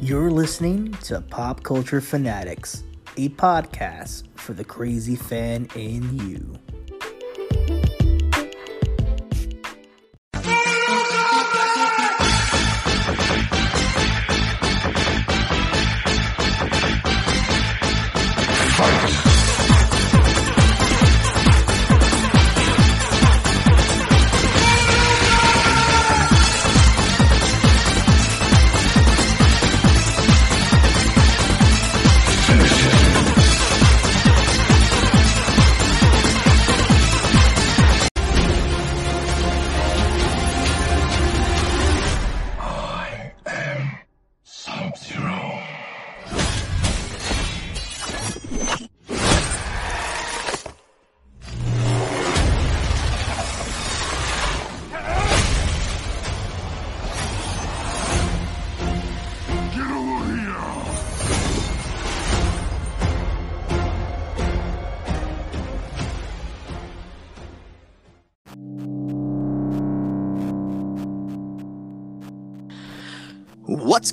[0.00, 2.84] You're listening to Pop Culture Fanatics,
[3.16, 6.67] a podcast for the crazy fan in you.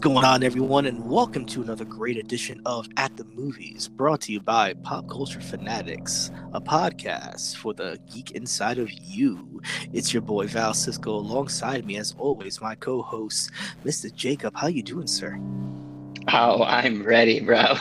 [0.05, 4.31] Going on, everyone, and welcome to another great edition of At the Movies, brought to
[4.31, 9.63] you by Pop Culture Fanatics, a podcast for the geek inside of you.
[9.93, 13.49] It's your boy Val Cisco, alongside me, as always, my co-host,
[13.83, 14.13] Mr.
[14.13, 14.55] Jacob.
[14.55, 15.39] How you doing, sir?
[16.31, 17.63] Oh, I'm ready, bro.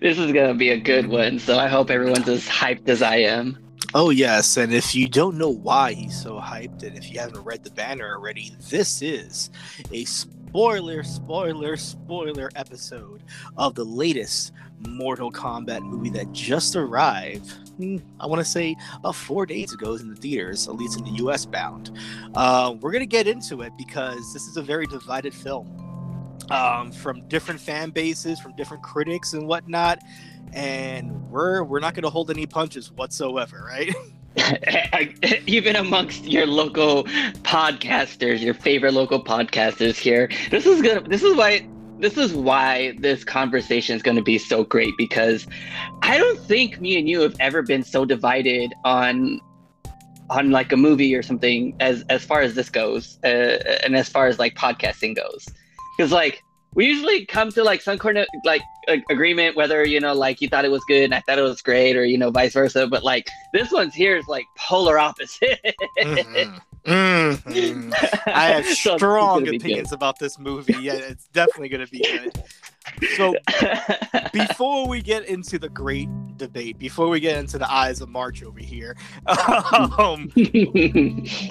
[0.00, 1.38] this is gonna be a good one.
[1.38, 3.56] So I hope everyone's as hyped as I am.
[3.94, 7.42] Oh yes, and if you don't know why he's so hyped, and if you haven't
[7.44, 9.50] read the banner already, this is
[9.92, 10.04] a
[10.48, 13.22] spoiler, spoiler, spoiler episode
[13.58, 17.50] of the latest Mortal Kombat movie that just arrived.
[17.76, 18.74] hmm, I want to say
[19.04, 21.44] uh, four days ago in the theaters, at least in the U.S.
[21.44, 21.90] bound.
[22.34, 25.84] Uh, we're gonna get into it because this is a very divided film.
[26.50, 29.98] Um, from different fan bases, from different critics and whatnot,
[30.54, 33.94] and we're we're not going to hold any punches whatsoever, right?
[35.46, 37.04] Even amongst your local
[37.42, 41.00] podcasters, your favorite local podcasters here, this is gonna.
[41.02, 41.66] This is why.
[42.00, 45.48] This is why this conversation is going to be so great because
[46.02, 49.40] I don't think me and you have ever been so divided on
[50.30, 54.08] on like a movie or something as as far as this goes, uh, and as
[54.08, 55.48] far as like podcasting goes,
[55.96, 56.42] because like
[56.74, 60.40] we usually come to like some kind of like a- agreement whether you know like
[60.40, 62.52] you thought it was good and i thought it was great or you know vice
[62.52, 65.58] versa but like this one's here is like polar opposite
[65.98, 66.60] Mhm.
[66.86, 67.92] Mhm.
[68.28, 70.74] I have So strong opinions about this movie.
[70.80, 72.42] Yeah, it's definitely going to be good.
[73.16, 73.34] So
[74.32, 76.08] before we get into the great
[76.38, 78.96] debate, before we get into the eyes of March over here,
[79.26, 80.30] um,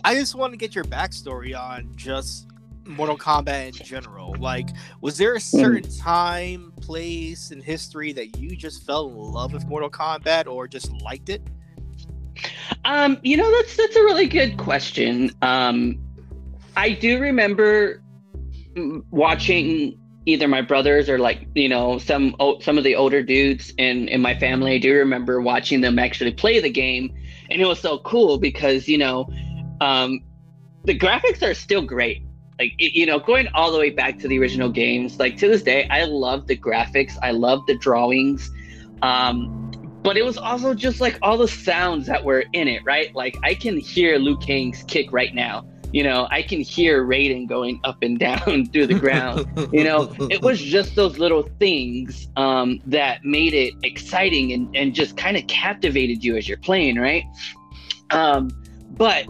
[0.03, 2.47] I just want to get your backstory on just
[2.87, 4.35] Mortal Kombat in general.
[4.39, 4.69] Like,
[5.01, 9.65] was there a certain time, place, and history that you just fell in love with
[9.67, 11.41] Mortal Kombat or just liked it?
[12.85, 15.97] um you know that's that's a really good question um
[16.75, 18.01] i do remember
[19.11, 24.07] watching either my brothers or like you know some some of the older dudes in
[24.09, 27.13] in my family i do remember watching them actually play the game
[27.49, 29.27] and it was so cool because you know
[29.81, 30.19] um
[30.85, 32.23] the graphics are still great
[32.59, 35.61] like you know going all the way back to the original games like to this
[35.61, 38.51] day i love the graphics i love the drawings
[39.01, 39.63] um
[40.03, 43.13] but it was also just like all the sounds that were in it right?
[43.13, 45.65] Like i can hear liu kang's kick right now.
[45.91, 49.47] You know i can hear raiden going up and down through the ground.
[49.73, 54.95] You know it was just those little things um, that made it exciting and, and
[54.95, 57.23] just kind of captivated you as you're playing right?
[58.11, 58.49] Um,
[58.91, 59.25] but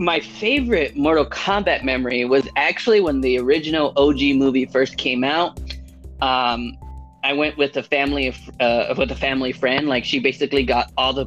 [0.00, 5.60] my favorite mortal kombat memory was actually when the original og movie first came out.
[6.22, 6.76] Um,
[7.22, 9.88] i went with a family of uh, with a family friend.
[9.88, 11.26] Like she basically got all the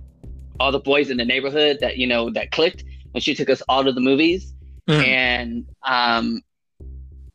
[0.59, 2.83] all the boys in the neighborhood that you know that clicked
[3.13, 4.53] and she took us all to the movies.
[4.89, 5.07] Mm.
[5.07, 6.41] and um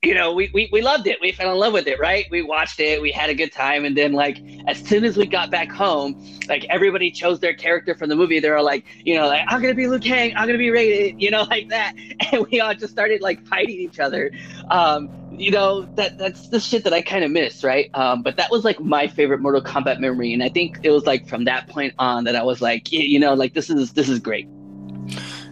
[0.03, 1.19] you know we, we we loved it.
[1.21, 2.27] We fell in love with it right?
[2.31, 3.03] We watched it.
[3.03, 3.85] We had a good time.
[3.85, 7.97] And then like as soon as we got back home like everybody chose their character
[7.97, 8.39] from the movie.
[8.39, 10.37] They were like you know like i'm gonna be Liu Kang.
[10.37, 11.95] I'm gonna be Raiden you know like that.
[12.31, 14.31] And we all just started like fighting each other.
[14.71, 17.91] Um you know that that's the shit that i kind of miss right?
[17.95, 20.33] Um but that was like my favorite mortal kombat memory.
[20.33, 23.19] And i think it was like from that point on that i was like you
[23.19, 24.49] know like this is this is great.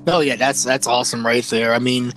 [0.06, 1.74] Oh yeah, that's that's awesome right there.
[1.74, 2.12] I mean,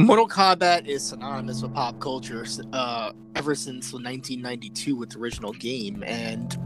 [0.00, 6.04] Mortal Kombat is synonymous with pop culture uh, ever since 1992 with the original game,
[6.06, 6.56] and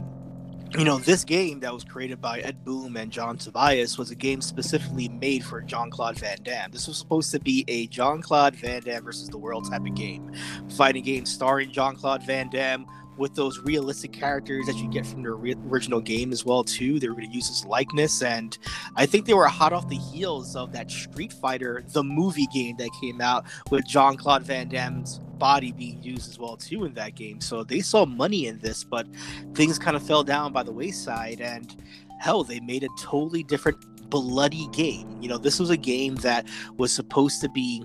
[0.76, 4.14] you know, this game that was created by Ed Boon and John Tobias was a
[4.14, 6.70] game specifically made for Jean Claude Van Damme.
[6.70, 9.94] This was supposed to be a Jean Claude Van Damme versus the world type of
[9.94, 10.30] game,
[10.76, 12.86] fighting game starring Jean Claude Van Damme
[13.16, 16.98] with those realistic characters that you get from the re- original game as well too.
[16.98, 18.56] They were going to use his likeness, and
[18.96, 22.76] I think they were hot off the heels of that Street Fighter, the movie game
[22.78, 26.94] that came out with Jean Claude Van Damme's body being used as well too in
[26.94, 27.40] that game.
[27.40, 29.06] So they saw money in this, but
[29.54, 31.74] things kind of fell down by the wayside, and
[32.20, 33.78] hell, they made a totally different
[34.08, 35.18] bloody game.
[35.20, 37.82] You know, this was a game that was supposed to be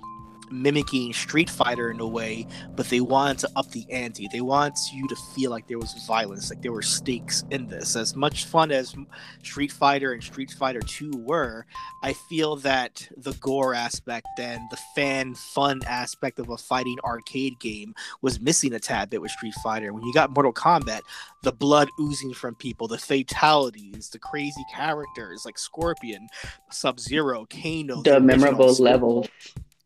[0.52, 4.28] mimicking Street Fighter in a way, but they wanted to up the ante.
[4.32, 7.96] They wanted you to feel like there was violence, like there were stakes in this.
[7.96, 8.96] As much fun as
[9.44, 11.66] Street Fighter and Street Fighter 2 were,
[12.04, 17.60] I feel that the gore aspect and the fan fun aspect of a fighting arcade
[17.60, 19.94] game was missing a tad bit with Street Fighter.
[19.94, 21.02] When you got Mortal Kombat,
[21.44, 26.28] the blood oozing from people, the fatalities, the crazy characters like Scorpion,
[26.72, 29.28] Sub Zero, Kano, the, the memorable levels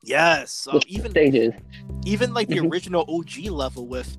[0.04, 1.54] Yes, um, even stages.
[2.06, 2.72] even like the mm-hmm.
[2.72, 4.18] original OG level with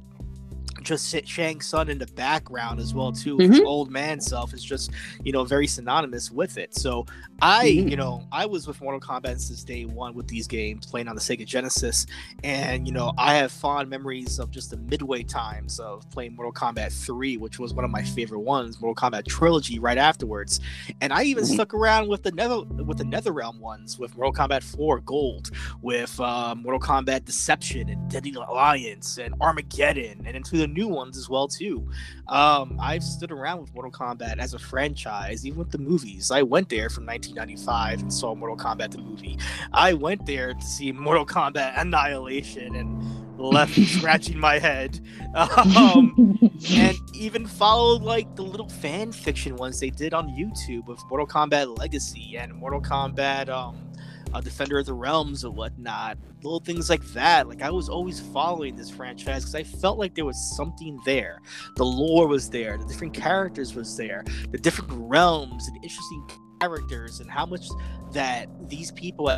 [0.82, 3.36] just Shang Tsung in the background as well too.
[3.36, 3.52] Mm-hmm.
[3.52, 4.92] His old man self is just
[5.24, 6.74] you know very synonymous with it.
[6.74, 7.06] So
[7.44, 7.88] I mm-hmm.
[7.88, 11.16] you know I was with Mortal Kombat since day one with these games playing on
[11.16, 12.06] the Sega Genesis,
[12.44, 16.52] and you know I have fond memories of just the midway times of playing Mortal
[16.52, 18.80] Kombat 3, which was one of my favorite ones.
[18.80, 20.60] Mortal Kombat trilogy right afterwards,
[21.00, 21.54] and I even mm-hmm.
[21.54, 25.50] stuck around with the Nether with the NetherRealm ones with Mortal Kombat 4 Gold,
[25.82, 31.18] with uh, Mortal Kombat Deception and Deadly Alliance and Armageddon, and into the new ones
[31.18, 31.90] as well too.
[32.28, 36.30] Um, I've stood around with Mortal Kombat as a franchise, even with the movies.
[36.30, 37.04] I went there from
[37.34, 39.38] 1995 and saw Mortal Kombat the movie.
[39.72, 45.00] I went there to see Mortal Kombat Annihilation and left scratching my head.
[45.34, 46.38] Um,
[46.74, 51.26] and even followed like the little fan fiction ones they did on YouTube of Mortal
[51.26, 53.92] Kombat Legacy and Mortal Kombat um,
[54.34, 57.48] uh, Defender of the Realms and whatnot, little things like that.
[57.48, 61.40] Like I was always following this franchise because I felt like there was something there.
[61.76, 66.26] The lore was there, the different characters was there, the different realms and interesting
[66.62, 67.68] characters, and how much
[68.12, 69.28] that these people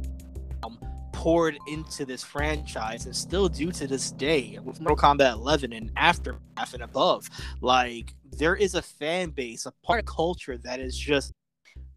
[0.62, 0.78] um,
[1.12, 5.90] poured into this franchise and still do to this day with Mortal Kombat 11 and
[5.96, 7.28] Aftermath and above.
[7.60, 11.32] Like there is a fan base, a part of culture that is just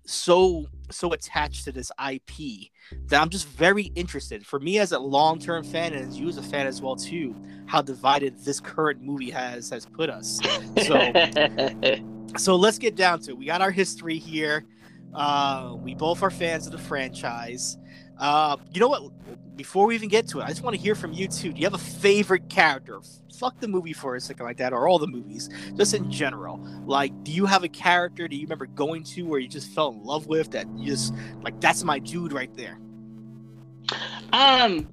[0.05, 2.69] so so attached to this IP
[3.07, 4.45] that I'm just very interested.
[4.45, 7.35] For me as a long-term fan and as you as a fan as well too,
[7.65, 10.39] how divided this current movie has has put us.
[10.85, 11.99] So
[12.37, 13.37] so let's get down to it.
[13.37, 14.63] We got our history here.
[15.17, 17.77] Uh, we both are fans of the franchise.
[18.19, 19.11] Uh, you know what?
[19.57, 21.51] Before we even get to it, I just want to hear from you too.
[21.51, 22.99] Do you have a favorite character?
[23.33, 26.59] Fuck the movie for a second like that, or all the movies, just in general.
[26.85, 28.27] Like, do you have a character?
[28.27, 31.13] Do you remember going to where you just fell in love with that you just
[31.41, 31.59] like?
[31.59, 32.79] That's my dude right there.
[34.33, 34.87] Um,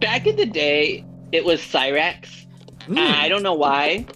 [0.00, 2.46] back in the day, it was Cyrax.
[2.86, 2.98] Mm.
[2.98, 4.06] I don't know why,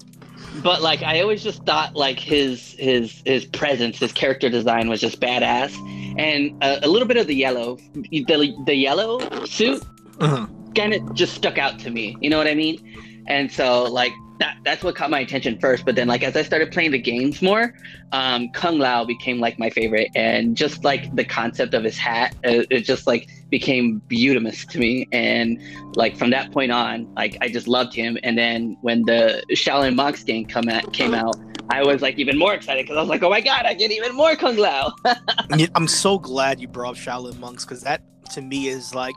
[0.62, 5.00] but like I always just thought like his his his presence, his character design was
[5.00, 5.74] just badass
[6.18, 9.82] and a, a little bit of the yellow, the the yellow suit,
[10.20, 10.46] uh-huh.
[10.74, 12.16] kind of just stuck out to me.
[12.20, 13.24] You know what I mean?
[13.26, 15.84] And so like that that's what caught my attention first.
[15.84, 17.74] But then like as I started playing the games more,
[18.12, 22.34] um, Kung Lao became like my favorite, and just like the concept of his hat,
[22.42, 25.06] it, it just like became beautimous to me.
[25.12, 25.60] And
[25.94, 28.18] like from that point on, like I just loved him.
[28.22, 31.36] And then when the Shaolin Monks game come at, came out,
[31.68, 33.92] I was like even more excited because I was like, oh my god, I get
[33.92, 34.92] even more Kung Lao.
[35.74, 39.14] I'm so glad you brought up Shaolin Monks because that to me is like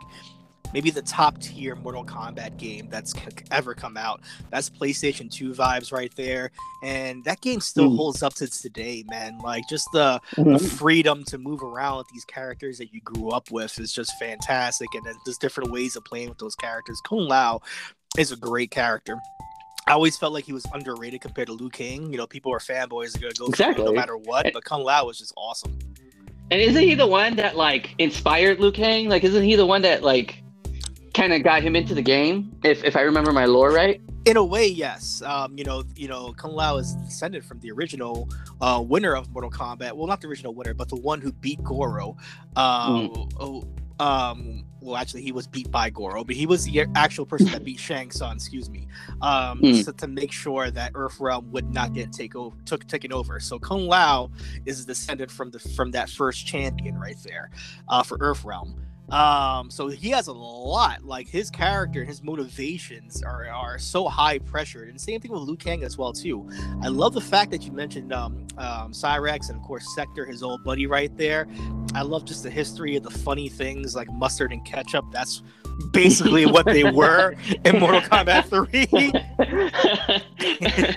[0.73, 3.13] maybe the top tier Mortal Kombat game that's
[3.51, 4.21] ever come out.
[4.49, 6.51] That's PlayStation 2 vibes right there.
[6.83, 7.95] And that game still mm.
[7.95, 9.37] holds up to today, man.
[9.39, 10.53] Like just the, mm-hmm.
[10.53, 14.17] the, freedom to move around with these characters that you grew up with is just
[14.17, 14.87] fantastic.
[14.93, 16.99] And then there's different ways of playing with those characters.
[17.05, 17.61] Kung Lao
[18.17, 19.17] is a great character.
[19.87, 22.11] I always felt like he was underrated compared to Liu Kang.
[22.11, 23.83] You know, people are fanboys are gonna go exactly.
[23.83, 25.77] no matter what, but Kung Lao was just awesome.
[26.51, 29.09] And isn't he the one that like inspired Liu Kang?
[29.09, 30.41] Like, isn't he the one that like
[31.13, 32.55] kind of got him into the game?
[32.63, 34.01] If if I remember my lore right.
[34.25, 35.21] In a way, yes.
[35.21, 38.29] Um, you know, you know, Kung Lao is descended from the original
[38.61, 39.93] uh, winner of Mortal Kombat.
[39.93, 42.15] Well, not the original winner, but the one who beat Goro.
[42.55, 43.67] Um, mm
[43.99, 47.63] um well actually he was beat by Goro, but he was the actual person that
[47.63, 48.87] beat Shang Tsung, excuse me.
[49.21, 49.83] Um mm.
[49.83, 53.39] so to make sure that Earth Realm would not get take over took taken over.
[53.39, 54.31] So Kung Lao
[54.65, 57.51] is descended from the from that first champion right there
[57.87, 58.83] uh for Earth Realm.
[59.09, 61.03] Um, so he has a lot.
[61.03, 65.55] Like his character, his motivations are are so high pressured, and same thing with Liu
[65.55, 66.49] Kang as well too.
[66.81, 70.41] I love the fact that you mentioned um, um, Cyrax and of course Sector, his
[70.41, 71.47] old buddy right there.
[71.93, 75.05] I love just the history of the funny things like mustard and ketchup.
[75.11, 75.43] That's
[75.91, 79.13] basically what they were in Mortal Kombat 3.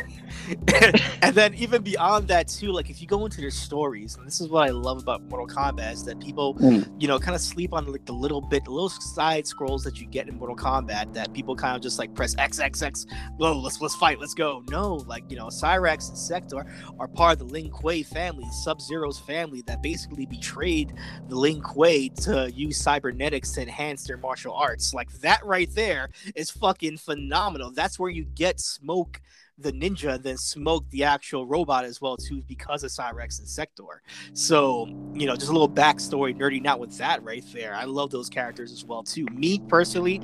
[1.22, 4.40] and then even beyond that too, like if you go into their stories, and this
[4.40, 6.88] is what I love about Mortal Kombat is that people, mm.
[7.00, 10.00] you know, kind of sleep on like the little bit, the little side scrolls that
[10.00, 13.06] you get in Mortal Kombat that people kind of just like press X X X,
[13.36, 14.62] whoa, let's let's fight, let's go.
[14.70, 16.66] No, like you know, Cyrax and Sector
[16.98, 20.92] are part of the Lin Kuei family, Sub Zero's family that basically betrayed
[21.28, 24.94] the Lin Kuei to use cybernetics to enhance their martial arts.
[24.94, 27.70] Like that right there is fucking phenomenal.
[27.70, 29.20] That's where you get smoke
[29.58, 34.02] the ninja then smoked the actual robot as well too because of Cyrax and Sector.
[34.34, 37.74] So you know, just a little backstory, nerding out with that right there.
[37.74, 39.26] I love those characters as well too.
[39.32, 40.20] Me personally,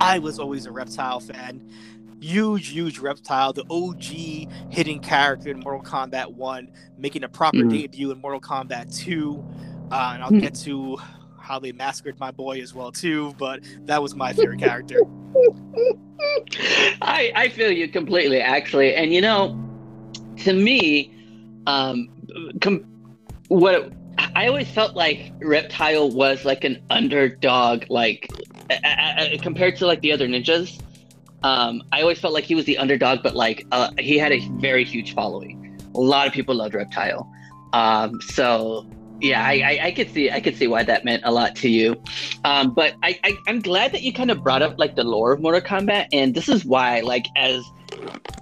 [0.00, 1.70] I was always a reptile fan.
[2.20, 7.70] Huge, huge reptile, the OG hidden character in Mortal Kombat 1, making a proper mm.
[7.70, 9.42] debut in Mortal Kombat 2.
[9.90, 10.40] Uh, and I'll mm.
[10.40, 10.98] get to
[11.58, 15.00] they massacred my boy as well too, but that was my favorite character.
[17.02, 19.58] I I feel you completely actually, and you know,
[20.38, 21.14] to me,
[21.66, 22.08] um,
[22.60, 22.84] com-
[23.48, 23.92] what
[24.34, 28.28] I always felt like Reptile was like an underdog, like
[29.42, 30.80] compared to like the other ninjas.
[31.42, 34.40] Um, I always felt like he was the underdog, but like uh, he had a
[34.58, 35.80] very huge following.
[35.94, 37.30] A lot of people loved Reptile.
[37.72, 38.86] Um, so
[39.20, 41.68] yeah, I, I, I, could see I could see why that meant a lot to
[41.68, 42.02] you.
[42.44, 45.32] Um, but I, I am glad that you kind of brought up like the lore
[45.32, 47.64] of Mortal Kombat, and this is why like as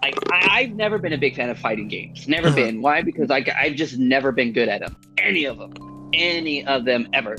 [0.02, 2.28] like I, have never been a big fan of fighting games.
[2.28, 2.56] Never uh-huh.
[2.56, 2.82] been.
[2.82, 3.02] Why?
[3.02, 4.96] Because like I've just never been good at them.
[5.18, 5.72] Any of them.
[6.12, 7.36] Any of them ever.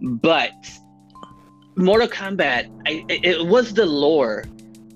[0.00, 0.52] But
[1.76, 4.44] Mortal Kombat, I, it was the lore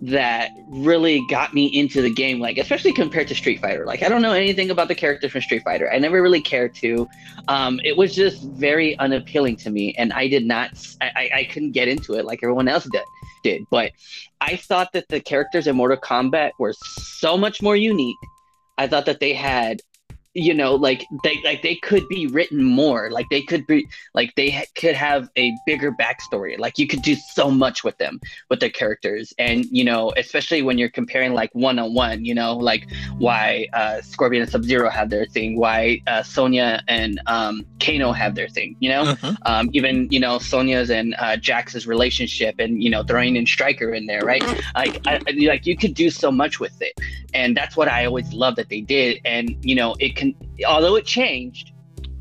[0.00, 3.84] that really got me into the game like especially compared to street fighter.
[3.84, 5.90] Like i don't know anything about the characters from street fighter.
[5.92, 7.08] I never really cared to.
[7.48, 11.72] Um, it was just very unappealing to me and i did not i, I couldn't
[11.72, 13.02] get into it like everyone else did,
[13.42, 13.62] did.
[13.70, 13.92] But
[14.40, 16.74] i thought that the characters in mortal kombat were
[17.18, 18.16] so much more unique.
[18.76, 19.80] I thought that they had
[20.38, 24.34] you know like they like they could be written more like they could be like
[24.36, 28.20] they ha- could have a bigger backstory like you could do so much with them
[28.48, 29.34] with their characters.
[29.38, 32.86] And you know especially when you're comparing like one-on-one you know like
[33.18, 38.34] why uh scorpion and sub-zero have their thing why uh sonya and um kano have
[38.34, 39.02] their thing you know?
[39.02, 39.34] Uh-huh.
[39.46, 43.92] um even you know sonya's and uh jax's relationship and you know throwing in Stryker
[43.92, 44.42] in there right?
[44.74, 46.92] Like I, like you could do so much with it.
[47.34, 49.20] And that's what i always love that they did.
[49.24, 50.27] And you know it can
[50.66, 51.72] although it changed,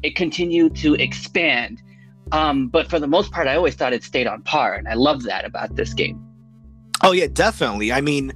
[0.03, 1.81] it continued to expand.
[2.31, 4.93] Um, but for the most part, I always thought it stayed on par, and I
[4.95, 6.23] love that about this game.
[7.03, 7.91] Oh yeah, definitely.
[7.91, 8.33] I mean,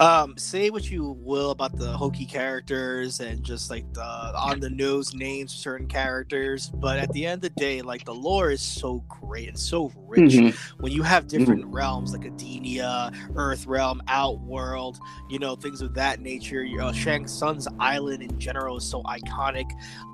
[0.00, 4.70] um, say what you will about the hokey characters and just like the on the
[4.70, 8.50] nose names of certain characters, but at the end of the day, like the lore
[8.50, 10.32] is so great and so rich.
[10.32, 10.82] Mm-hmm.
[10.82, 11.74] When you have different mm-hmm.
[11.74, 16.64] realms like Edenia, Earth Realm, Outworld, you know things of that nature.
[16.64, 19.70] You know, Shang Tsung's island in general is so iconic.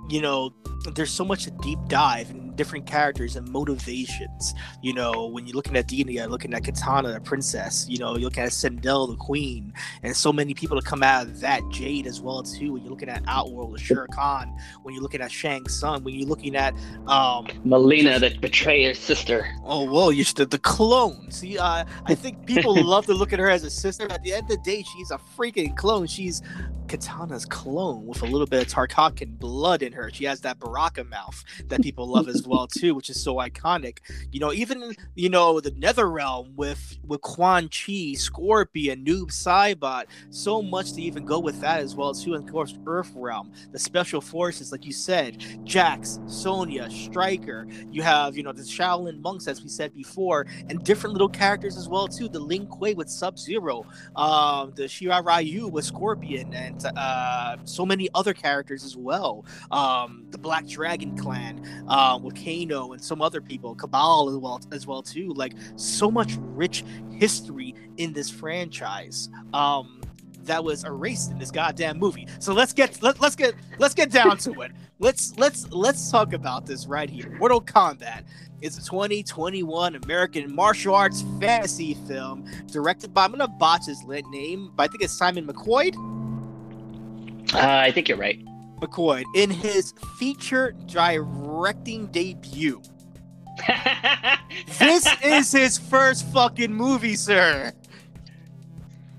[0.09, 0.53] You know,
[0.95, 4.55] there's so much a deep dive in different characters and motivations.
[4.83, 8.25] You know, when you're looking at Edenia, looking at Kitana, the princess, you know, you're
[8.25, 9.73] looking at Sindel, the queen,
[10.03, 12.73] and so many people to come out of that Jade as well too.
[12.73, 16.29] When you're looking at Outworld, Shao Kahn, when you're looking at Shang Tsung, when you're
[16.29, 16.75] looking at
[17.07, 19.47] um Mileena, the betrayer's sister.
[19.65, 21.31] Oh well, you the, the clone.
[21.31, 24.11] See, uh, I think people love to look at her as a sister.
[24.11, 26.07] At the end of the day, she's a freaking clone.
[26.07, 26.43] She's
[26.87, 30.11] Kitana's clone with a little bit of Tarkatan blood in her.
[30.13, 33.99] She has that Baraka mouth that people love as well too, which is so iconic.
[34.31, 40.05] You know, even you know the Nether Realm with with Quan Chi, Scorpion, Noob Saibot,
[40.31, 42.35] so much to even go with that as well too.
[42.35, 47.67] And of course, Earth Realm, the Special Forces, like you said, Jax, Sonya, Stryker.
[47.91, 51.77] You have you know the Shaolin monks, as we said before, and different little characters
[51.77, 52.29] as well too.
[52.29, 53.85] The Lin Kuei with Sub Zero,
[54.15, 59.45] um, the Shirai Ryu with Scorpion, and uh, so many other characters as well.
[59.71, 64.61] Um, the Black Dragon Clan uh, with Kano and some other people, Cabal as well
[64.73, 65.33] as well too.
[65.35, 69.29] Like so much rich history in this franchise.
[69.53, 70.01] Um,
[70.47, 72.27] that was erased in this goddamn movie.
[72.39, 74.73] So let's get let, let's get let's get down to it.
[74.99, 77.29] Let's let's let's talk about this right here.
[77.39, 78.25] Mortal Kombat
[78.63, 84.73] is a 2021 American martial arts fantasy film directed by I'm gonna botch his name,
[84.75, 85.95] but I think it's Simon McQuoid.
[87.53, 88.41] Uh, I think you're right.
[88.81, 92.83] McQuoid in his feature directing debut.
[94.79, 97.73] This is his first fucking movie, sir.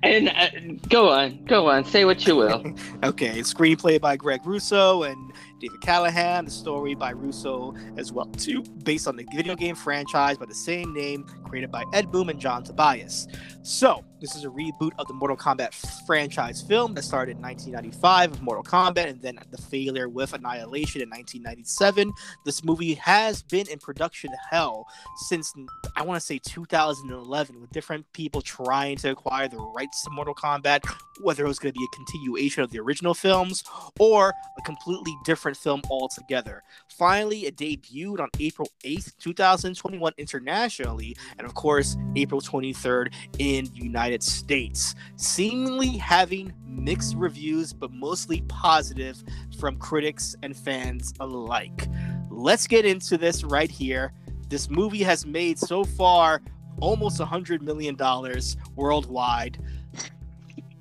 [0.04, 0.50] And uh,
[0.90, 2.64] go on, go on, say what you will.
[3.04, 8.64] okay, screenplay by Greg Russo and David Callaham, the story by Russo as well too,
[8.84, 12.40] based on the video game franchise by the same name, created by Ed Boon and
[12.40, 13.28] John Tobias.
[13.64, 15.76] So, this is a reboot of the Mortal Kombat
[16.08, 21.02] franchise film that started in 1995 with Mortal Kombat and then the failure with Annihilation
[21.02, 22.12] in 1997.
[22.44, 24.88] This movie has been in production hell
[25.28, 25.54] since
[25.96, 30.34] I want to say 2011 with different people trying to acquire the rights to Mortal
[30.34, 30.84] Kombat,
[31.22, 33.64] whether it was going to be a continuation of the original films
[34.00, 36.64] or a completely different film altogether.
[36.90, 43.84] Finally, it debuted on April 8th, 2021 internationally, and of course, April 23rd in the
[43.84, 49.24] United States, seemingly having mixed reviews but mostly positive
[49.60, 51.88] from critics and fans alike.
[52.30, 54.14] Let's get into this right here.
[54.50, 56.42] This movie has made so far
[56.80, 59.58] almost a hundred million dollars worldwide.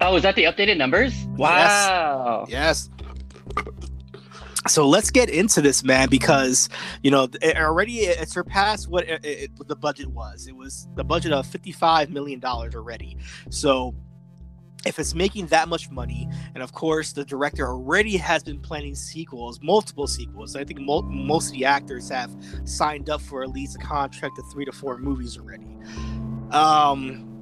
[0.00, 1.14] Oh, is that the updated numbers?
[1.36, 2.46] Wow.
[2.48, 2.90] Yes.
[2.90, 3.85] yes.
[4.68, 6.68] So let's get into this, man, because
[7.02, 10.46] you know it already it surpassed what it, it, the budget was.
[10.46, 13.16] It was the budget of fifty-five million dollars already.
[13.50, 13.94] So
[14.84, 18.94] if it's making that much money, and of course the director already has been planning
[18.94, 20.54] sequels, multiple sequels.
[20.54, 22.30] I think mo- most of the actors have
[22.64, 25.76] signed up for at least a contract of three to four movies already.
[26.50, 27.35] Um,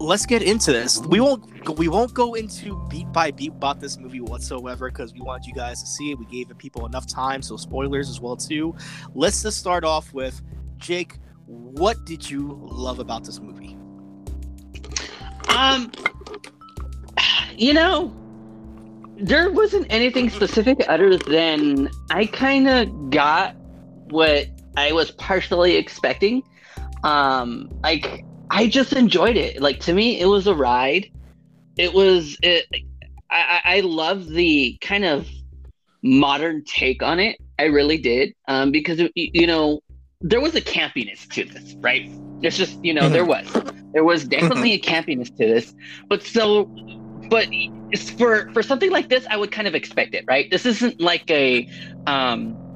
[0.00, 0.98] let's get into this.
[0.98, 5.20] We won't we won't go into beat by beat about this movie whatsoever because we
[5.20, 6.18] wanted you guys to see it.
[6.18, 8.74] We gave the people enough time, so spoilers as well too.
[9.14, 10.40] Let's just start off with
[10.78, 11.18] Jake.
[11.46, 13.76] What did you love about this movie?
[15.48, 15.92] Um,
[17.56, 18.16] you know,
[19.16, 23.54] there wasn't anything specific other than I kind of got
[24.08, 26.42] what I was partially expecting.
[27.02, 29.60] Um, like I just enjoyed it.
[29.62, 31.10] Like to me, it was a ride.
[31.76, 32.36] It was.
[32.42, 32.66] It,
[33.30, 35.28] I I love the kind of
[36.02, 37.38] modern take on it.
[37.58, 38.34] I really did.
[38.48, 39.80] Um, because you know
[40.20, 42.02] there was a campiness to this, right?
[42.42, 43.46] It's just you know there was
[43.94, 45.72] there was definitely a campiness to this,
[46.08, 46.70] but so
[47.28, 47.46] but
[48.18, 50.50] for for something like this, I would kind of expect it, right?
[50.50, 51.68] This isn't like a
[52.06, 52.69] um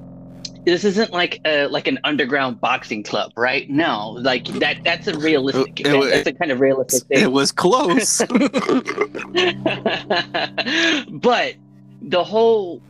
[0.64, 3.68] this isn't like a like an underground boxing club, right?
[3.68, 7.22] No, like that that's a realistic it, it, that's a kind of realistic thing.
[7.22, 8.18] It was close.
[11.10, 11.54] but
[12.02, 12.82] the whole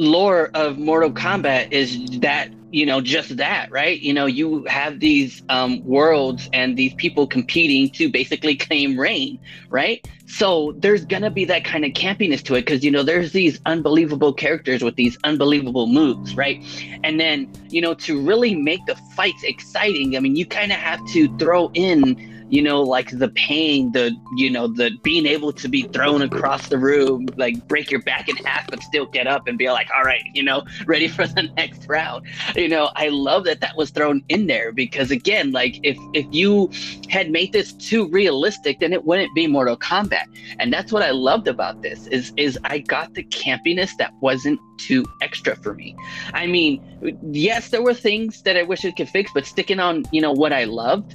[0.00, 4.00] lore of Mortal Kombat is that you know just that right?
[4.00, 9.38] You know you have these um, worlds and these people competing to basically claim reign
[9.68, 10.04] right?
[10.26, 13.60] So there's gonna be that kind of campiness to it because you know there's these
[13.66, 16.64] unbelievable characters with these unbelievable moves right?
[17.04, 20.78] And then you know to really make the fights exciting i mean you kind of
[20.78, 25.52] have to throw in you know, like the pain, the, you know, the being able
[25.52, 29.26] to be thrown across the room, like break your back in half, but still get
[29.26, 32.26] up and be like, all right, you know, ready for the next round.
[32.56, 36.26] You know, I love that that was thrown in there because again, like if, if
[36.30, 36.70] you
[37.08, 40.26] had made this too realistic, then it wouldn't be Mortal Kombat.
[40.58, 44.58] And that's what I loved about this is, is I got the campiness that wasn't
[44.78, 45.94] too extra for me.
[46.34, 46.82] I mean,
[47.30, 50.32] yes, there were things that I wish it could fix, but sticking on, you know,
[50.32, 51.14] what I loved,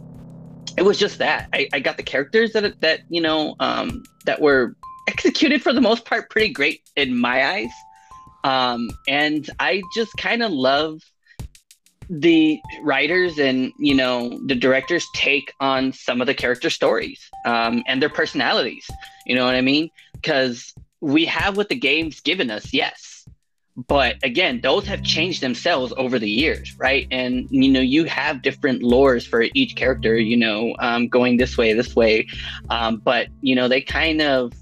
[0.77, 4.41] it was just that I, I got the characters that that you know um, that
[4.41, 4.75] were
[5.07, 7.71] executed for the most part pretty great in my eyes,
[8.43, 11.01] um, and I just kind of love
[12.07, 17.83] the writers and you know the directors take on some of the character stories um,
[17.87, 18.85] and their personalities.
[19.25, 19.89] You know what I mean?
[20.13, 23.14] Because we have what the game's given us, yes
[23.75, 27.07] but again those have changed themselves over the years right?
[27.11, 31.57] And you know you have different lores for each character you know um, going this
[31.57, 32.27] way this way.
[32.69, 34.53] Um, but you know they kind of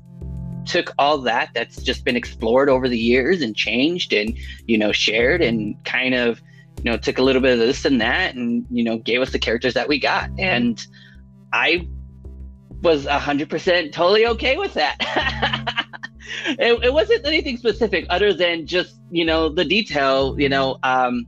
[0.66, 4.92] took all that that's just been explored over the years and changed and you know
[4.92, 6.42] shared and kind of
[6.78, 9.32] you know took a little bit of this and that and you know gave us
[9.32, 10.30] the characters that we got.
[10.38, 10.86] And
[11.52, 11.88] i
[12.82, 14.98] was 100% totally okay with that
[16.46, 21.26] it, it wasn't anything specific other than just you know the detail you know um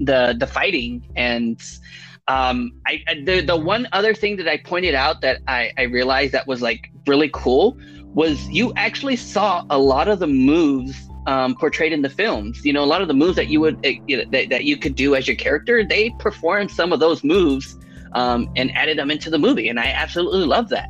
[0.00, 1.60] the the fighting and
[2.28, 6.32] um i the, the one other thing that i pointed out that i i realized
[6.32, 7.76] that was like really cool
[8.14, 12.64] was you actually saw a lot of the moves um, portrayed in the films.
[12.64, 14.94] You know, a lot of the moves that you would uh, that, that you could
[14.94, 17.76] do as your character, they performed some of those moves
[18.12, 20.88] um, and added them into the movie, and I absolutely love that.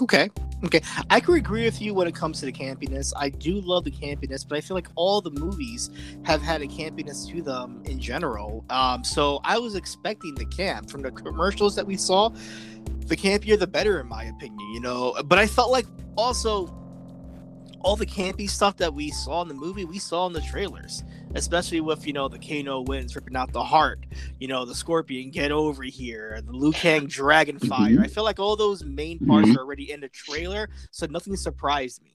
[0.00, 0.30] Okay,
[0.64, 3.12] Okay, I could agree with you when it comes to the campiness.
[3.16, 5.90] I do love the campiness, but I feel like all the movies
[6.24, 8.64] have had a campiness to them in general.
[8.70, 12.30] Um, so I was expecting the camp from the commercials that we saw.
[13.06, 14.58] The campier, the better, in my opinion.
[14.72, 16.72] You know, but I felt like also
[17.80, 21.02] all the campy stuff that we saw in the movie, we saw in the trailers
[21.34, 24.04] especially with you know the Kano winds ripping out the heart,
[24.38, 27.90] you know the Scorpion get over here, the Liu Kang Dragon Fire.
[27.90, 28.02] Mm-hmm.
[28.02, 29.58] I feel like all those main parts mm-hmm.
[29.58, 32.14] are already in the trailer, so nothing surprised me.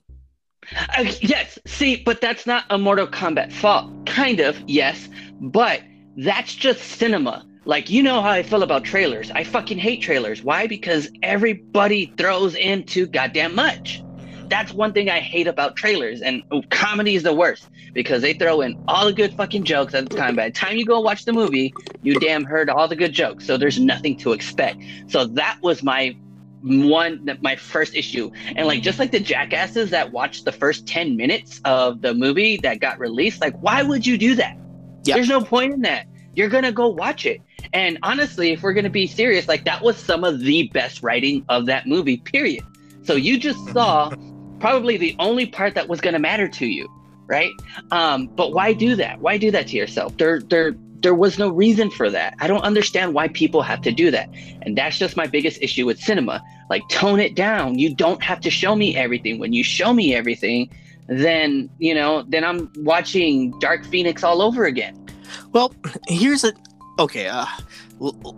[0.98, 4.06] Uh, yes, see, but that's not a Mortal Kombat fault.
[4.06, 5.08] Kind of, yes,
[5.40, 5.82] but
[6.18, 7.46] that's just cinema.
[7.66, 9.30] Like, you know how I feel about trailers.
[9.32, 10.42] I fucking hate trailers.
[10.42, 10.68] Why?
[10.68, 14.02] Because everybody throws in too goddamn much
[14.50, 16.22] that's one thing I hate about trailers.
[16.22, 19.94] And oh, comedy is the worst because they throw in all the good fucking jokes
[19.94, 20.36] at the time.
[20.36, 23.46] By the time you go watch the movie, you damn heard all the good jokes.
[23.46, 24.84] So there's nothing to expect.
[25.08, 26.16] So that was my
[26.64, 31.16] one my first issue and like just like the jackasses that watched the first 10
[31.16, 34.58] minutes of the movie that got released like why would you do that
[35.04, 37.42] there's no point in that you're gonna go watch it
[37.74, 41.46] and honestly if we're gonna be serious like that was some of the best writing
[41.48, 42.64] of that movie period
[43.04, 44.12] so you just saw
[44.60, 46.88] probably the only part that was going to matter to you,
[47.28, 47.52] right?
[47.92, 49.20] Um, but why do that?
[49.20, 50.18] Why do that to yourself?
[50.18, 52.36] There, there, there was no reason for that.
[52.40, 54.30] I don't understand why people have to do that.
[54.62, 56.44] And that's just my biggest issue with cinema.
[56.70, 57.80] Like, tone it down.
[57.80, 59.40] You don't have to show me everything.
[59.40, 60.70] When you show me everything,
[61.08, 65.08] then, you know, then I'm watching Dark Phoenix all over again.
[65.52, 65.74] Well,
[66.08, 66.54] here's a
[67.00, 67.46] okay, uh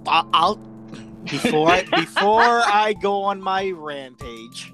[0.07, 0.55] I'll
[1.25, 4.73] before I before I go on my rampage,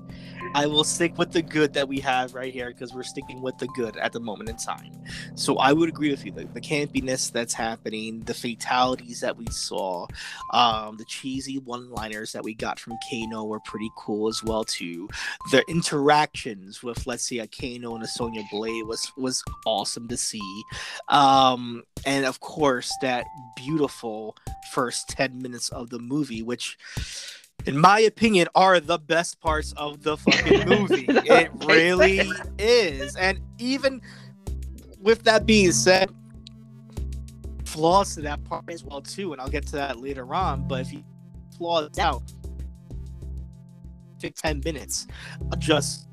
[0.55, 3.57] I will stick with the good that we have right here because we're sticking with
[3.57, 4.93] the good at the moment in time.
[5.35, 6.31] So I would agree with you.
[6.31, 10.07] The, the campiness that's happening, the fatalities that we saw,
[10.53, 15.09] um, the cheesy one-liners that we got from Kano were pretty cool as well too.
[15.51, 20.15] The interactions with let's say a Kano and a Sonya Blade was was awesome to
[20.15, 20.63] see.
[21.09, 23.25] Um, and of course that
[23.57, 24.37] beautiful
[24.71, 26.77] first 10 minutes of the movie, which
[27.65, 31.05] in my opinion, are the best parts of the fucking movie.
[31.07, 32.21] it really
[32.59, 33.15] is.
[33.15, 34.01] And even
[34.99, 36.09] with that being said,
[37.65, 40.67] flaws to that part as well too, and I'll get to that later on.
[40.67, 41.03] But if you
[41.57, 42.23] flaws out,
[44.19, 45.07] take ten minutes,
[45.57, 46.07] just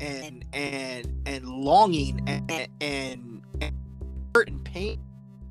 [0.00, 3.74] and and and longing and and, and
[4.34, 5.00] hurt and pain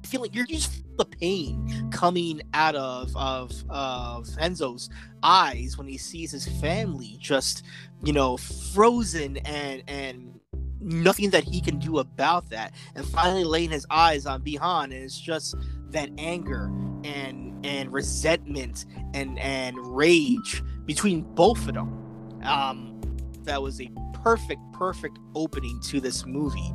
[0.05, 4.89] feeling you're just the pain coming out of of of Hanzo's
[5.23, 7.63] eyes when he sees his family just
[8.03, 10.39] you know frozen and and
[10.81, 14.91] nothing that he can do about that and finally laying his eyes on Bi-Han.
[14.91, 15.55] And it's just
[15.89, 16.65] that anger
[17.03, 22.41] and and resentment and and rage between both of them.
[22.43, 23.01] Um
[23.45, 26.73] that was a perfect perfect opening to this movie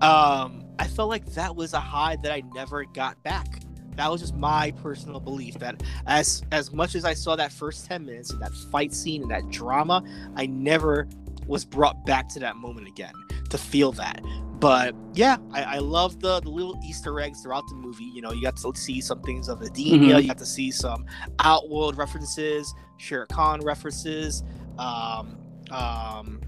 [0.00, 3.60] um I felt like that was a high that I never got back.
[3.96, 7.86] That was just my personal belief that as as much as I saw that first
[7.86, 10.04] 10 minutes and that fight scene and that drama,
[10.36, 11.08] I never
[11.48, 13.12] was brought back to that moment again
[13.50, 14.22] to feel that.
[14.60, 18.04] But yeah, I, I love the, the little Easter eggs throughout the movie.
[18.04, 20.18] You know, you got to see some things of Edenia, mm-hmm.
[20.18, 21.04] you got to see some
[21.40, 24.44] Outworld references, Shao Kahn references,
[24.78, 25.38] um,
[25.70, 26.40] um,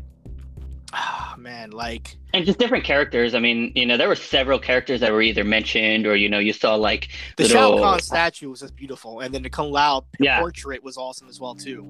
[0.92, 3.35] oh, man, like and just different characters.
[3.35, 6.38] I mean, you know, there were several characters that were either mentioned or you know,
[6.38, 7.78] you saw like the little...
[7.78, 10.40] Shao Kahn statue was just beautiful, and then the Kung Lao yeah.
[10.40, 11.83] portrait was awesome as well too.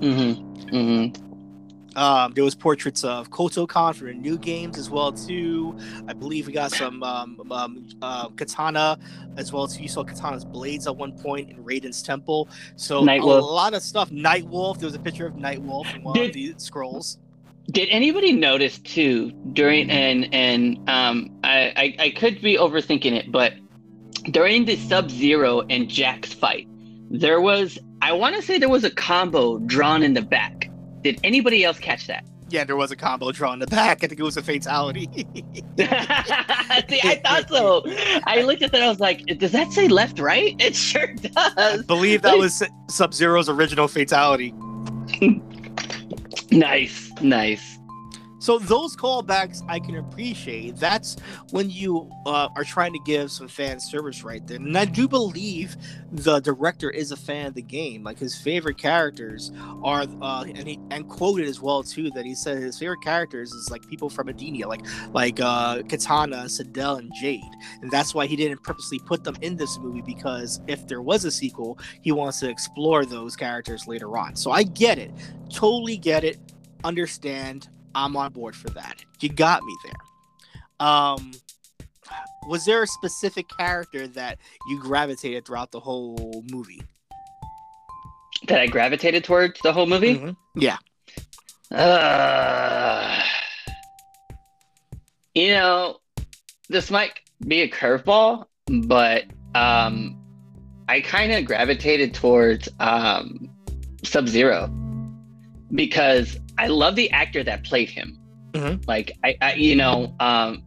[0.00, 0.74] Mm-hmm.
[0.74, 1.27] Mm-hmm.
[1.98, 5.76] Um, there was portraits of Kotal Kahn for the new games as well too.
[6.06, 9.00] I believe we got some um, um, uh, Kitana
[9.36, 9.82] as well too.
[9.82, 12.48] You saw Kitana's blades at one point in Raiden's temple.
[12.76, 14.10] So a lot of stuff.
[14.10, 14.78] Nightwolf.
[14.78, 17.18] There was a picture of Nightwolf in one Did, of the scrolls
[17.70, 23.30] did anybody notice too during and and um I, I I could be overthinking it,
[23.30, 23.54] but
[24.30, 26.66] during the Sub Zero and Jax fight,
[27.10, 30.67] there was I want to say there was a combo drawn in the back.
[31.08, 32.22] Did anybody else catch that?
[32.50, 34.04] Yeah, there was a combo draw in the back.
[34.04, 35.08] I think it was a fatality.
[35.78, 37.82] See, I thought so.
[38.26, 38.82] I looked at that.
[38.82, 41.34] I was like, "Does that say left, right?" It sure does.
[41.56, 44.52] I believe that was Sub Zero's original fatality.
[46.50, 47.77] Nice, nice.
[48.38, 50.76] So those callbacks I can appreciate.
[50.76, 51.16] That's
[51.50, 54.58] when you uh, are trying to give some fan service right there.
[54.58, 55.76] And I do believe
[56.12, 58.02] the director is a fan of the game.
[58.02, 62.34] Like his favorite characters are, uh, and he and quoted as well too that he
[62.34, 67.12] said his favorite characters is like people from Edenia, like like uh, Kitana, Sindel, and
[67.14, 67.42] Jade,
[67.82, 71.24] and that's why he didn't purposely put them in this movie because if there was
[71.24, 74.36] a sequel, he wants to explore those characters later on.
[74.36, 75.10] So I get it,
[75.50, 76.38] totally get it,
[76.84, 79.04] understand I'm on board for that.
[79.20, 80.86] You got me there.
[80.86, 81.32] Um,
[82.46, 86.80] was there a specific character that you gravitated throughout the whole movie?
[88.46, 90.16] That I gravitated towards the whole movie?
[90.16, 90.60] Mm-hmm.
[90.60, 90.76] Yeah.
[91.70, 93.22] Uh,
[95.34, 95.98] you know,
[96.68, 99.24] this might be a curveball, but
[99.54, 100.18] um,
[100.88, 103.50] I kind of gravitated towards um,
[104.04, 104.68] Sub Zero
[105.74, 108.18] because I love the actor that played him.
[108.52, 108.86] Mhm.
[108.86, 110.62] Like I, I, you know, um,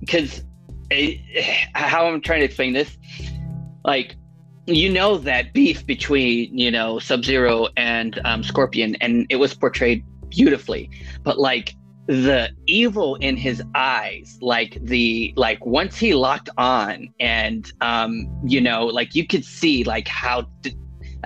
[0.00, 0.42] because
[1.74, 2.96] how I'm trying to explain this,
[3.84, 4.16] like
[4.66, 9.54] you know that beef between you know Sub Zero and um, Scorpion, and it was
[9.54, 10.90] portrayed beautifully,
[11.22, 11.74] but like
[12.06, 18.60] the evil in his eyes like the like once he locked on and um you
[18.60, 20.76] know like you could see like how d-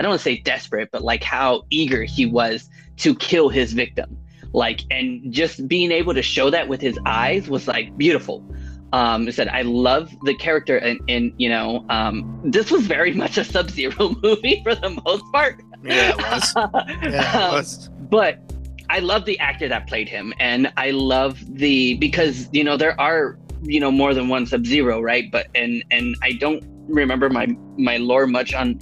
[0.01, 3.73] i don't want to say desperate but like how eager he was to kill his
[3.75, 4.17] victim
[4.55, 8.43] like and just being able to show that with his eyes was like beautiful
[8.93, 13.13] um I said i love the character and and you know um this was very
[13.13, 16.53] much a sub-zero movie for the most part Yeah, it was.
[17.03, 17.89] Yeah, it Um, was.
[18.11, 18.39] but
[18.91, 23.01] I love the actor that played him, and I love the because you know there
[23.01, 25.31] are you know more than one Sub Zero, right?
[25.31, 27.47] But and and I don't remember my
[27.79, 28.79] my lore much on,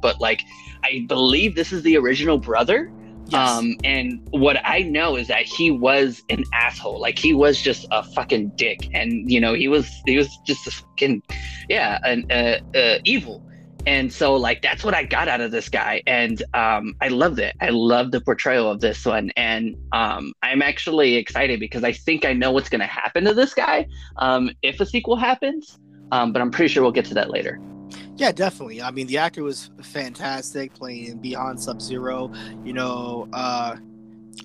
[0.00, 0.42] but like
[0.84, 2.90] I believe this is the original brother.
[3.26, 3.48] Yes.
[3.48, 7.00] Um, and what I know is that he was an asshole.
[7.00, 10.66] Like he was just a fucking dick, and you know he was he was just
[10.66, 11.22] a fucking
[11.68, 13.46] yeah, an uh, uh, evil.
[13.86, 17.38] And so like that's what I got out of this guy, and um, I loved
[17.38, 17.54] it.
[17.60, 22.24] I love the portrayal of this one, and um, I'm actually excited because I think
[22.24, 25.78] I know what's going to happen to this guy um, if a sequel happens.
[26.12, 27.60] Um, but I'm pretty sure we'll get to that later.
[28.20, 28.82] Yeah, definitely.
[28.82, 32.30] I mean, the actor was fantastic playing Bi-Han Sub Zero.
[32.64, 33.76] You know, uh,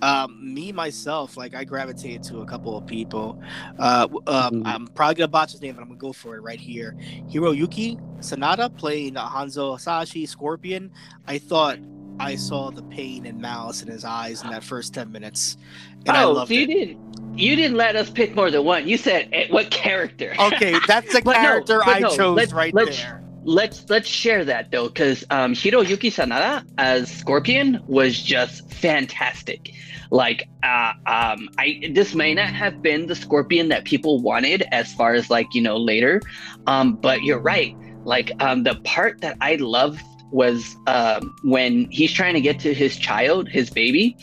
[0.01, 3.37] um, me myself, like I gravitated to a couple of people.
[3.77, 4.65] Uh, um, Mhm.
[4.65, 6.95] I'm probably gonna botch his name, but I'm gonna go for it right here.
[7.29, 10.89] Hiroyuki Sanada playing Hanzo Hasashi Scorpion.
[11.27, 11.77] I thought
[12.17, 15.57] I saw the pain and malice in his eyes in that first ten minutes,
[16.05, 16.67] and I oh, loved so you it.
[16.67, 18.87] didn't you didn't let us pick more than one.
[18.87, 20.33] You said eh, what character?
[20.39, 23.21] Okay, that's the But no, character I no, chose let's- right let's- there.
[23.45, 29.71] Let's let's share that though because um hiroyuki sanada as scorpion was just fantastic
[30.09, 34.91] like uh um i this may not have been the scorpion that people wanted as
[34.93, 36.19] far as like you know later
[36.65, 42.11] um but you're right like um the part that i loved was um when he's
[42.11, 44.17] trying to get to his child his baby.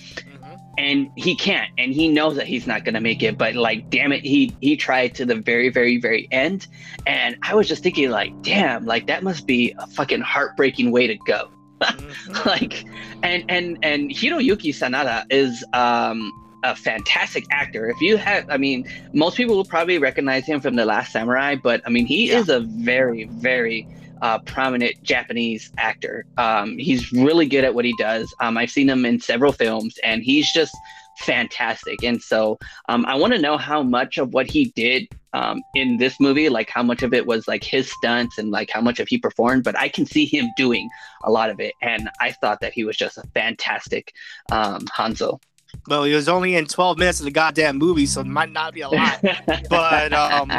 [0.79, 3.89] And he can't and he knows that he's not going to make it but like
[3.91, 6.67] damn it he he tried to the very very very end
[7.07, 11.07] and i was just thinking like damn like that must be a fucking heartbreaking way
[11.07, 11.51] to go
[11.83, 12.47] Mhm.
[12.47, 12.85] like
[13.25, 16.31] and and and hiroyuki sanada is um
[16.63, 20.77] a fantastic actor if you have i mean most people will probably recognize him from
[20.77, 22.39] the last samurai but i mean he Yeah.
[22.39, 23.87] is a very very
[24.23, 26.25] uh, prominent Japanese actor.
[26.39, 28.33] Um, he's really good at what he does.
[28.41, 30.75] Um, I've seen him in several films, and he's just
[31.19, 32.03] fantastic.
[32.03, 32.59] And so
[32.89, 36.49] um, I want to know how much of what he did um, in this movie,
[36.49, 39.19] like how much of it was like his stunts and like how much of he
[39.19, 39.65] performed.
[39.65, 40.89] But I can see him doing
[41.25, 44.15] a lot of it, and I thought that he was just a fantastic
[44.51, 45.41] um, Hanzo.
[45.89, 48.75] Well, he was only in 12 minutes of the goddamn movie, so it might not
[48.75, 49.21] be a lot.
[49.71, 50.53] but um,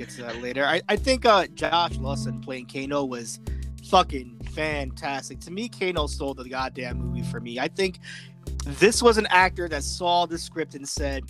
[0.00, 0.64] get to that later.
[0.64, 3.38] I, I think uh, Josh Lawson playing Kano was
[3.84, 5.40] fucking fantastic.
[5.40, 7.58] To me, Kano stole the goddamn movie for me.
[7.58, 8.00] I think
[8.64, 11.24] this was an actor that saw the script and said,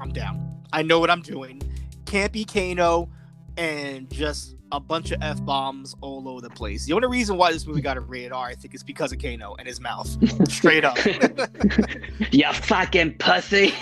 [0.00, 0.62] "I'm down.
[0.72, 1.60] I know what I'm doing.
[2.06, 3.10] Can't be Kano."
[3.56, 6.86] And just a bunch of f bombs all over the place.
[6.86, 9.20] The only reason why this movie got a rated R, I think, is because of
[9.20, 10.08] Kano and his mouth,
[10.50, 10.96] straight up.
[12.32, 13.72] you fucking pussy.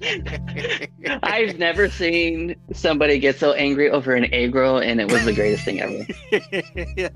[1.22, 5.32] I've never seen somebody get so angry over an egg roll, and it was the
[5.32, 5.92] greatest thing ever.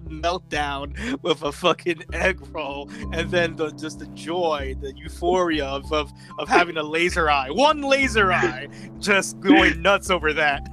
[0.08, 5.92] meltdown with a fucking egg roll, and then the just the joy, the euphoria of
[5.92, 10.66] of, of having a laser eye, one laser eye, just going nuts over that.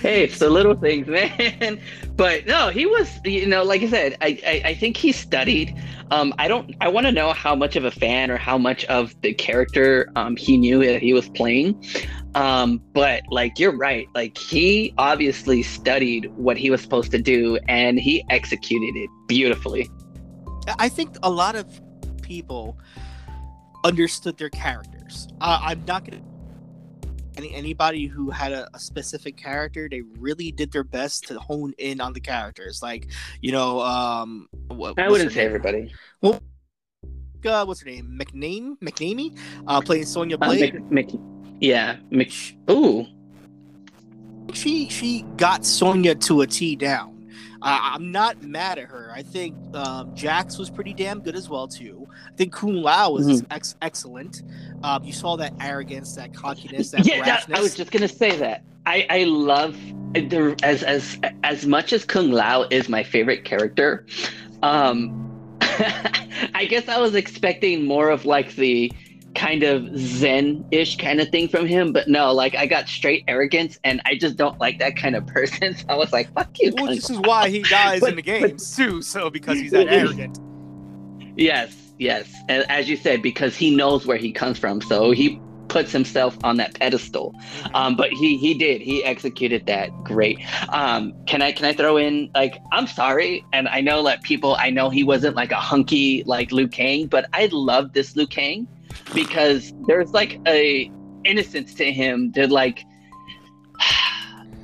[0.00, 1.80] Hey, it's the little things, man.
[2.14, 5.76] But no, he was, you know, like I said, I, I, I think he studied.
[6.10, 8.84] Um, I don't, I want to know how much of a fan or how much
[8.86, 11.82] of the character um, he knew that he was playing.
[12.34, 17.58] Um, but like you're right, like he obviously studied what he was supposed to do
[17.66, 19.88] and he executed it beautifully.
[20.78, 21.80] I think a lot of
[22.22, 22.78] people
[23.84, 25.28] understood their characters.
[25.40, 26.22] Uh, I'm not gonna
[27.36, 31.74] any anybody who had a, a, specific character, they really did their best to hone
[31.78, 32.82] in on the characters.
[32.82, 33.08] Like,
[33.40, 35.46] you know, um, what, I wouldn't say name?
[35.46, 35.92] everybody.
[36.20, 36.40] Well,
[37.44, 38.18] uh, what's her name?
[38.20, 40.74] McName, McNamee, uh, playing Sonya Blade.
[40.74, 41.20] Uh, Mc, Mc,
[41.60, 42.32] yeah, Mc.
[42.70, 43.06] Ooh,
[44.52, 47.16] she she got Sonya to a T down.
[47.62, 49.10] Uh, I'm not mad at her.
[49.14, 52.06] I think um, Jax was pretty damn good as well too.
[52.26, 53.52] I think Kung Lao was mm-hmm.
[53.52, 54.42] ex- excellent.
[54.82, 57.24] Um, you saw that arrogance, that cockiness, that yeah.
[57.24, 58.62] That, I was just gonna say that.
[58.84, 59.76] I I love
[60.62, 64.06] as as as much as Kung Lao is my favorite character.
[64.62, 65.58] Um,
[66.54, 68.90] I guess I was expecting more of like the
[69.34, 73.78] kind of zen-ish kind of thing from him but no like i got straight arrogance
[73.84, 76.72] and i just don't like that kind of person so i was like fuck you
[76.74, 79.70] well this is why he dies but, in the games but, too so because he's
[79.70, 80.40] that arrogant
[81.36, 85.40] yes yes and as you said because he knows where he comes from so he
[85.68, 87.74] puts himself on that pedestal mm-hmm.
[87.74, 90.38] um, but he he did he executed that great
[90.70, 94.56] um, can i can i throw in like i'm sorry and i know that people
[94.58, 98.26] i know he wasn't like a hunky like liu kang but i love this liu
[98.26, 98.66] kang
[99.14, 100.90] because there's like a
[101.24, 102.84] innocence to him that like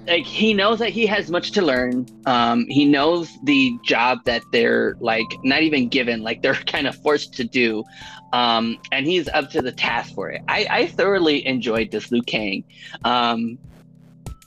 [0.07, 4.43] like he knows that he has much to learn um he knows the job that
[4.53, 7.85] they're like not even given like they're kind of forced to do
[8.33, 12.23] um and he's up to the task for it i i thoroughly enjoyed this liu
[12.23, 12.65] kang
[13.05, 13.59] um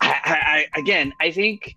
[0.01, 1.75] I, I again i think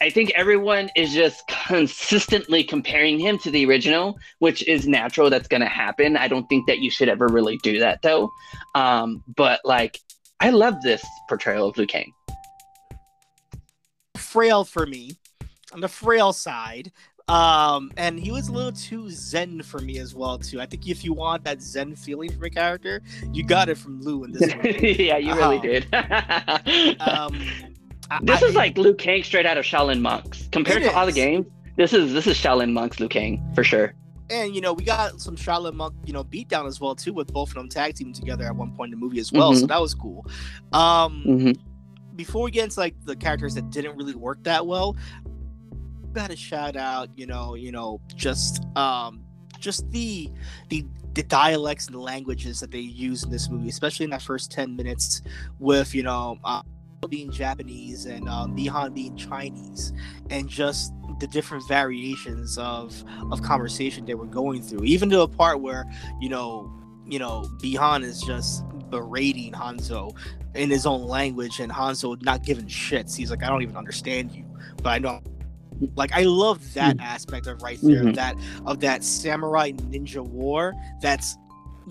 [0.00, 5.30] I think everyone is just consistently comparing him to the original, which is natural.
[5.30, 6.16] That's going to happen.
[6.16, 8.28] I don't think that you should ever really do that, though.
[8.74, 10.00] Um, but like,
[10.40, 12.12] I love this portrayal of Liu Kang.
[14.34, 15.12] Frail for me,
[15.72, 16.90] on the frail side,
[17.28, 20.60] um, and he was a little too zen for me as well too.
[20.60, 23.00] I think if you want that zen feeling from a character,
[23.32, 24.96] you got it from Liu in this movie.
[24.98, 25.58] yeah, you really
[25.92, 27.00] um, did.
[27.00, 27.38] um,
[28.22, 30.48] this I, is like Liu Kang straight out of Shaolin Monks.
[30.50, 30.94] Compared to is.
[30.96, 33.94] all the games, this is this is Shaolin Monks Liu Kang for sure.
[34.30, 37.32] And you know, we got some Shaolin Monk, you know, beatdown as well too, with
[37.32, 39.52] both of them tag teaming together at one point in the movie as well.
[39.52, 39.60] Mm-hmm.
[39.60, 40.26] So that was cool.
[40.72, 41.52] Um, mm-hmm.
[42.16, 44.96] Before we get into like the characters that didn't really work that well,
[46.14, 49.22] got to shout out, you know, you know, just um,
[49.58, 50.30] just the
[50.68, 54.22] the the dialects and the languages that they use in this movie, especially in that
[54.22, 55.22] first ten minutes,
[55.58, 56.38] with you know.
[56.44, 56.62] Uh,
[57.10, 59.92] being Japanese and um, being Chinese,
[60.30, 65.28] and just the different variations of of conversation they were going through, even to a
[65.28, 65.84] part where
[66.18, 66.72] you know,
[67.06, 70.16] you know, Bi-Han is just berating Hanzo
[70.54, 73.16] in his own language, and Hanzo not giving shits.
[73.16, 74.44] He's like, I don't even understand you,
[74.82, 75.20] but I know
[75.96, 77.02] like I love that mm.
[77.02, 78.12] aspect of right there, mm-hmm.
[78.12, 80.72] that of that samurai ninja war.
[81.00, 81.36] That's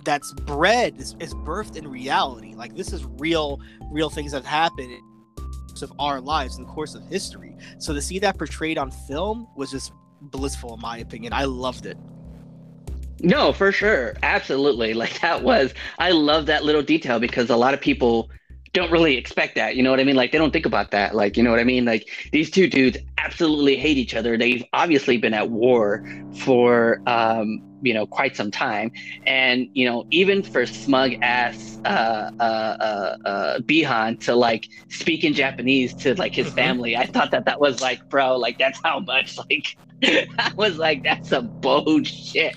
[0.04, 2.56] that's bred is, is birthed in reality.
[2.56, 3.60] Like this is real,
[3.92, 5.00] real things that happen
[5.82, 7.56] of our lives in the course of history.
[7.80, 11.34] So to see that portrayed on film was just blissful in my opinion.
[11.34, 11.98] I loved it.
[13.20, 14.16] No, for sure.
[14.24, 14.94] Absolutely.
[14.94, 18.30] Like that was I love that little detail because a lot of people
[18.74, 19.76] don't really expect that.
[19.76, 20.16] You know what I mean?
[20.16, 21.16] Like they don't think about that.
[21.16, 21.86] Like, you know what I mean?
[21.86, 24.38] Like these two dudes absolutely hate each other.
[24.38, 26.04] They've obviously been at war
[26.40, 28.92] for um, you know, quite some time.
[29.26, 35.24] And, you know, even for smug ass uh uh uh, uh Bi-Han to like speak
[35.24, 36.56] in Japanese to like his mm-hmm.
[36.56, 40.78] family, I thought that that was like, bro, like that's how much like I was
[40.78, 42.56] like, that's some bold shit.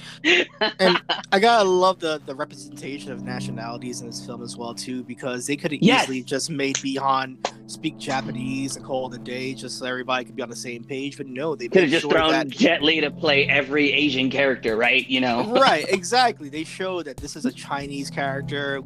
[0.78, 1.00] and
[1.32, 5.46] I gotta love the the representation of nationalities in this film as well too, because
[5.46, 6.04] they could have yes.
[6.04, 10.36] easily just made Bi-Han speak Japanese and call it a day, just so everybody could
[10.36, 11.16] be on the same page.
[11.16, 12.48] But no, they could have just sure thrown that...
[12.48, 15.08] Jet Li to play every Asian character, right?
[15.16, 15.86] You know, right?
[15.96, 16.50] Exactly.
[16.50, 18.82] They show that this is a Chinese character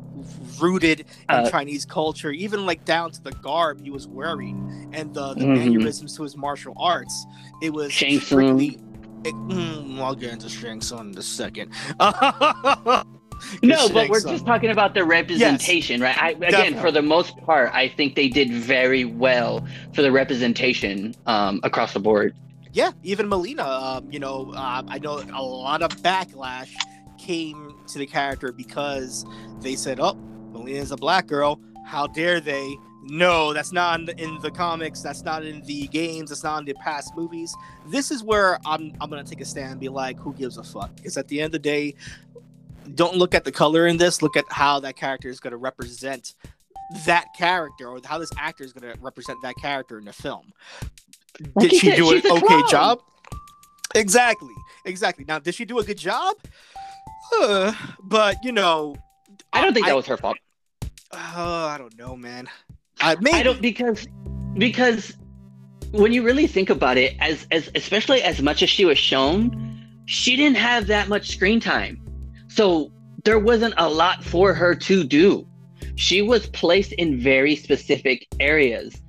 [0.60, 5.12] rooted in uh, Chinese culture, even like down to the garb he was wearing and
[5.12, 5.54] the, the mm-hmm.
[5.54, 7.26] mannerisms to his martial arts.
[7.60, 8.78] It was Shang strictly.
[9.24, 11.72] It, mm, I'll get into Shang Tsung in a second.
[11.98, 16.22] no, but we're just talking about the representation, yes, right?
[16.22, 16.80] I, again, definitely.
[16.80, 21.92] for the most part, I think they did very well for the representation um, across
[21.92, 22.36] the board.
[22.72, 26.72] Yeah, even Mileena, um, you know, uh, I know a lot of backlash
[27.18, 29.24] came to the character because
[29.60, 30.14] they said, "Oh,
[30.52, 31.60] Mileena's a black girl.
[31.84, 35.00] How dare they No, that's not in the, in the comics.
[35.00, 36.28] That's not in the games.
[36.30, 37.54] That's not in the past movies.
[37.86, 40.62] This is where I'm I'm gonna take a stand and be like, who gives a
[40.62, 40.94] fuck?
[40.96, 41.94] Because at the end of the day,
[42.94, 44.22] don't look at the color in this.
[44.22, 46.34] Look at how that character is gonna represent
[47.06, 50.52] that character, or how this actor is gonna represent that character in the film.
[51.58, 52.68] Did she do an okay clown.
[52.68, 53.02] job?
[53.94, 54.54] Exactly,
[54.84, 55.24] exactly.
[55.26, 56.36] Now, did she do a good job?
[57.40, 57.72] Uh,
[58.02, 58.96] but you know,
[59.52, 60.38] I don't think I, that was her fault.
[60.82, 62.48] Uh, I don't know, man.
[63.00, 63.36] I, maybe.
[63.38, 64.06] I don't because
[64.54, 65.16] because
[65.92, 69.86] when you really think about it, as as especially as much as she was shown,
[70.06, 72.00] she didn't have that much screen time,
[72.48, 72.92] so
[73.24, 75.46] there wasn't a lot for her to do.
[75.96, 79.02] She was placed in very specific areas,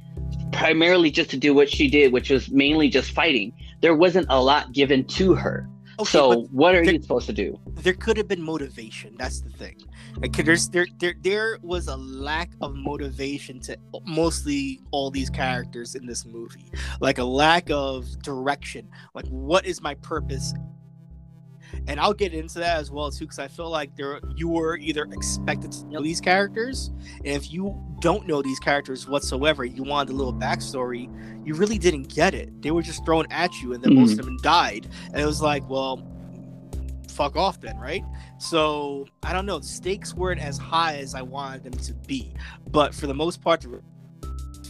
[0.52, 3.54] primarily just to do what she did, which was mainly just fighting.
[3.82, 5.68] There wasn't a lot given to her.
[6.00, 7.60] Okay, so what are there, you supposed to do?
[7.76, 9.16] There could have been motivation.
[9.18, 9.78] That's the thing.
[10.18, 15.96] Like there's there there there was a lack of motivation to mostly all these characters
[15.96, 16.72] in this movie.
[17.02, 18.90] Like a lack of direction.
[19.14, 20.54] Like what is my purpose?
[21.88, 24.78] And I'll get into that as well too, because I feel like there you were
[24.78, 29.84] either expected to know these characters, and if you don't know these characters whatsoever, you
[29.84, 31.10] wanted a little backstory,
[31.46, 32.62] you really didn't get it.
[32.62, 34.02] They were just thrown at you, and then mm-hmm.
[34.02, 36.08] most of them died, and it was like, well,
[37.10, 38.04] fuck off then, right?
[38.40, 39.60] So I don't know.
[39.60, 42.34] The stakes weren't as high as I wanted them to be,
[42.70, 43.66] but for the most part,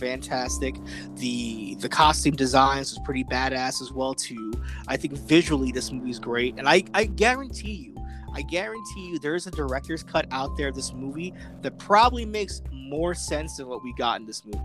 [0.01, 0.75] fantastic.
[1.15, 4.51] The the costume designs was pretty badass as well too.
[4.87, 7.95] I think visually this movie's great, and I I guarantee you.
[8.33, 13.13] I guarantee you there's a director's cut out there this movie that probably makes more
[13.13, 14.59] sense than what we got in this movie.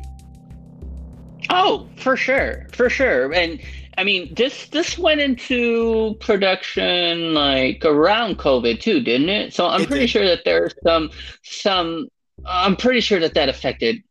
[1.50, 3.32] Oh, for sure, for sure.
[3.32, 3.60] And
[3.98, 9.52] I mean, this this went into production like around COVID too, didn't it?
[9.52, 10.10] So I'm it pretty did.
[10.10, 11.10] sure that there's some
[11.42, 12.08] some.
[12.46, 14.02] I'm pretty sure that that affected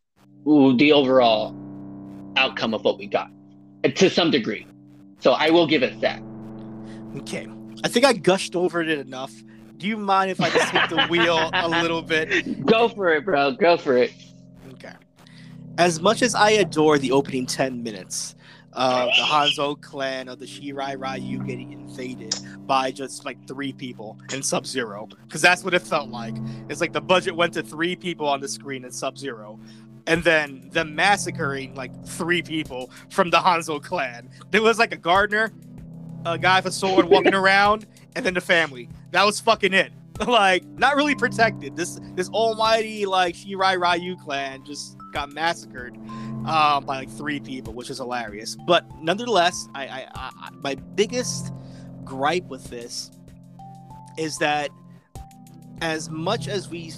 [0.46, 1.54] the overall
[2.36, 3.30] outcome of what we got
[3.84, 4.66] uh, to some degree.
[5.18, 6.22] So I will give it that.
[7.16, 7.48] Okay,
[7.82, 9.32] I think I gushed over it enough.
[9.76, 12.64] Do you mind if I just hit the wheel a little bit?
[12.64, 13.52] Go for it, bro.
[13.52, 14.12] Go for it.
[14.74, 14.92] Okay.
[15.78, 18.36] As much as I adore the opening 10 minutes,
[18.76, 22.34] of the Hanzo clan of the Shirai Ryu getting invaded
[22.66, 25.08] by just like three people in Sub Zero.
[25.24, 26.34] Because that's what it felt like.
[26.68, 29.58] It's like the budget went to three people on the screen in Sub Zero.
[30.06, 34.30] And then them massacring like three people from the Hanzo clan.
[34.50, 35.52] There was like a gardener,
[36.24, 38.88] a guy with a sword walking around, and then the family.
[39.10, 39.92] That was fucking it.
[40.26, 41.76] like, not really protected.
[41.76, 45.96] This this almighty like Shirai Ryu clan just got massacred
[46.46, 48.56] um, by like three people, which is hilarious.
[48.66, 51.52] But nonetheless, I, I, I my biggest
[52.04, 53.10] gripe with this
[54.16, 54.70] is that
[55.80, 56.92] as much as we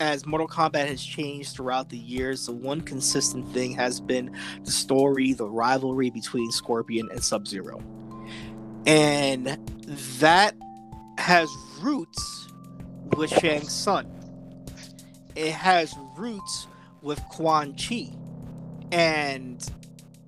[0.00, 4.34] as Mortal Kombat has changed throughout the years, the one consistent thing has been
[4.64, 7.82] the story, the rivalry between Scorpion and Sub Zero.
[8.86, 9.58] And
[10.18, 10.54] that
[11.18, 12.48] has roots
[13.16, 14.14] with Shang Tsung.
[15.34, 16.66] It has roots
[17.02, 18.10] with Quan Chi.
[18.92, 19.68] And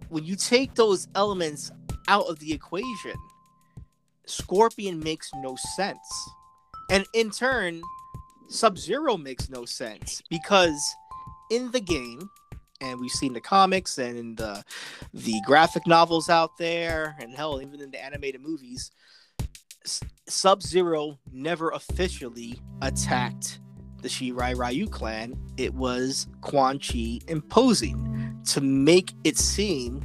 [0.09, 1.71] when you take those elements
[2.09, 3.15] out of the equation,
[4.27, 6.29] Scorpion makes no sense.
[6.91, 7.83] And in turn,
[8.51, 10.83] Sub Zero makes no sense because
[11.51, 12.29] in the game,
[12.81, 14.63] and we've seen the comics and in the
[15.15, 18.91] the graphic novels out there, and hell, even in the animated movies,
[20.27, 23.61] Sub Zero never officially attacked
[24.03, 25.35] the Shirai Ryu clan.
[25.57, 30.03] It was Quan Chi imposing to make it seem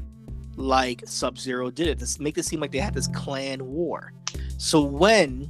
[0.56, 2.00] like Sub Zero did it.
[2.00, 4.14] To make it seem like they had this clan war.
[4.58, 5.50] So when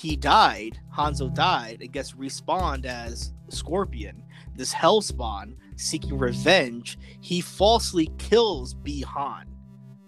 [0.00, 4.22] he died, Hanzo died, and gets respawned as Scorpion,
[4.56, 6.98] this Hellspawn seeking revenge.
[7.20, 9.44] He falsely kills Bi-Han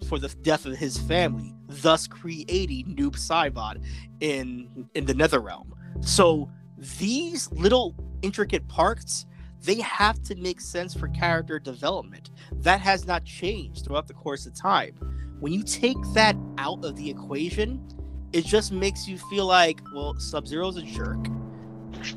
[0.09, 3.85] for the death of his family, thus creating Noob Saibot
[4.21, 5.73] in in the Netherrealm.
[6.01, 9.27] So these little intricate parts
[9.63, 12.31] they have to make sense for character development.
[12.51, 14.95] That has not changed throughout the course of time.
[15.39, 17.87] When you take that out of the equation,
[18.33, 21.27] it just makes you feel like, well, Sub Zero's a jerk.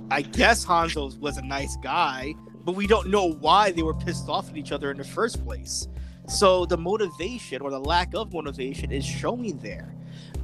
[0.09, 4.29] I guess Hanzo was a nice guy, but we don't know why they were pissed
[4.29, 5.87] off at each other in the first place.
[6.27, 9.93] So the motivation or the lack of motivation is showing there.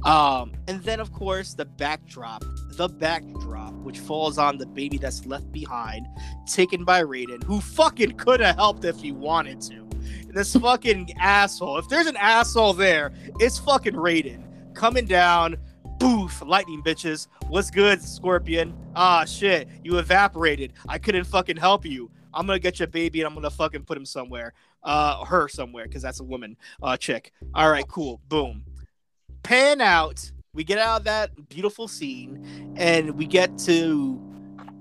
[0.04, 2.44] Um, and then, of course, the backdrop,
[2.76, 6.06] the backdrop, which falls on the baby that's left behind,
[6.46, 9.88] taken by Raiden, who fucking could have helped if he wanted to.
[10.28, 11.78] This fucking asshole.
[11.78, 15.56] If there's an asshole there, it's fucking Raiden coming down.
[15.98, 17.28] Boof, lightning bitches.
[17.48, 18.74] What's good, Scorpion?
[18.96, 20.72] Ah, shit, you evaporated.
[20.88, 22.10] I couldn't fucking help you.
[22.34, 25.84] I'm gonna get your baby and I'm gonna fucking put him somewhere, uh, her somewhere,
[25.84, 27.32] because that's a woman, uh, chick.
[27.54, 28.64] All right, cool, boom.
[29.42, 30.30] Pan out.
[30.54, 34.20] We get out of that beautiful scene, and we get to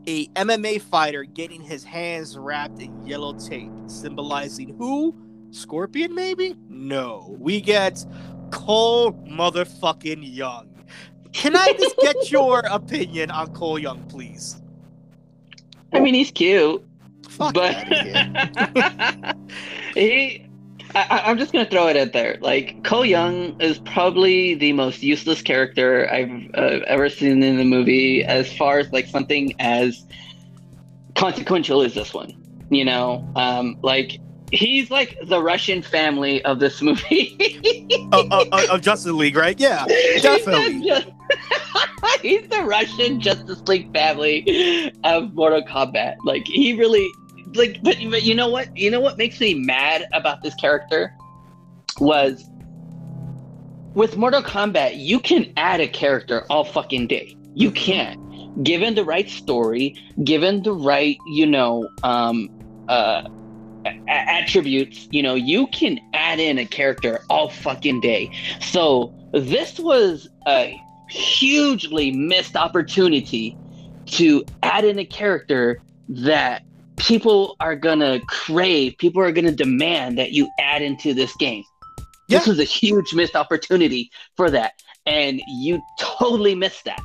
[0.08, 5.16] a MMA fighter getting his hands wrapped in yellow tape, symbolizing who?
[5.52, 6.56] Scorpion, maybe?
[6.70, 7.36] No.
[7.40, 8.06] We get
[8.52, 10.68] Cole motherfucking Young.
[11.34, 14.62] Can I just get your opinion on Cole Young, please?
[15.94, 16.86] I mean, he's cute,
[17.30, 17.76] Fuck but
[19.96, 20.48] he.
[20.94, 22.38] I, I'm just gonna throw it out there.
[22.42, 27.64] Like Cole Young is probably the most useless character I've uh, ever seen in a
[27.66, 30.06] movie, as far as like something as
[31.16, 32.34] consequential as this one.
[32.70, 34.20] You know, um, like
[34.52, 37.60] he's like the Russian family of this movie.
[38.12, 39.60] of, of- of Justice League, right?
[39.60, 39.86] Yeah,
[40.22, 40.74] definitely.
[40.82, 41.14] He's the,
[42.22, 46.16] he's the Russian Justice League family of Mortal Kombat.
[46.26, 47.08] Like he really
[47.54, 48.76] like but, but you know what?
[48.76, 51.14] You know what makes me mad about this character
[52.00, 52.44] was
[53.94, 57.36] with Mortal Kombat, you can add a character all fucking day.
[57.54, 58.20] You can't,
[58.64, 59.96] Given the right story,
[60.26, 62.50] given the right, you know, um
[62.90, 63.22] uh
[63.86, 68.32] attributes, you know, you can add in a character all fucking day.
[68.62, 70.80] So this was a
[71.10, 73.58] hugely missed opportunity
[74.08, 76.64] to add in a character that
[76.98, 81.64] people are gonna crave, people are gonna demand that you add into this game.
[82.28, 84.74] This was a huge missed opportunity for that,
[85.06, 87.02] and you totally missed that.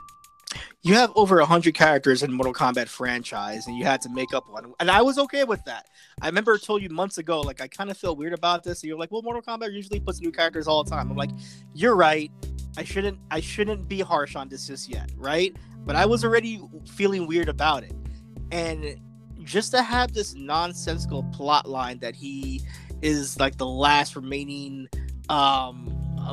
[0.86, 4.48] You have over hundred characters in Mortal Kombat franchise, and you had to make up
[4.48, 5.88] one, and I was okay with that.
[6.22, 8.84] I remember I told you months ago, like I kind of feel weird about this.
[8.84, 11.32] And you're like, "Well, Mortal Kombat usually puts new characters all the time." I'm like,
[11.74, 12.30] "You're right.
[12.76, 13.18] I shouldn't.
[13.32, 17.48] I shouldn't be harsh on this just yet, right?" But I was already feeling weird
[17.48, 17.96] about it,
[18.52, 18.94] and
[19.42, 22.62] just to have this nonsensical plot line that he
[23.02, 24.86] is like the last remaining
[25.30, 25.90] um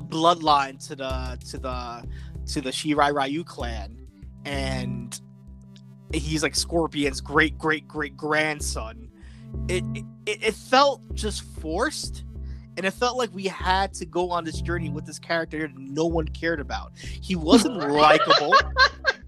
[0.09, 2.07] bloodline to the to the
[2.45, 4.02] to the Shirai Ryu clan
[4.45, 5.19] and
[6.13, 9.09] he's like Scorpion's great great great grandson.
[9.67, 9.83] It,
[10.25, 12.23] it it felt just forced,
[12.77, 15.77] and it felt like we had to go on this journey with this character that
[15.77, 16.91] no one cared about.
[16.97, 18.55] He wasn't likable.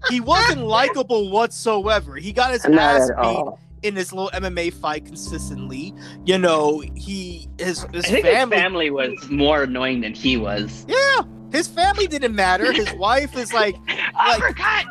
[0.08, 2.16] he wasn't likable whatsoever.
[2.16, 3.44] He got his ass beat
[3.82, 5.94] in this little MMA fight consistently.
[6.24, 10.36] You know, he his his I think family his family was more annoying than he
[10.36, 10.84] was.
[10.88, 11.20] yeah,
[11.56, 12.72] his family didn't matter.
[12.72, 14.86] His wife is like, Like- Uppercut!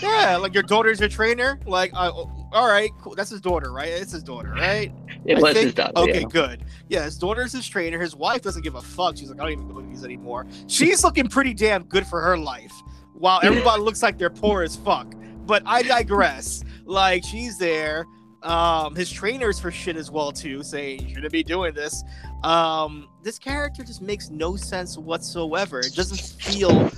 [0.02, 1.58] yeah, like your daughter's your trainer.
[1.66, 2.10] Like, uh,
[2.52, 3.14] all right, cool.
[3.14, 3.88] That's his daughter, right?
[3.88, 4.92] It's his daughter, right?
[5.24, 5.92] It I was think- his daughter.
[5.96, 6.28] Okay, yeah.
[6.28, 6.64] good.
[6.88, 7.98] Yeah, his daughter's his trainer.
[8.00, 9.16] His wife doesn't give a fuck.
[9.16, 10.46] She's like, I don't even go to these anymore.
[10.66, 12.72] She's looking pretty damn good for her life,
[13.14, 15.06] while everybody looks like they're poor as fuck.
[15.46, 16.62] But I digress.
[16.84, 18.06] Like, she's there.
[18.42, 22.02] Um, his trainer's for shit as well too, saying you shouldn't be doing this.
[22.42, 25.78] Um, this character just makes no sense whatsoever.
[25.78, 26.90] It doesn't feel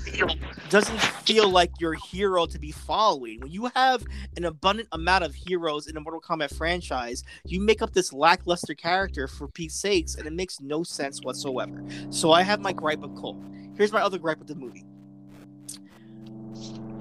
[0.70, 3.40] doesn't feel like your hero to be following.
[3.40, 4.02] When you have
[4.38, 8.74] an abundant amount of heroes in the Mortal Kombat franchise, you make up this lackluster
[8.74, 11.84] character for Pete's sakes, and it makes no sense whatsoever.
[12.08, 13.42] So I have my gripe with Cole.
[13.76, 14.84] Here's my other gripe with the movie.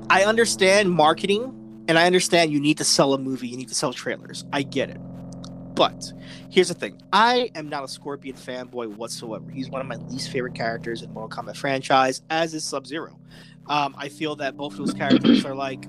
[0.09, 3.75] I understand marketing, and I understand you need to sell a movie, you need to
[3.75, 4.45] sell trailers.
[4.53, 4.99] I get it.
[5.75, 6.13] But
[6.49, 9.49] here's the thing I am not a Scorpion fanboy whatsoever.
[9.51, 13.19] He's one of my least favorite characters in Mortal Kombat franchise, as is Sub Zero.
[13.67, 15.86] Um, I feel that both of those characters are like,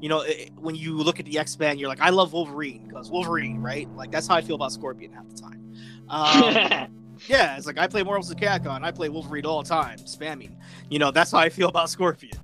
[0.00, 2.86] you know, it, when you look at the X Men, you're like, I love Wolverine
[2.86, 3.88] because Wolverine, right?
[3.96, 5.74] Like that's how I feel about Scorpion half the time.
[6.08, 8.36] Um, yeah, it's like I play Marvel vs.
[8.36, 8.84] Capcom.
[8.84, 10.56] I play Wolverine all the time, spamming.
[10.90, 12.38] You know, that's how I feel about Scorpion.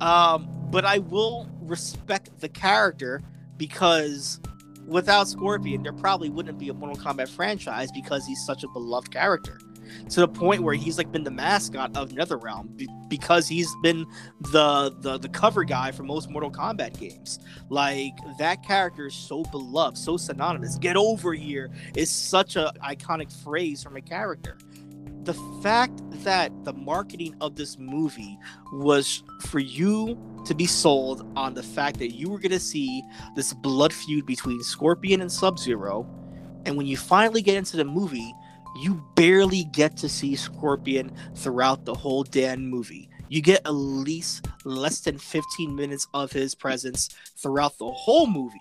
[0.00, 3.22] Um, but I will respect the character
[3.56, 4.40] because
[4.86, 9.12] without Scorpion, there probably wouldn't be a Mortal Kombat franchise because he's such a beloved
[9.12, 9.58] character.
[10.10, 14.06] To the point where he's like been the mascot of NetherRealm be- because he's been
[14.52, 17.40] the, the the cover guy for most Mortal Kombat games.
[17.70, 20.78] Like that character is so beloved, so synonymous.
[20.78, 24.58] Get over here is such a iconic phrase from a character.
[25.24, 28.38] The fact that the marketing of this movie
[28.72, 33.02] was for you to be sold on the fact that you were going to see
[33.36, 36.08] this blood feud between Scorpion and Sub Zero,
[36.64, 38.34] and when you finally get into the movie,
[38.76, 43.10] you barely get to see Scorpion throughout the whole damn movie.
[43.28, 48.60] You get at least less than 15 minutes of his presence throughout the whole movie.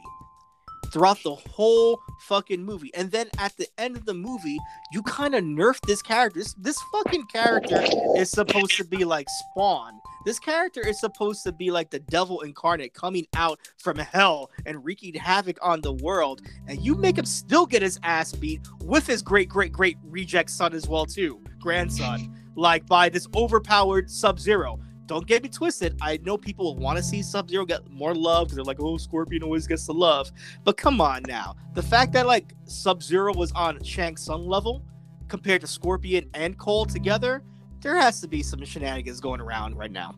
[0.91, 2.91] Throughout the whole fucking movie.
[2.95, 4.57] And then at the end of the movie,
[4.91, 6.39] you kind of nerf this character.
[6.39, 7.83] This, this fucking character
[8.15, 9.99] is supposed to be like Spawn.
[10.25, 14.83] This character is supposed to be like the devil incarnate coming out from hell and
[14.83, 16.41] wreaking havoc on the world.
[16.67, 20.49] And you make him still get his ass beat with his great, great, great reject
[20.49, 24.79] son as well, too, grandson, like by this overpowered Sub Zero
[25.09, 25.97] don't get me twisted.
[26.01, 28.95] I know people want to see Sub Zero get more love because they're like, oh,
[28.95, 30.31] Scorpion always gets the love.
[30.63, 31.55] But come on now.
[31.73, 34.85] The fact that like Sub Zero was on Shang Tsung level
[35.27, 37.43] compared to Scorpion and Cole together,
[37.81, 40.13] there has to be some shenanigans going around right now.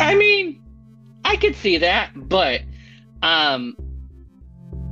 [0.00, 0.62] I mean,
[1.26, 2.62] I could see that, but
[3.22, 3.76] um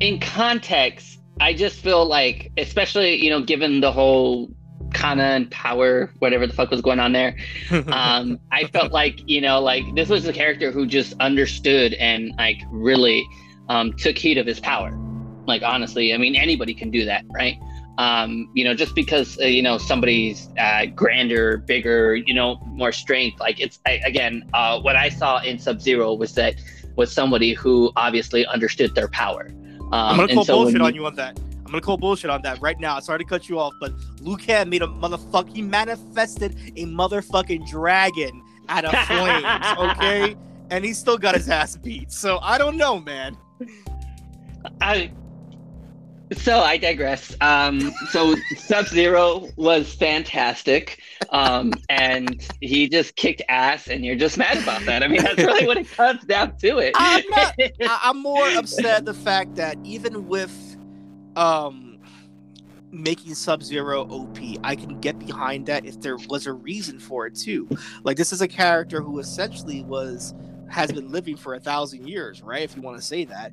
[0.00, 4.50] in context, I just feel like, especially, you know, given the whole
[4.92, 7.36] Kana and Power, whatever the fuck was going on there.
[7.92, 12.32] Um, I felt like you know, like this was a character who just understood and
[12.38, 13.26] like really
[13.68, 14.96] um, took heed of his power.
[15.46, 17.58] Like honestly, I mean, anybody can do that, right?
[17.98, 22.92] Um, you know, just because uh, you know somebody's uh, grander, bigger, you know, more
[22.92, 23.40] strength.
[23.40, 26.54] Like it's I, again, uh, what I saw in Sub Zero was that
[26.96, 29.48] was somebody who obviously understood their power.
[29.48, 31.38] Um, I'm gonna call so bullshit you, on you on that.
[31.72, 33.00] I'm gonna call bullshit on that right now.
[33.00, 35.56] Sorry to cut you off, but Liu Kang made a motherfucker.
[35.56, 40.36] He manifested a motherfucking dragon out of flames, okay?
[40.68, 42.12] and he still got his ass beat.
[42.12, 43.38] So I don't know, man.
[44.82, 45.12] I
[46.32, 47.34] so I digress.
[47.40, 51.00] Um, so Sub Zero was fantastic,
[51.30, 55.02] um, and he just kicked ass, and you're just mad about that.
[55.02, 56.80] I mean, that's really what it comes down to.
[56.80, 56.92] It.
[56.98, 60.71] I'm, not, I'm more upset the fact that even with
[61.36, 61.92] um
[62.92, 64.38] making Sub Zero OP.
[64.62, 67.68] I can get behind that if there was a reason for it too.
[68.04, 70.34] Like this is a character who essentially was
[70.68, 72.62] has been living for a thousand years, right?
[72.62, 73.52] If you want to say that,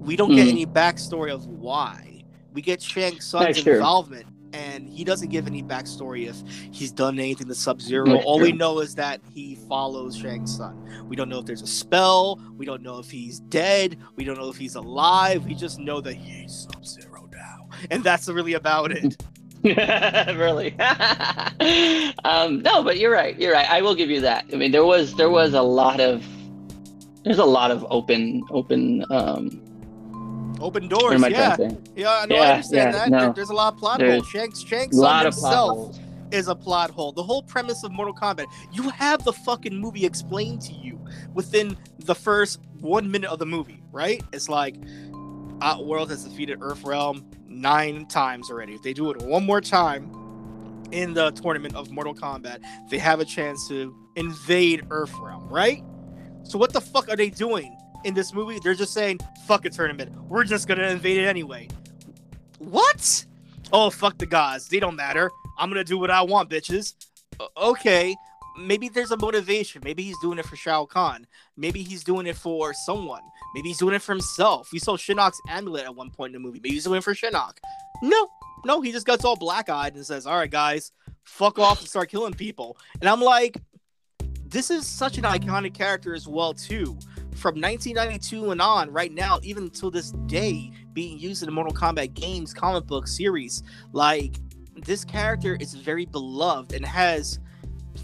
[0.00, 0.36] we don't mm.
[0.36, 2.24] get any backstory of why.
[2.52, 6.36] We get Shang Tsung's involvement, and he doesn't give any backstory if
[6.72, 8.18] he's done anything to Sub Zero.
[8.20, 8.46] All true.
[8.46, 11.06] we know is that he follows Shang Tsung.
[11.08, 12.40] We don't know if there's a spell.
[12.56, 13.98] We don't know if he's dead.
[14.16, 15.44] We don't know if he's alive.
[15.44, 17.17] We just know that he's Sub Zero
[17.90, 19.16] and that's really about it.
[20.36, 20.76] really?
[22.24, 23.68] Um, no but you're right you're right.
[23.68, 24.44] I will give you that.
[24.52, 26.24] I mean there was there was a lot of
[27.24, 29.64] there's a lot of open open um
[30.60, 31.56] open doors yeah.
[31.94, 33.10] yeah no, yeah, i understand yeah, that.
[33.10, 33.18] No.
[33.18, 34.28] there, there's a lot of plot there's holes.
[34.28, 35.98] Shanks shanks himself
[36.30, 37.12] is a plot hole.
[37.12, 41.00] The whole premise of mortal kombat you have the fucking movie explained to you
[41.34, 44.22] within the first one minute of the movie right?
[44.32, 44.76] It's like
[45.60, 47.24] Outworld has defeated Earthrealm
[47.60, 48.74] nine times already.
[48.74, 50.10] If they do it one more time
[50.92, 55.82] in the tournament of Mortal Kombat, they have a chance to invade Earthrealm, right?
[56.44, 58.58] So what the fuck are they doing in this movie?
[58.62, 60.12] They're just saying, fuck a tournament.
[60.28, 61.68] We're just gonna invade it anyway.
[62.58, 63.26] What?
[63.72, 64.68] Oh, fuck the gods.
[64.68, 65.30] They don't matter.
[65.58, 66.94] I'm gonna do what I want, bitches.
[67.56, 68.16] okay.
[68.58, 69.82] Maybe there's a motivation.
[69.84, 71.26] Maybe he's doing it for Shao Kahn.
[71.56, 73.22] Maybe he's doing it for someone.
[73.54, 74.70] Maybe he's doing it for himself.
[74.72, 76.60] We saw Shinnok's amulet at one point in the movie.
[76.62, 77.58] Maybe he's doing it for Shinnok.
[78.02, 78.28] No,
[78.64, 80.92] no, he just gets all black eyed and says, All right, guys,
[81.24, 82.76] fuck off and start killing people.
[83.00, 83.60] And I'm like,
[84.46, 86.98] this is such an iconic character as well, too.
[87.34, 91.72] From 1992 and on, right now, even until this day, being used in the Mortal
[91.72, 94.36] Kombat games, comic book series, like
[94.74, 97.38] this character is very beloved and has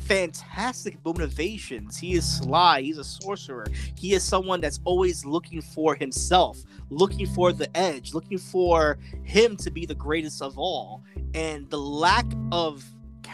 [0.05, 1.97] fantastic motivations.
[1.97, 2.83] He is sly.
[2.83, 3.67] He's a sorcerer.
[3.97, 6.59] He is someone that's always looking for himself,
[6.91, 11.03] looking for the edge, looking for him to be the greatest of all.
[11.35, 12.85] And the lack of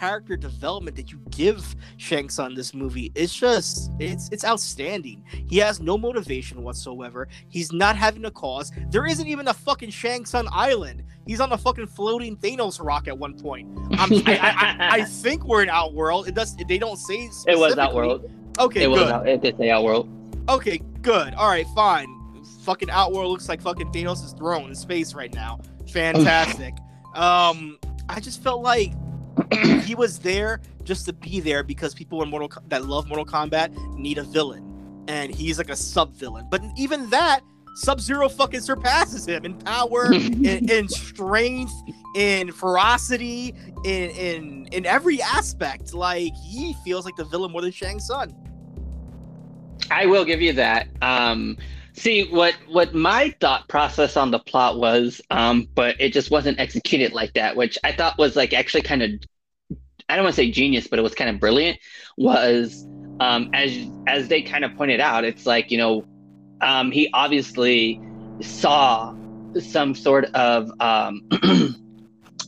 [0.01, 5.23] character development that you give Shanks on this movie is just it's it's outstanding.
[5.47, 7.27] He has no motivation whatsoever.
[7.49, 8.71] He's not having a cause.
[8.89, 11.03] There isn't even a fucking Shang Tsung island.
[11.27, 13.69] He's on a fucking floating Thanos rock at one point.
[13.91, 16.27] I, I, I, think we're in Outworld.
[16.27, 16.55] It does.
[16.55, 18.31] They don't say it was Outworld.
[18.57, 19.01] Okay, it good.
[19.01, 20.09] Was out, it did say Outworld.
[20.49, 21.35] Okay, good.
[21.35, 22.07] All right, fine.
[22.63, 25.59] Fucking Outworld looks like fucking Thanos' throne in space right now.
[25.89, 26.73] Fantastic.
[27.15, 27.77] um,
[28.09, 28.93] I just felt like
[29.83, 33.75] he was there just to be there because people in Mortal that love Mortal Kombat
[33.97, 36.47] need a villain, and he's like a sub villain.
[36.49, 37.41] But even that,
[37.75, 41.73] Sub Zero fucking surpasses him in power, in, in, strength,
[42.15, 43.55] in ferocity,
[43.85, 45.93] in in in every aspect.
[45.93, 48.35] Like he feels like the villain more than Shang Tsung.
[49.89, 50.87] I will give you that.
[51.01, 51.57] Um,
[51.93, 56.59] see what what my thought process on the plot was, um, but it just wasn't
[56.59, 59.11] executed like that, which I thought was like actually kind of
[60.09, 61.79] I don't want to say genius, but it was kind of brilliant.
[62.17, 62.85] Was
[63.19, 63.75] um, as
[64.07, 66.05] as they kind of pointed out, it's like you know
[66.61, 68.01] um, he obviously
[68.41, 69.15] saw
[69.59, 71.27] some sort of um,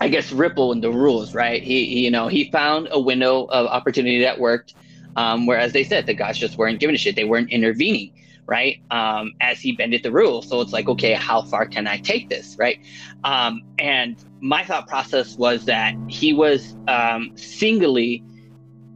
[0.02, 1.62] I guess ripple in the rules, right?
[1.62, 4.74] He, he, you know, he found a window of opportunity that worked.
[5.16, 8.12] Um, whereas they said the gods just weren't giving a shit; they weren't intervening,
[8.46, 8.82] right?
[8.92, 12.30] Um, as he bended the rules, so it's like, okay, how far can I take
[12.30, 12.80] this, right?
[13.24, 18.24] Um, and my thought process was that he was um, singly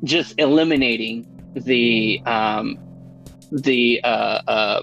[0.03, 1.25] just eliminating
[1.55, 2.77] the um,
[3.51, 4.81] the uh, uh,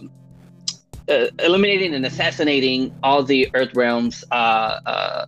[1.08, 5.26] uh, eliminating and assassinating all the Earth Realms uh, uh,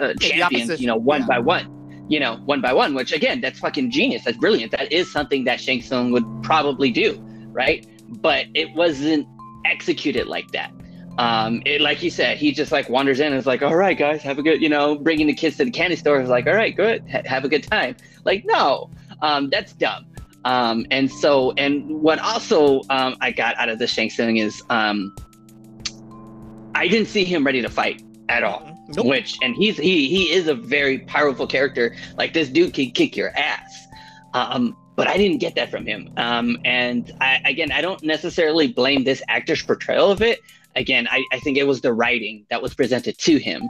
[0.00, 1.26] uh, champions, you know, one yeah.
[1.26, 1.74] by one.
[2.08, 4.24] You know, one by one, which again, that's fucking genius.
[4.24, 4.72] That's brilliant.
[4.72, 7.18] That is something that Shang Tsung would probably do,
[7.52, 7.86] right?
[8.08, 9.28] But it wasn't
[9.64, 10.72] executed like that.
[11.18, 13.98] Um, it, like you said, he just like wanders in and is like, all right,
[13.98, 16.46] guys, have a good, you know, bringing the kids to the candy store is like,
[16.46, 17.96] all right, good, ha- have a good time.
[18.24, 18.90] Like, no,
[19.20, 20.06] um, that's dumb.
[20.44, 24.62] Um, and so, and what also um, I got out of the Shang Tsung is
[24.70, 25.14] um,
[26.76, 28.74] I didn't see him ready to fight at all.
[28.96, 29.06] Nope.
[29.06, 31.94] Which and he's he he is a very powerful character.
[32.16, 33.86] Like this dude can kick your ass.
[34.32, 36.10] Um, but I didn't get that from him.
[36.16, 40.40] Um, and I, again, I don't necessarily blame this actor's portrayal of it.
[40.74, 43.62] Again, I, I think it was the writing that was presented to him.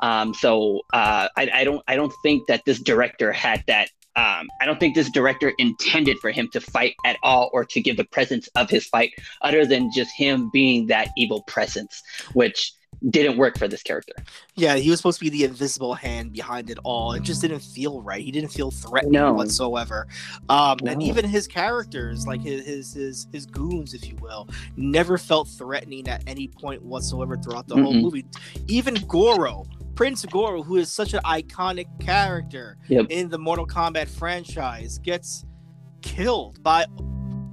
[0.00, 4.46] Um, so uh, I, I don't I don't think that this director had that um,
[4.60, 7.96] I don't think this director intended for him to fight at all or to give
[7.96, 9.10] the presence of his fight
[9.42, 12.00] other than just him being that evil presence,
[12.32, 12.72] which
[13.10, 14.14] didn't work for this character.
[14.54, 17.12] Yeah, he was supposed to be the invisible hand behind it all.
[17.12, 18.22] It just didn't feel right.
[18.22, 19.32] He didn't feel threatening no.
[19.32, 20.06] whatsoever.
[20.48, 20.92] Um, no.
[20.92, 25.48] And even his characters, like his, his his his goons, if you will, never felt
[25.48, 28.26] threatening at any point whatsoever throughout the mm whole movie.
[28.66, 33.06] Even Goro, Prince Goro, who is such an iconic character yep.
[33.10, 35.44] in the Mortal Kombat franchise, gets
[36.02, 36.86] killed by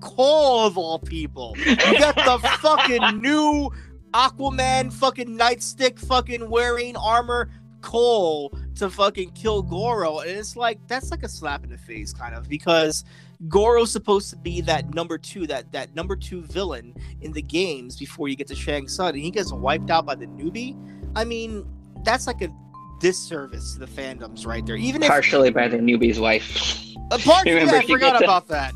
[0.02, 1.56] Cole of all people.
[1.58, 3.72] You got the fucking new
[4.14, 7.50] Aquaman fucking nightstick fucking wearing armor
[7.82, 10.20] Cole to fucking kill Goro.
[10.20, 13.04] And it's like that's like a slap in the face, kind of, because
[13.48, 17.98] Goro's supposed to be that number two, that that number two villain in the games
[17.98, 20.78] before you get to Shang Tsung, and he gets wiped out by the newbie.
[21.16, 21.66] I mean,
[22.04, 22.50] that's like a
[23.00, 24.78] disservice to the fandoms right there.
[24.78, 26.82] Even partially if, by the newbie's wife.
[27.12, 28.74] Uh, partially, yeah, I forgot about that.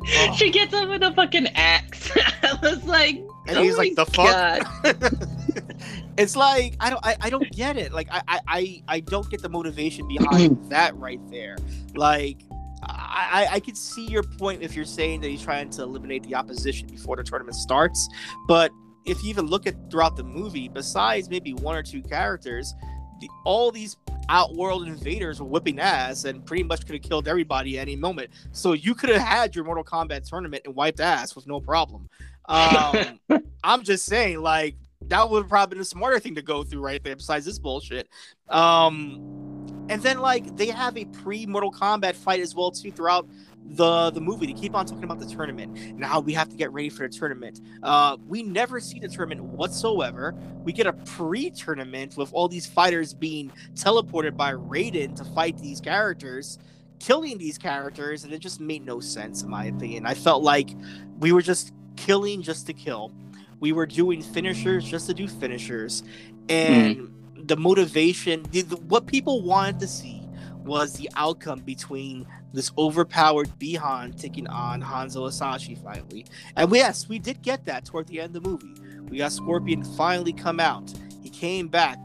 [0.00, 0.34] Oh.
[0.36, 2.12] She gets him with a fucking axe.
[2.42, 5.80] I was like, and oh he's like, oh "The fuck."
[6.18, 7.92] it's like I don't, I, I don't get it.
[7.92, 11.56] Like I, I, I don't get the motivation behind that right there.
[11.94, 12.42] Like
[12.82, 16.22] I, I I could see your point if you're saying that he's trying to eliminate
[16.24, 18.08] the opposition before the tournament starts,
[18.46, 18.70] but
[19.06, 22.74] if you even look at throughout the movie, besides maybe one or two characters,
[23.20, 23.96] the, all these
[24.28, 28.30] outworld invaders were whipping ass and pretty much could have killed everybody at any moment.
[28.52, 32.08] So you could have had your Mortal Kombat tournament and wiped ass with no problem.
[32.48, 33.20] Um,
[33.64, 36.80] I'm just saying, like that would have probably been a smarter thing to go through
[36.80, 37.16] right there.
[37.16, 38.08] Besides this bullshit,
[38.48, 43.28] um, and then like they have a pre Mortal Kombat fight as well too throughout
[43.64, 44.46] the the movie.
[44.46, 45.76] They keep on talking about the tournament.
[45.96, 47.60] Now we have to get ready for the tournament.
[47.82, 50.34] Uh, we never see the tournament whatsoever.
[50.62, 55.80] We get a pre-tournament with all these fighters being teleported by Raiden to fight these
[55.80, 56.58] characters
[56.98, 60.04] killing these characters and it just made no sense in my opinion.
[60.04, 60.70] I felt like
[61.18, 61.72] we were just
[62.06, 63.12] killing just to kill.
[63.60, 66.02] We were doing finishers just to do finishers,
[66.48, 67.48] and mm.
[67.48, 70.22] the motivation, the, the, what people wanted to see
[70.64, 76.26] was the outcome between this overpowered Bi-Han taking on Hanzo Hasashi finally.
[76.56, 78.74] And yes, we did get that toward the end of the movie.
[79.08, 80.92] We got Scorpion finally come out.
[81.22, 81.98] He came back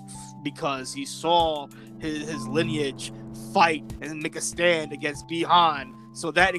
[0.43, 1.67] because he saw
[1.99, 3.13] his, his lineage
[3.53, 5.93] fight and make a stand against Bi-Han.
[6.13, 6.55] So that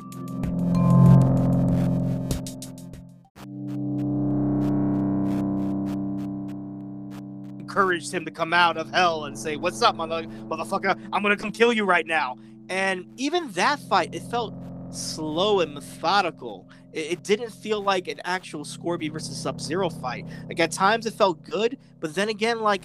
[7.75, 10.97] encouraged him to come out of hell and say, "What's up, mother- motherfucker?
[11.13, 12.37] I'm gonna come kill you right now."
[12.69, 14.55] And even that fight, it felt
[14.91, 16.69] slow and methodical.
[16.93, 20.25] It, it didn't feel like an actual Scorpion versus Sub Zero fight.
[20.47, 22.83] Like at times, it felt good, but then again, like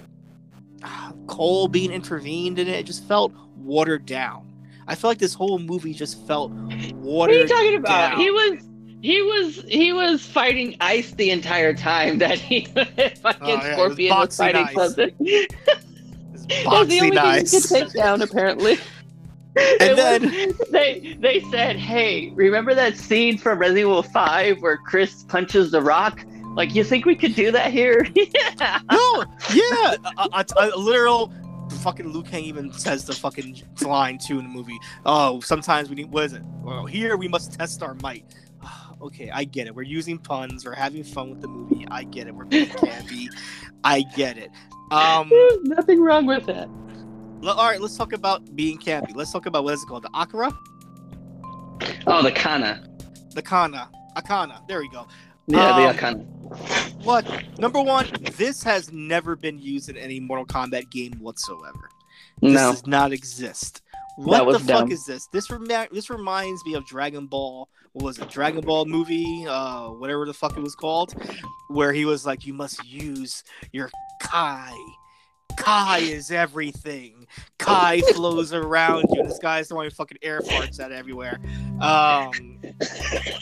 [0.82, 4.48] uh, Cole being intervened in it, it just felt watered down.
[4.88, 6.96] I feel like this whole movie just felt watered.
[6.96, 8.12] What are you talking about?
[8.12, 8.20] Down.
[8.20, 8.64] He was
[9.02, 14.16] he was he was fighting ice the entire time that he fucking oh, yeah, Scorpion
[14.16, 14.76] was, was fighting ice.
[14.76, 15.16] something.
[16.50, 17.52] That's the only nice.
[17.52, 18.78] thing he could take down, apparently.
[19.82, 24.78] And then was, they they said, "Hey, remember that scene from Resident Evil Five where
[24.78, 26.24] Chris punches the rock?
[26.56, 28.80] Like, you think we could do that here?" yeah.
[28.90, 31.34] No, yeah, a, a, a, literal.
[31.82, 34.78] Fucking Liu Kang even says the fucking line too in the movie.
[35.06, 36.12] Oh, sometimes we need.
[36.12, 36.44] What is it?
[36.62, 38.26] Well, here we must test our might
[39.02, 39.74] Okay, I get it.
[39.76, 40.66] We're using puns.
[40.66, 41.86] We're having fun with the movie.
[41.90, 42.36] I get it.
[42.36, 43.28] We're being campy.
[43.84, 44.52] I get it.
[44.92, 46.68] Um, There's nothing wrong with it.
[47.44, 49.16] l- all right, let's talk about being campy.
[49.16, 50.04] Let's talk about what is it called?
[50.04, 50.52] The Akira?
[52.08, 52.86] Oh, the Kana.
[53.36, 53.90] The Kana.
[54.16, 54.62] Arcana.
[54.68, 55.08] There we go.
[55.48, 56.24] Yeah, Um, the Arcana.
[57.04, 57.58] What?
[57.60, 61.90] Number one, this has never been used in any Mortal Kombat game whatsoever.
[62.42, 62.72] This No.
[62.72, 63.82] does not exist.
[64.18, 64.68] What the dumb.
[64.82, 65.28] fuck is this?
[65.28, 67.70] This remi- this reminds me of Dragon Ball.
[68.00, 68.30] What was it?
[68.30, 71.14] Dragon Ball movie, uh, whatever the fuck it was called,
[71.68, 73.44] where he was like, "You must use
[73.74, 73.90] your
[74.22, 74.74] Kai.
[75.58, 77.28] Kai is everything.
[77.58, 81.42] Kai flows around you." This guy's throwing fucking air farts out everywhere.
[81.82, 82.32] Um,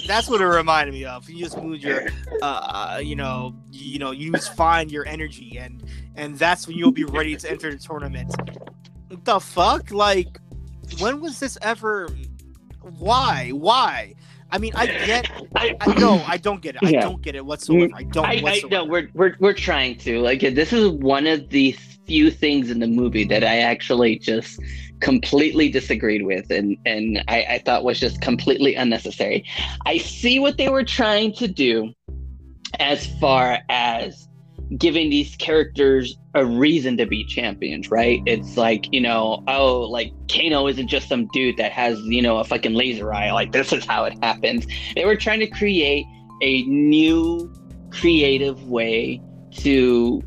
[0.07, 1.29] that's what it reminded me of.
[1.29, 2.07] You just move your,
[2.41, 5.83] uh, you know, you know, you just find your energy, and
[6.15, 8.33] and that's when you'll be ready to enter the tournament.
[9.09, 9.91] What the fuck?
[9.91, 10.39] Like,
[10.99, 12.09] when was this ever?
[12.81, 13.51] Why?
[13.51, 14.15] Why?
[14.51, 15.29] I mean, I get.
[15.55, 16.83] I, I no, I don't get it.
[16.83, 17.93] I don't get it whatsoever.
[17.93, 21.49] I don't I, I no, we're we're we're trying to like this is one of
[21.49, 21.73] the
[22.05, 24.61] few things in the movie that I actually just
[25.01, 29.43] completely disagreed with and and I, I thought was just completely unnecessary.
[29.85, 31.93] I see what they were trying to do
[32.79, 34.26] as far as
[34.77, 38.21] giving these characters a reason to be champions, right?
[38.25, 42.37] It's like, you know, oh, like Kano isn't just some dude that has, you know,
[42.37, 43.31] a fucking laser eye.
[43.31, 44.67] Like this is how it happens.
[44.95, 46.05] They were trying to create
[46.41, 47.51] a new
[47.91, 50.21] creative way to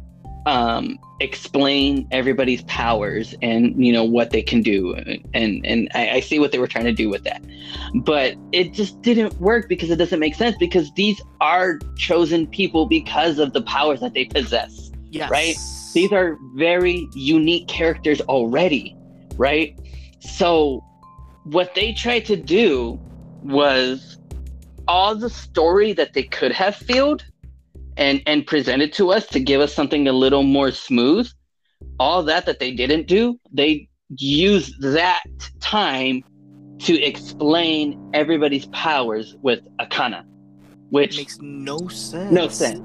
[0.46, 4.94] um explain everybody's powers and you know what they can do
[5.34, 7.44] and and I, I see what they were trying to do with that
[7.94, 12.86] but it just didn't work because it doesn't make sense because these are chosen people
[12.86, 15.30] because of the powers that they possess yes.
[15.30, 15.56] right?
[15.92, 18.96] these are very unique characters already,
[19.36, 19.78] right?
[20.20, 20.84] So,
[21.44, 23.00] what they tried to do
[23.42, 24.18] was
[24.86, 27.24] all the story that they could have filled
[27.96, 31.30] and and present it to us to give us something a little more smooth.
[31.98, 35.22] All that that they didn't do, they used that
[35.60, 36.22] time
[36.80, 40.26] to explain everybody's powers with Arcana, It
[40.90, 42.32] which makes no sense.
[42.32, 42.80] no sense.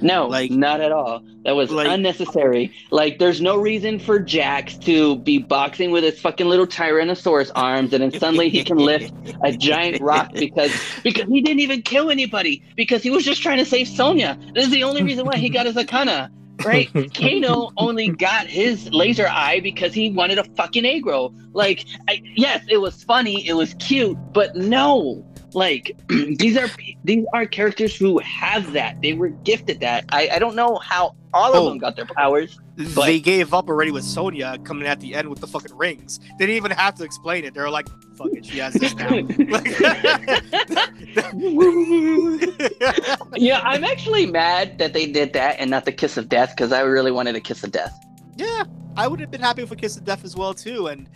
[0.00, 1.22] No, Like- not at all.
[1.44, 2.72] That was like- unnecessary.
[2.90, 7.92] Like, there's no reason for Jax to be boxing with his fucking little Tyrannosaurus arms,
[7.92, 10.72] and then suddenly he can lift a giant rock because
[11.02, 14.38] because he didn't even kill anybody because he was just trying to save Sonya.
[14.54, 16.30] This is the only reason why he got his Arcana.
[16.64, 16.88] Right?
[17.14, 21.32] Kano only got his laser eye because he wanted a fucking aggro.
[21.52, 25.24] Like, I, yes, it was funny, it was cute, but no,
[25.54, 26.68] like these are
[27.04, 29.00] these are characters who have that.
[29.02, 30.04] They were gifted that.
[30.10, 31.68] I, I don't know how all of Oh.
[31.68, 32.58] them got their powers.
[32.94, 36.18] But- they gave up already with Sonya coming at the end with the fucking rings.
[36.38, 37.54] They didn't even have to explain it.
[37.54, 39.08] They were like, "Fuck it, she has this now."
[43.36, 46.72] yeah, I'm actually mad that they did that and not the kiss of death because
[46.72, 47.96] I really wanted a kiss of death.
[48.36, 48.64] yeah,
[48.96, 50.88] I would have been happy with a kiss of death as well too.
[50.88, 51.08] And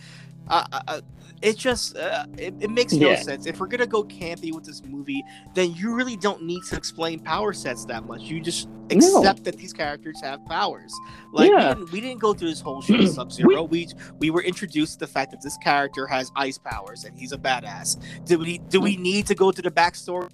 [0.47, 1.01] uh, uh,
[1.43, 3.21] it just uh, it, it makes no Yeah.
[3.21, 3.45] sense.
[3.45, 5.23] If we're gonna go campy with this movie,
[5.53, 8.21] then you really don't need to explain power sets that much.
[8.21, 10.93] You just accept that these characters have powers.
[11.33, 11.69] Like Yeah.
[11.69, 13.63] we, didn't, we didn't go through this whole shit of Sub Zero.
[13.63, 13.89] We
[14.19, 17.37] we were introduced to the fact that this character has ice powers and he's a
[17.37, 17.97] badass.
[18.25, 20.29] Do we do we need to go to the backstory?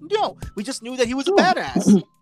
[0.00, 2.02] No, we just knew that he was a badass.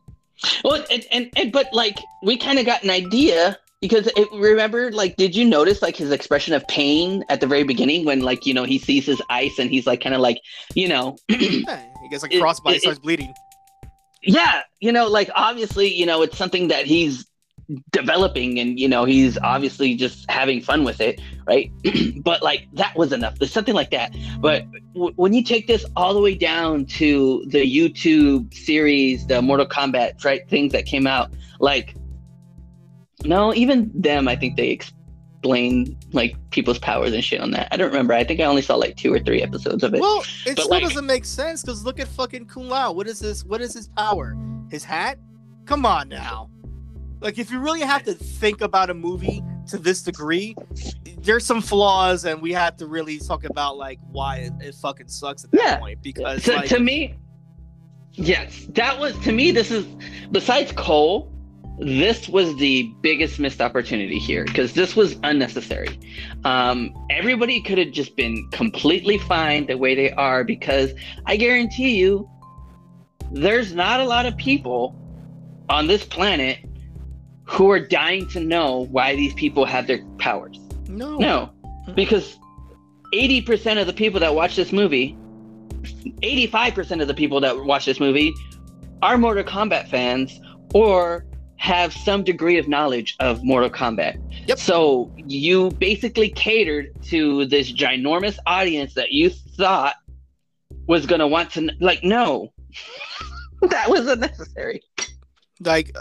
[0.64, 4.90] Well, and, and, and but like we kind of got an idea because it, remember,
[4.92, 8.46] like, did you notice like his expression of pain at the very beginning when like
[8.46, 10.40] you know he sees his ice and he's like kind of like
[10.74, 11.36] you know Yeah,
[12.02, 13.34] he gets like It- frostbite, it- starts bleeding.
[14.22, 17.26] yeah you know like obviously you know it's something that he's
[17.90, 19.44] developing and you know he's mm-hmm.
[19.44, 21.70] obviously just having fun with it right?
[22.22, 23.36] But like that was enough.
[23.40, 24.14] There's something like that.
[24.40, 24.64] But
[24.94, 29.66] w- when you take this all the way down to the youtube series the mortal
[29.66, 31.96] kombat right things that came out like
[33.24, 37.76] no even them i think they explain like people's powers and shit on that i
[37.76, 40.20] don't remember i think i only saw like two or three episodes of it Well,
[40.46, 42.92] it But, still like- doesn't make sense because look at fucking Kung Lao.
[42.92, 43.44] What is this?
[43.44, 44.36] What is his power?
[44.70, 45.18] His hat?
[45.66, 46.48] Come on now.
[47.20, 50.56] Like, if you really have to think about a movie to this degree,
[51.18, 55.08] there's some flaws, and we have to really talk about like why it, it fucking
[55.08, 55.78] sucks at that Yeah.
[55.78, 56.02] point.
[56.02, 57.16] Because to, like, to me
[58.14, 59.86] yes that was to me this is
[60.32, 61.31] besides cole
[61.84, 65.98] this was the biggest missed opportunity here because this was unnecessary.
[66.44, 70.92] Um, everybody could have just been completely fine the way they are because
[71.26, 72.28] i guarantee you
[73.32, 74.94] there's not a lot of people
[75.68, 76.58] on this planet
[77.44, 80.58] who are dying to know why these people have their powers.
[80.88, 81.50] No, no,
[81.94, 82.38] because
[83.14, 85.16] 80% of the people that watch this movie
[86.22, 88.32] 85% of the people that watch this movie
[89.02, 90.40] are Mortal Kombat fans
[90.74, 91.24] or
[91.62, 94.20] have some degree of knowledge of Mortal Kombat.
[94.48, 94.58] Yep.
[94.58, 99.94] So you basically catered to this ginormous audience that you thought
[100.88, 102.52] was going to want to like no.
[103.62, 104.82] that was unnecessary.
[105.60, 105.94] Like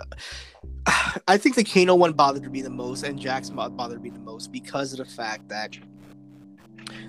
[1.28, 4.51] I think the Kano one bothered me the most and Jax bothered me the most
[4.51, 5.78] because of the fact that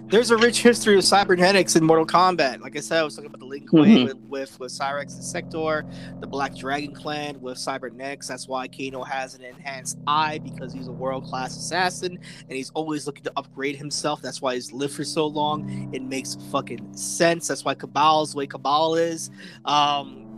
[0.06, 2.60] there's a rich history of cybernetics in Mortal Kombat.
[2.60, 4.04] Like I said, I was talking about the Lin Kuei mm-hmm.
[4.04, 5.86] with, with, with Cyrax and Sector,
[6.20, 8.28] the Black Dragon Clan with cybernetics.
[8.28, 12.18] That's why Kano has an enhanced eye because he's a world class assassin
[12.48, 14.20] and he's always looking to upgrade himself.
[14.20, 15.90] That's why he's lived for so long.
[15.92, 17.48] It makes fucking sense.
[17.48, 19.30] That's why Kabal's the way Kabal is.
[19.64, 20.31] Um,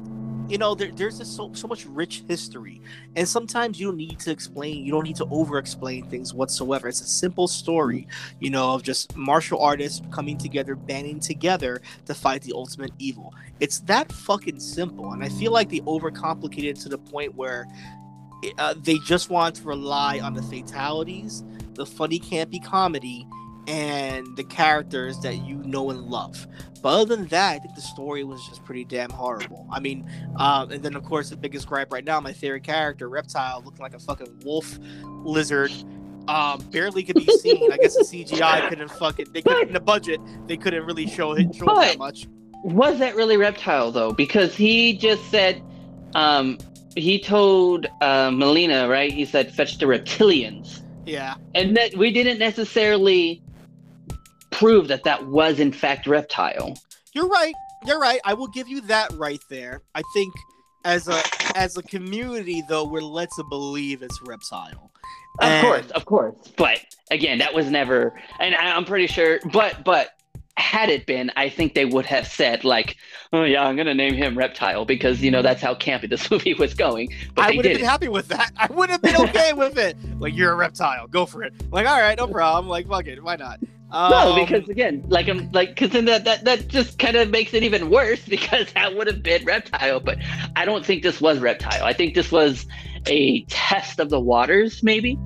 [0.48, 2.80] you know there, there's just so, so much rich history.
[3.16, 6.88] And sometimes you don't need to explain you don't need to over explain things whatsoever.
[6.88, 8.06] It's a simple story
[8.40, 13.34] you know of just martial artists coming together banding together to fight the ultimate evil.
[13.60, 17.66] It's that fucking simple and i feel like they overcomplicated to the point where
[18.58, 21.42] uh, they just want to rely on the fatalities
[21.74, 23.26] the funny campy comedy
[23.66, 26.46] and the characters that you know and love.
[26.82, 29.66] But other than that, I think the story was just pretty damn horrible.
[29.70, 33.08] I mean, um, and then of course the biggest gripe right now, my favorite character,
[33.08, 35.72] Reptile, looking like a fucking wolf lizard.
[36.28, 37.70] Um, barely could be seen.
[37.72, 39.26] I guess the CGI couldn't fucking.
[39.32, 40.20] They couldn't in the budget.
[40.46, 42.26] They couldn't really show it show that much.
[42.64, 44.12] Was that really Reptile though?
[44.12, 45.62] Because he just said,
[46.14, 46.56] um,
[46.96, 49.12] he told uh, Mileena, right?
[49.12, 51.34] He said, "Fetch the reptilians." Yeah.
[51.54, 53.42] And that we didn't necessarily
[54.54, 56.78] prove that that was in fact reptile.
[57.12, 57.54] You're right.
[57.86, 58.20] You're right.
[58.24, 59.82] I will give you that right there.
[59.94, 60.32] I think
[60.84, 61.20] as a
[61.54, 64.90] as a community though, we're led to believe it's reptile.
[65.40, 65.66] Of and...
[65.66, 66.34] course, of course.
[66.56, 66.80] But
[67.10, 70.10] again, that was never and I'm pretty sure but but
[70.56, 72.96] had it been, I think they would have said like,
[73.32, 76.54] "Oh yeah, I'm gonna name him Reptile because you know that's how campy this movie
[76.54, 78.52] was going." But I would have been happy with that.
[78.56, 79.96] I would have been okay with it.
[80.20, 81.52] Like you're a reptile, go for it.
[81.72, 82.68] Like all right, no problem.
[82.68, 83.58] Like fuck it, why not?
[83.94, 87.30] Um, no, because again, like I'm like, because then that that that just kind of
[87.30, 90.00] makes it even worse because that would have been reptile.
[90.00, 90.18] But
[90.56, 91.84] I don't think this was reptile.
[91.84, 92.66] I think this was
[93.06, 95.16] a test of the waters, maybe,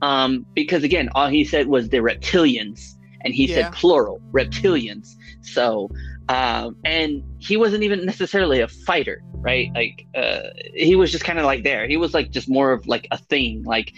[0.00, 3.56] um, because again, all he said was the reptilians, and he yeah.
[3.56, 5.16] said plural reptilians.
[5.42, 5.90] So,
[6.30, 9.70] um, and he wasn't even necessarily a fighter, right?
[9.74, 11.86] Like, uh, he was just kind of like there.
[11.86, 13.92] He was like just more of like a thing, like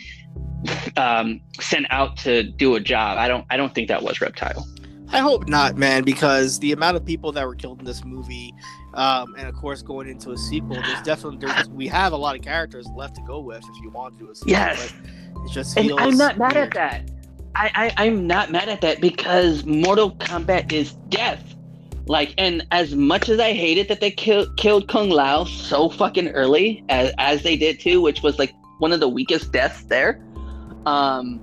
[0.96, 3.18] um, sent out to do a job.
[3.18, 4.66] I don't I don't think that was Reptile.
[5.10, 8.52] I hope not, man, because the amount of people that were killed in this movie,
[8.94, 12.34] um, and of course going into a sequel, there's definitely there's, we have a lot
[12.34, 14.50] of characters left to go with if you want to do a sequel.
[14.50, 14.92] Yes,
[15.44, 17.08] it just and I'm not mad at that.
[17.54, 21.54] I, I I'm not mad at that because Mortal Kombat is death.
[22.08, 26.28] Like, and as much as I hated that they killed killed Kung Lao so fucking
[26.28, 30.22] early, as, as they did too, which was like one of the weakest deaths there,
[30.86, 31.40] um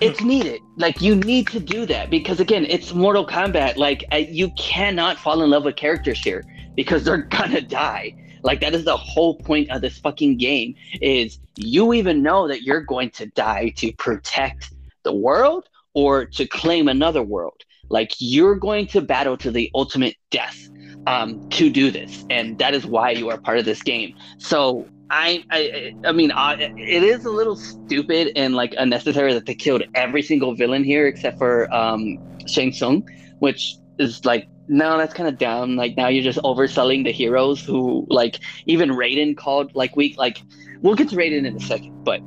[0.00, 0.62] it's needed.
[0.78, 3.76] Like you need to do that because again it's mortal kombat.
[3.76, 8.14] Like you cannot fall in love with characters here because they're gonna die.
[8.42, 12.62] Like that is the whole point of this fucking game is you even know that
[12.62, 14.72] you're going to die to protect
[15.02, 17.62] the world or to claim another world.
[17.88, 20.70] Like you're going to battle to the ultimate death
[21.06, 22.24] um, to do this.
[22.30, 24.16] And that is why you are part of this game.
[24.38, 29.44] So I, I, I mean, uh, it is a little stupid and like unnecessary that
[29.44, 33.08] they killed every single villain here except for um, Shang Tsung,
[33.40, 35.74] which is like, no, that's kind of dumb.
[35.74, 40.16] Like now you're just overselling the heroes who, like, even Raiden called like weak.
[40.16, 40.42] Like,
[40.80, 42.20] we'll get to Raiden in a second, but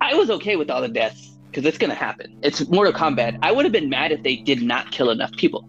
[0.00, 2.38] I was okay with all the deaths because it's gonna happen.
[2.42, 3.38] It's Mortal Kombat.
[3.42, 5.68] I would have been mad if they did not kill enough people.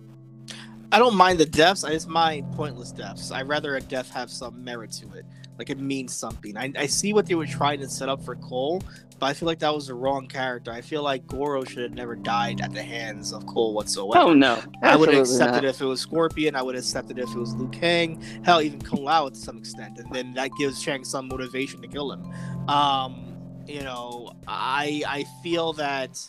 [0.89, 1.84] I don't mind the deaths.
[1.84, 3.30] I just mind pointless deaths.
[3.30, 5.26] I'd rather a death have some merit to it.
[5.58, 6.55] Like it means something.
[6.55, 8.82] I, I see what they were trying to set up for Cole,
[9.20, 10.72] but I feel like that was the wrong character.
[10.72, 14.24] I feel like Goro should have never died at the hands of Cole whatsoever.
[14.24, 16.55] Oh no, I would have accepted it if it was Scorpion.
[16.55, 18.22] I would have accepted it if it was Liu Kang.
[18.43, 21.88] Hell, even Kung Lao to some extent, and then that gives Shang some motivation to
[21.88, 22.32] kill him.
[22.70, 23.36] Um,
[23.66, 26.20] you know, I I feel that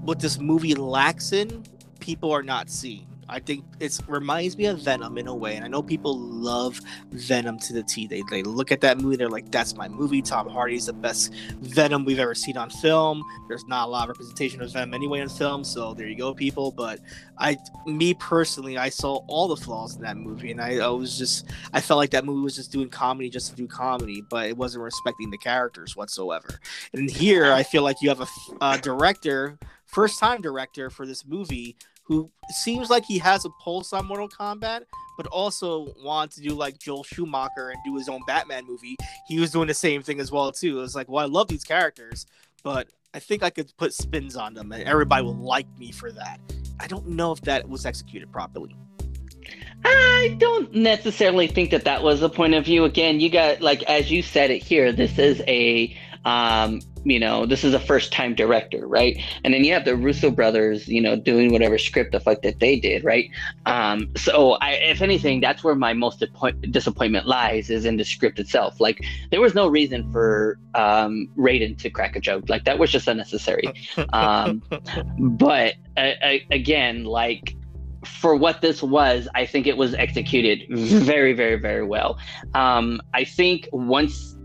[0.00, 1.64] what this movie lacks in,
[2.00, 3.06] people are not seeing.
[3.28, 6.80] I think it reminds me of Venom in a way, and I know people love
[7.10, 8.06] Venom to the T.
[8.06, 11.32] They they look at that movie, they're like, "That's my movie." Tom Hardy's the best
[11.60, 13.22] Venom we've ever seen on film.
[13.48, 16.34] There's not a lot of representation of Venom anyway in film, so there you go,
[16.34, 16.70] people.
[16.70, 17.00] But
[17.38, 17.56] I,
[17.86, 21.50] me personally, I saw all the flaws in that movie, and I, I was just,
[21.72, 24.56] I felt like that movie was just doing comedy just to do comedy, but it
[24.56, 26.60] wasn't respecting the characters whatsoever.
[26.92, 28.28] And here, I feel like you have a,
[28.60, 31.76] a director, first time director for this movie
[32.06, 34.82] who seems like he has a pulse on Mortal Kombat,
[35.16, 38.96] but also wants to do like Joel Schumacher and do his own Batman movie.
[39.26, 40.78] He was doing the same thing as well too.
[40.78, 42.26] It was like, well, I love these characters,
[42.62, 46.12] but I think I could put spins on them, and everybody will like me for
[46.12, 46.38] that.
[46.78, 48.76] I don't know if that was executed properly.
[49.84, 52.84] I don't necessarily think that that was the point of view.
[52.84, 54.92] Again, you got like as you said it here.
[54.92, 59.16] This is a um, you know, this is a first time director, right?
[59.44, 62.58] And then you have the Russo brothers, you know, doing whatever script the fuck that
[62.58, 63.30] they did, right?
[63.64, 66.24] Um, so I, if anything, that's where my most
[66.70, 68.80] disappointment lies is in the script itself.
[68.80, 72.48] Like there was no reason for um, Raiden to crack a joke.
[72.48, 73.72] Like that was just unnecessary.
[74.12, 74.62] Um,
[75.18, 76.12] but uh,
[76.50, 77.56] again, like
[78.04, 82.18] for what this was, I think it was executed very, very, very well.
[82.54, 84.35] Um, I think once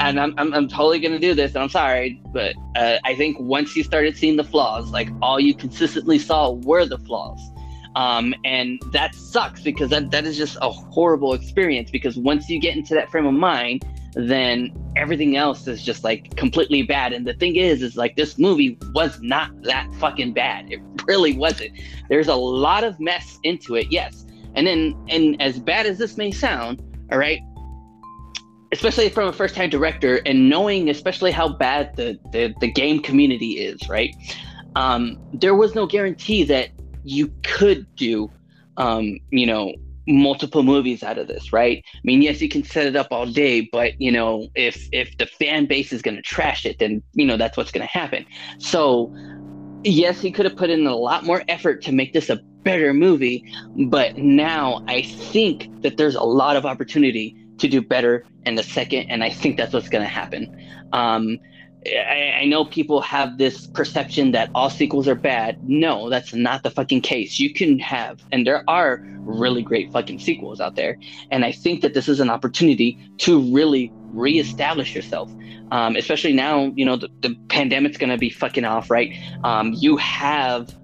[0.00, 3.38] and I'm, I'm, I'm totally gonna do this and i'm sorry but uh, i think
[3.40, 7.40] once you started seeing the flaws like all you consistently saw were the flaws.
[7.96, 12.60] Um, and that sucks because that, that is just a horrible experience because once you
[12.60, 13.84] get into that frame of mind
[14.14, 17.12] then everything else is just like completely bad.
[17.12, 20.72] And the thing is is like this movie was not that fucking bad.
[20.72, 21.72] It really wasn't.
[22.08, 24.26] There's a lot of mess into it yes.
[24.54, 26.82] And then and as bad as this may sound
[27.12, 27.40] all right
[28.72, 33.00] especially from a first time director and knowing especially how bad the, the, the game
[33.00, 34.14] community is, right?
[34.76, 36.70] Um, there was no guarantee that
[37.04, 38.30] you could do,
[38.76, 39.72] um, you know,
[40.06, 41.84] multiple movies out of this, right?
[41.94, 45.16] I mean, yes, you can set it up all day, but you know, if if
[45.18, 47.92] the fan base is going to trash it, then you know that's what's going to
[47.92, 48.24] happen.
[48.58, 49.14] So,
[49.84, 52.92] yes, he could have put in a lot more effort to make this a better
[52.94, 53.44] movie,
[53.86, 58.62] but now I think that there's a lot of opportunity to do better in the
[58.62, 60.56] second, and I think that's what's going to happen.
[60.92, 61.38] Um,
[61.86, 65.68] I, I, know people have this perception that all sequels are bad.
[65.68, 67.38] No, that's not the fucking case.
[67.38, 70.98] You can have, and there are really great fucking sequels out there.
[71.30, 75.30] And I think that this is an opportunity to really reestablish yourself.
[75.70, 79.14] Um, especially now, you know, the, the pandemic's going to be fucking off, right?
[79.44, 80.74] Um, you have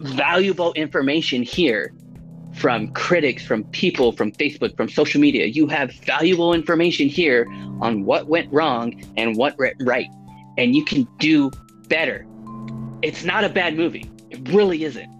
[0.00, 1.94] valuable information here
[2.62, 5.46] from critics, from people, from Facebook, from social media.
[5.46, 7.44] You have valuable information here
[7.80, 10.06] on what went wrong and what went right.
[10.56, 11.50] And you can do
[11.88, 12.24] better.
[13.02, 14.08] It's not a bad movie.
[14.30, 15.10] It really isn't.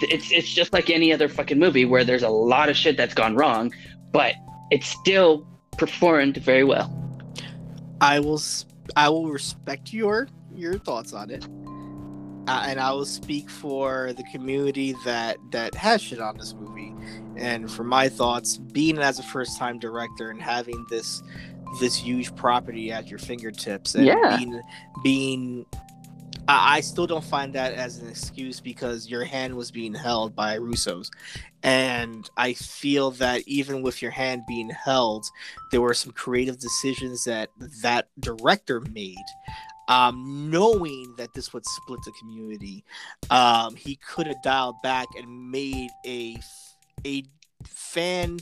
[0.00, 3.14] It's it's just like any other fucking movie where there's a lot of shit that's
[3.14, 3.72] gone wrong,
[4.10, 4.34] but
[4.72, 5.46] it still
[5.78, 6.90] performed very well.
[8.00, 8.42] I will
[8.96, 11.46] I will respect your your thoughts on it
[12.46, 16.94] uh, and I will speak for the community that that has shit on this movie,
[17.36, 21.22] and for my thoughts, being as a first time director and having this
[21.80, 24.36] this huge property at your fingertips, and yeah.
[24.36, 24.60] being
[25.02, 25.66] being
[26.48, 30.34] I, I still don't find that as an excuse because your hand was being held
[30.34, 31.10] by Russos.
[31.62, 35.24] And I feel that even with your hand being held,
[35.70, 37.50] there were some creative decisions that
[37.82, 39.16] that director made
[39.88, 42.84] um, knowing that this would split the community,
[43.30, 46.36] um, he could have dialed back and made a
[47.04, 47.24] a
[47.66, 48.38] fan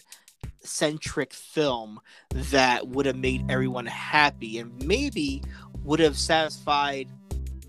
[0.63, 2.01] centric film
[2.33, 5.43] that would have made everyone happy and maybe
[5.83, 7.09] would have satisfied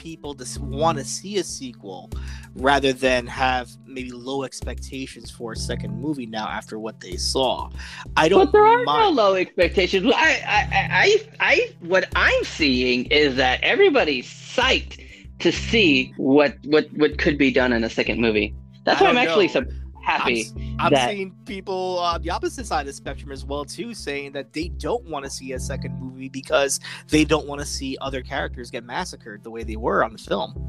[0.02, 2.10] people to want to see a sequel
[2.56, 7.70] rather than have maybe low expectations for a second movie now after what they saw.
[8.18, 8.46] I don't.
[8.46, 9.16] But there are mind.
[9.16, 10.12] no low expectations.
[10.16, 15.06] I, I, I, I, what I'm seeing is that everybody's psyched
[15.40, 18.56] to see what what what could be done in a second movie.
[18.84, 19.22] That's why I'm know.
[19.22, 19.64] actually so
[20.02, 20.48] happy.
[20.56, 21.10] I'm, I'm that...
[21.10, 24.70] seeing people on the opposite side of the spectrum as well too, saying that they
[24.70, 28.72] don't want to see a second movie because they don't want to see other characters
[28.72, 30.68] get massacred the way they were on the film.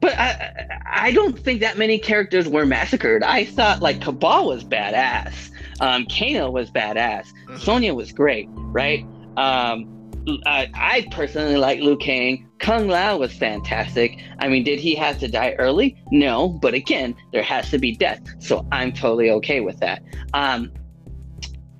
[0.00, 3.22] But I, I don't think that many characters were massacred.
[3.22, 5.50] I thought like Kabal was badass.
[5.80, 7.26] Um, Kano was badass.
[7.46, 7.56] Mm-hmm.
[7.56, 9.06] Sonya was great, right?
[9.36, 10.01] Um,
[10.46, 12.48] I, I personally like Liu Kang.
[12.58, 14.18] Kung Lao was fantastic.
[14.38, 15.96] I mean, did he have to die early?
[16.10, 18.20] No, but again, there has to be death.
[18.38, 20.02] So I'm totally okay with that.
[20.32, 20.72] Um,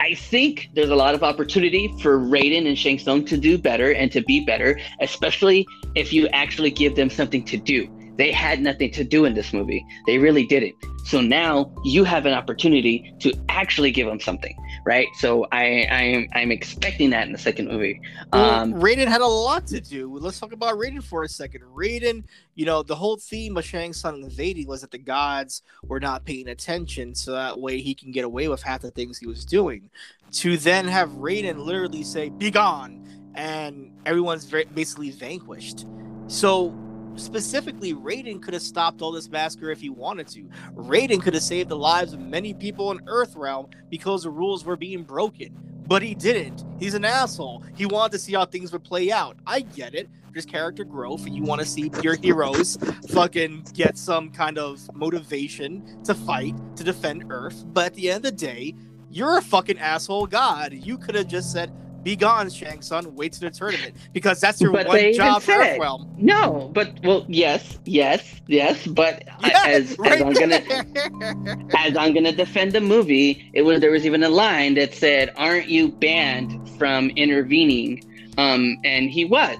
[0.01, 3.93] I think there's a lot of opportunity for Raiden and Shang Tsung to do better
[3.93, 5.65] and to be better, especially
[5.95, 7.87] if you actually give them something to do.
[8.17, 9.85] They had nothing to do in this movie.
[10.07, 10.75] They really didn't.
[11.05, 15.09] So now you have an opportunity to actually give them something, right?
[15.19, 18.01] So I I'm I'm expecting that in the second movie.
[18.33, 20.17] Um, well, Raiden had a lot to do.
[20.19, 21.63] Let's talk about Raiden for a second.
[21.63, 26.01] Raiden, you know, the whole theme of Shang Tsung invading was that the gods were
[26.01, 29.27] not paying attention, so that way he can get away with half the things he
[29.27, 29.91] was doing.
[30.33, 35.85] To then have Raiden literally say "Be gone," and everyone's very, basically vanquished.
[36.29, 36.73] So
[37.17, 40.45] specifically, Raiden could have stopped all this massacre if he wanted to.
[40.75, 44.77] Raiden could have saved the lives of many people in Earthrealm because the rules were
[44.77, 45.57] being broken.
[45.87, 46.65] But he didn't.
[46.79, 47.65] He's an asshole.
[47.77, 49.37] He wanted to see how things would play out.
[49.47, 50.09] I get it.
[50.33, 52.79] There's character growth, and you want to see your heroes
[53.11, 57.65] fucking get some kind of motivation to fight, to defend Earth.
[57.67, 58.75] But at the end of the day,
[59.11, 60.73] you're a fucking asshole god.
[60.73, 61.71] You could have just said,
[62.03, 63.15] be gone, Shang Tsung.
[63.15, 66.17] Wait to the tournament because that's your But one job for said- Earthrealm.
[66.19, 72.13] No, but well, yes, yes, yes, but I- as, right as I'm gonna as I'm
[72.15, 75.89] gonna defend the movie, it was there was even a line that said, "Aren't you
[75.89, 78.03] banned from intervening?"
[78.39, 79.59] Um, and he was.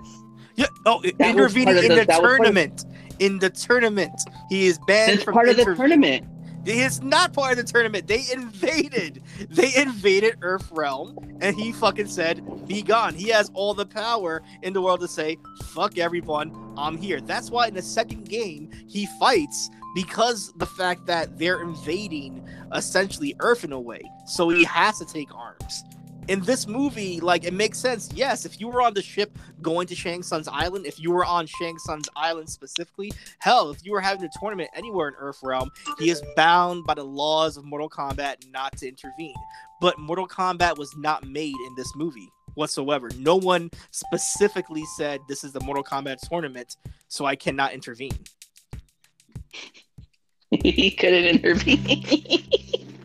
[0.57, 0.67] Yeah.
[0.87, 2.85] Oh, That intervening in the- the, that of- tournament.
[3.19, 4.11] In the tournament,
[4.49, 6.27] he is banned That's from part of the tournament.
[6.65, 8.07] He is not part of the tournament.
[8.07, 9.23] They invaded.
[9.51, 14.43] They invaded Earth Realm, and he fucking said, "Be gone." He has all the power
[14.63, 15.39] in the world to say,
[15.75, 21.07] "Fuck everyone, I'm here." That's why in the second game he fights because the fact
[21.07, 25.85] that they're invading essentially Earth in a way, so he has to take arms.
[26.29, 28.09] In this movie, like it makes sense.
[28.15, 31.25] Yes, if you were on the ship going to Shang Tsung's island, if you were
[31.25, 35.41] on Shang Tsung's island specifically, hell, if you were having a tournament anywhere in Earth
[35.43, 39.35] Realm, he is bound by the laws of Mortal Kombat not to intervene.
[39.81, 43.11] But Mortal Kombat was not made in this movie whatsoever.
[43.19, 46.77] No one specifically said this is the Mortal Kombat tournament,
[47.09, 48.17] so I cannot intervene.
[50.51, 52.07] he couldn't intervene.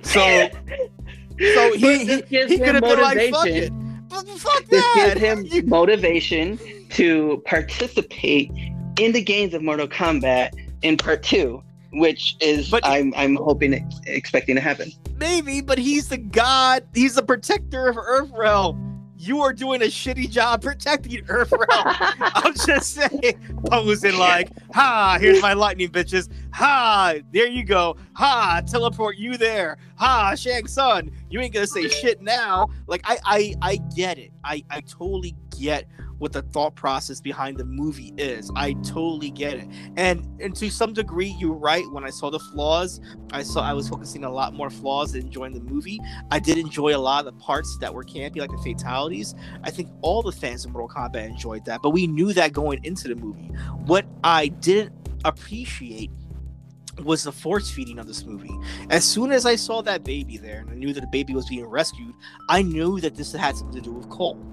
[0.03, 0.49] So,
[1.39, 3.99] so he he, he could him have been like, "Fuck motivation.
[4.11, 6.59] it, fuck this gives him motivation
[6.91, 8.51] to participate
[8.99, 10.51] in the games of Mortal Kombat
[10.81, 11.61] in part two,
[11.91, 13.73] which is But- I'm I'm hoping
[14.05, 14.91] expecting to happen.
[15.15, 16.84] Maybe, but he's the god.
[16.93, 18.86] He's the protector of Earth Realm.
[19.19, 21.68] You are doing a shitty job protecting Earth Realm.
[21.72, 26.30] I'm just saying, posing like, ha, here's my lightning, bitches.
[26.53, 27.98] Ha, there you go.
[28.14, 29.77] Ha, teleport you there.
[29.95, 32.68] Ha, Shang Tsung, you ain't gonna say shit now.
[32.85, 34.31] Like, I, I, I get it.
[34.44, 35.88] I, I totally get
[36.19, 38.52] what the thought process behind the movie is.
[38.56, 39.68] I totally get it.
[39.95, 41.89] And, and to some degree, you're right.
[41.91, 42.99] When I saw the flaws,
[43.31, 45.99] I saw I was focusing a lot more flaws than enjoying the movie.
[46.31, 49.35] I did enjoy a lot of the parts that were campy, like the fatalities.
[49.64, 52.84] I think all the fans of Mortal Kombat enjoyed that, but we knew that going
[52.84, 53.52] into the movie.
[53.85, 54.94] What I didn't
[55.26, 56.11] appreciate
[57.03, 58.56] was the force feeding of this movie.
[58.89, 61.48] As soon as I saw that baby there and I knew that the baby was
[61.48, 62.14] being rescued,
[62.49, 64.44] I knew that this had something to do with Cole.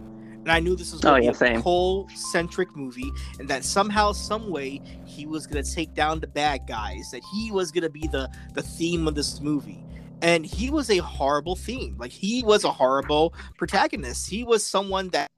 [0.45, 1.63] And I knew this was Oh, going yeah, to be a same.
[1.63, 6.27] Cole centric movie and that somehow, some way, he was going to take down the
[6.27, 9.83] bad guys, that he was going to be the, the theme of this movie.
[10.21, 11.97] And he was a horrible theme.
[11.99, 14.29] Like, he was a horrible protagonist.
[14.29, 15.31] He was someone that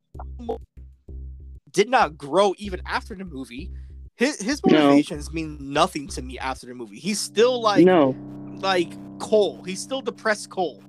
[1.72, 3.70] did not grow even after the movie.
[4.16, 4.72] His, his No.
[4.72, 6.98] motivations mean nothing to me after the movie.
[6.98, 8.16] He's still like no,
[8.60, 9.62] like Cole.
[9.64, 10.82] He's still depressed Cole.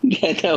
[0.02, 0.56] yeah, no.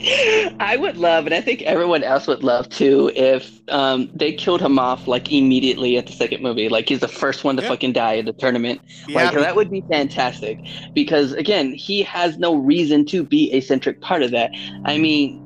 [0.00, 4.60] I would love, and I think everyone else would love too, if um, they killed
[4.60, 6.68] him off like immediately at the second movie.
[6.68, 7.68] Like he's the first one to Yeah.
[7.68, 8.80] fucking die in the tournament.
[9.08, 10.58] Yeah, Like that would be fantastic
[10.94, 14.50] because again, he has no reason to be a centric part of that.
[14.84, 15.42] I mean,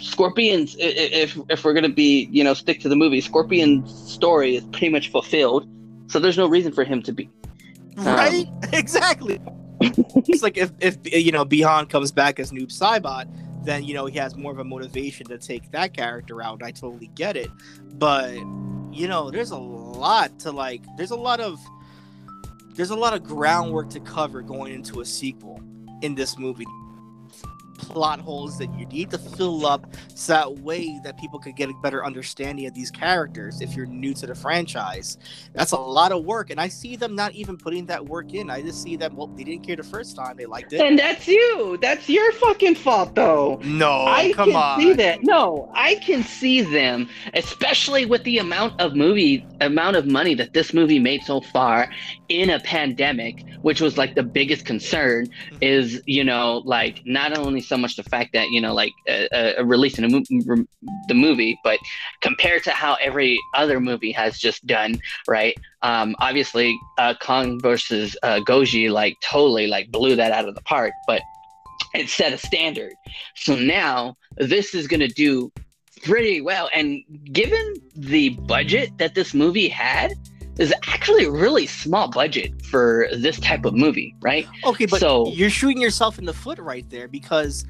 [0.00, 4.64] Scorpion's if if we're gonna be you know stick to the movie, Scorpion's story is
[4.64, 5.68] pretty much fulfilled,
[6.08, 7.28] so there's no reason for him to be.
[7.98, 8.46] right?
[8.72, 9.40] exactly.
[9.80, 13.26] it's like if if you know Bi-Han comes back as Noob Saibot,
[13.64, 16.62] then you know he has more of a motivation to take that character out.
[16.62, 17.50] I totally get it,
[17.94, 18.34] but
[18.92, 20.82] you know, there's a lot to like.
[20.96, 21.60] There's a lot of
[22.74, 25.60] there's a lot of groundwork to cover going into a sequel
[26.02, 26.66] in this movie.
[27.78, 31.70] Plot holes that you need to fill up so that way that people could get
[31.70, 35.16] a better understanding of these characters if you're new to the franchise.
[35.54, 38.50] That's a lot of work, and I see them not even putting that work in.
[38.50, 39.16] I just see them.
[39.16, 40.80] Well, they didn't care the first time; they liked it.
[40.80, 41.78] And that's you.
[41.80, 43.60] That's your fucking fault, though.
[43.64, 44.80] No, I come can on.
[44.80, 45.22] see that.
[45.22, 50.52] No, I can see them, especially with the amount of movie, amount of money that
[50.52, 51.90] this movie made so far
[52.28, 55.26] in a pandemic, which was like the biggest concern.
[55.26, 55.56] Mm-hmm.
[55.60, 59.26] Is you know like not only so much the fact that you know like uh,
[59.34, 60.68] uh, releasing a mo- m-
[61.08, 61.78] the movie, but
[62.20, 65.54] compared to how every other movie has just done, right?
[65.82, 70.62] Um, obviously, uh, Kong versus uh, Goji like totally like blew that out of the
[70.62, 71.22] park, but
[71.94, 72.94] it set a standard.
[73.34, 75.52] So now this is going to do
[76.02, 76.70] pretty well.
[76.74, 80.14] And given the budget that this movie had,
[80.58, 84.46] is actually a really small budget for this type of movie, right?
[84.64, 87.64] Okay, but So- you're shooting yourself in the foot right there because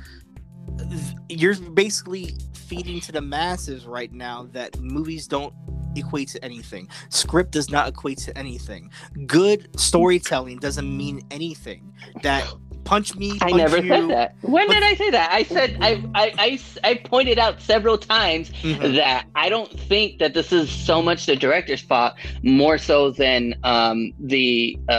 [1.29, 5.53] you're basically feeding to the masses right now that movies don't
[5.97, 6.89] equate to anything.
[7.09, 8.91] Script does not equate to anything.
[9.27, 11.93] Good storytelling doesn't mean anything.
[12.23, 12.47] That
[12.89, 13.39] punch me.
[13.43, 14.35] I never you, said that.
[14.41, 15.31] When but- did I say that?
[15.31, 16.61] I said I, I, I,
[16.91, 18.97] I pointed out several times Mhm.
[18.97, 23.55] that I don't think that this is so much the director's fault, more so than
[23.63, 24.93] um, the uh,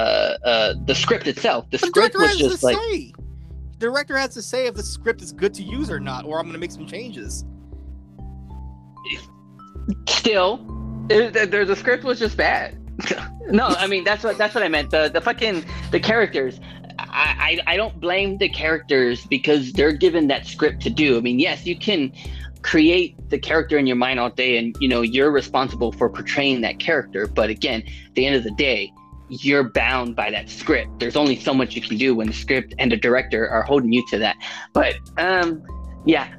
[0.46, 1.66] uh, the script itself.
[1.72, 3.14] The The script was just like say.
[3.80, 6.40] The director has to say if the script is good to use or not, or
[6.40, 7.46] I'm gonna make some changes.
[10.08, 10.60] still
[11.10, 12.78] it, the, the, the script was just bad
[13.50, 16.60] no i mean that's what that's what i meant the the fucking the characters
[17.10, 21.18] I, I don't blame the characters because they're given that script to do.
[21.18, 22.12] I mean yes you can
[22.62, 26.62] create the character in your mind all day and you know you're responsible for portraying
[26.62, 27.28] that character.
[27.28, 28.92] But again at the end of the day
[29.30, 31.00] you're bound by that script.
[31.00, 33.94] There's only so much you can do when the script and the director are holding
[33.94, 34.36] you to that.
[34.74, 35.64] But um
[36.06, 36.34] yeah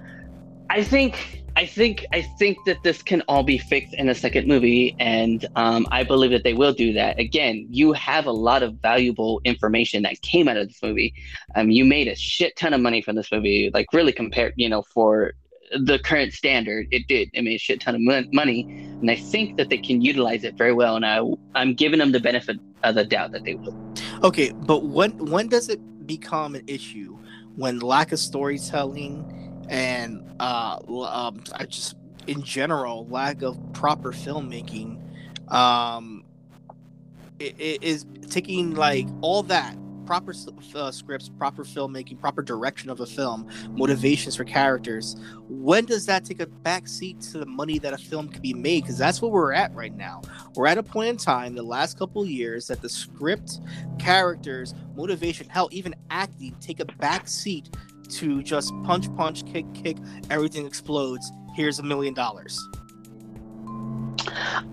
[0.70, 4.47] i think I think I think that this can all be fixed in a second
[4.47, 7.19] movie, and um, I believe that they will do that.
[7.19, 11.15] Again, you have a lot of valuable information that came out of this movie.
[11.55, 14.69] Um, you made a shit ton of money from this movie, like really compared, you
[14.69, 15.35] know, for
[15.79, 17.31] the current standard, it did.
[17.33, 18.63] It made a shit ton of mon- money,
[19.01, 20.97] and I think that they can utilize it very well.
[20.97, 21.21] And I,
[21.55, 23.77] I'm giving them the benefit of the doubt that they will.
[24.23, 27.19] Okay, but when when does it become an issue?
[27.57, 29.40] When lack of storytelling
[29.71, 34.99] and uh, um, I just in general lack of proper filmmaking
[35.53, 36.25] um,
[37.41, 39.77] i- i- is taking like all that
[40.07, 40.35] proper
[40.75, 45.17] uh, scripts, proper filmmaking, proper direction of a film, motivations for characters.
[45.49, 48.53] When does that take a back seat to the money that a film can be
[48.53, 48.83] made?
[48.83, 50.23] Because that's where we're at right now.
[50.57, 53.61] We're at a point in time, the last couple years, that the script,
[54.01, 57.71] characters, motivation, hell, even acting take a back seat
[58.11, 59.97] to just punch, punch, kick, kick,
[60.31, 61.31] everything explodes.
[61.55, 62.59] Here's a million dollars.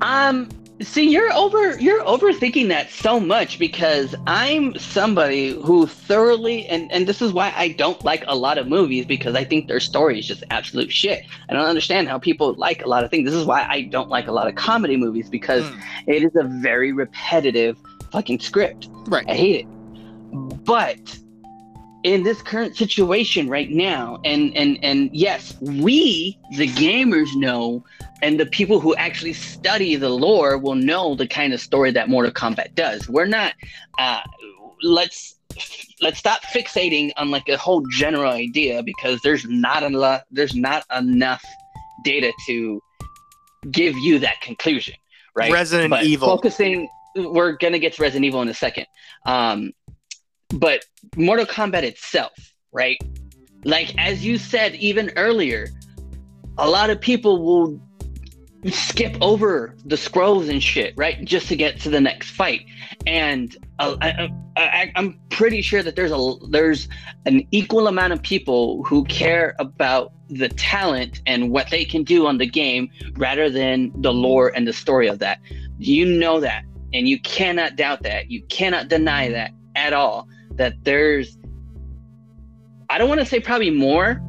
[0.02, 0.50] Um,
[0.82, 7.08] see, you're over you're overthinking that so much because I'm somebody who thoroughly and and
[7.08, 10.20] this is why I don't like a lot of movies because I think their story
[10.20, 11.24] is just absolute shit.
[11.50, 13.26] I don't understand how people like a lot of things.
[13.26, 16.36] This is why I don't like a lot of comedy movies because Mm, it is
[16.36, 17.78] a very repetitive
[18.12, 18.90] fucking script.
[19.08, 19.26] Right.
[19.28, 19.68] I hate it.
[20.66, 21.20] But
[22.08, 27.84] in this current situation right now, and and and yes, we the gamers know,
[28.22, 32.08] and the people who actually study the lore will know the kind of story that
[32.08, 33.10] Mortal Kombat does.
[33.10, 33.54] We're not.
[34.00, 34.22] Uh,
[34.82, 35.36] let's
[36.00, 40.24] let's stop fixating on like a whole general idea because there's not a lot.
[40.32, 41.44] There's not enough
[42.06, 42.82] data to
[43.70, 44.94] give you that conclusion,
[45.36, 45.52] right?
[45.52, 46.30] Resident but Evil.
[46.30, 48.86] focusing we're gonna get to resident evil in a second
[49.26, 49.72] um
[50.50, 52.34] but mortal kombat itself
[52.72, 52.98] right?
[53.64, 55.68] Like as you said even earlier
[56.58, 57.82] a lot of people will
[58.72, 61.24] skip over the scrolls and shit right?
[61.26, 62.66] Just to get to the next fight.
[63.06, 66.88] And uh, I, I, i'm pretty sure that there's a there's
[67.26, 72.26] an equal amount of people who care about the talent and what they can do
[72.26, 75.40] on the game rather than the lore and the story of that.
[75.78, 76.64] You know that
[76.94, 78.32] and you cannot doubt that.
[78.32, 81.38] You cannot deny that at all that there's
[82.90, 84.22] i don't want to say probably more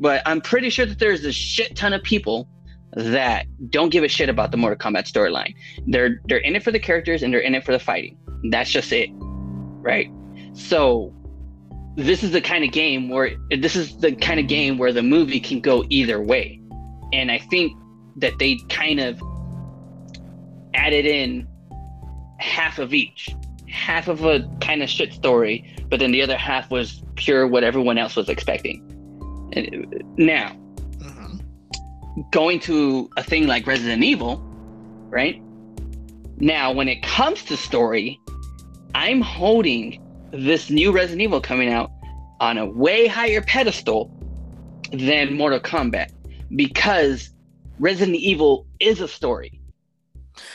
[0.00, 2.48] but i'm pretty sure that there's a shit ton of people
[2.96, 5.52] that don't give a shit about the mortal kombat storyline.
[5.88, 8.16] They're they're in it for the characters and they're in it for the fighting.
[8.50, 9.10] That's just it
[9.84, 10.10] right?
[10.54, 11.14] So
[11.96, 15.02] this is the kind of game where this is the kind of game where the
[15.02, 16.60] movie can go either way.
[17.12, 17.78] And i think
[18.16, 19.22] that they kind of
[20.74, 21.46] added in
[22.38, 23.28] half of each
[23.74, 27.62] half of a kind of shit story but then the other half was pure what
[27.64, 28.80] everyone else was expecting.
[29.52, 29.86] And
[30.16, 30.56] now
[30.98, 32.30] Mhm.
[32.30, 34.42] going to a thing like resident evil
[35.10, 35.40] right?
[36.38, 38.18] Now when it comes to story
[38.94, 40.00] i'm holding
[40.32, 41.90] this new resident evil coming out
[42.40, 44.10] on a way higher pedestal
[44.92, 46.10] than mortal kombat
[46.56, 47.30] because
[47.78, 49.60] resident evil is a story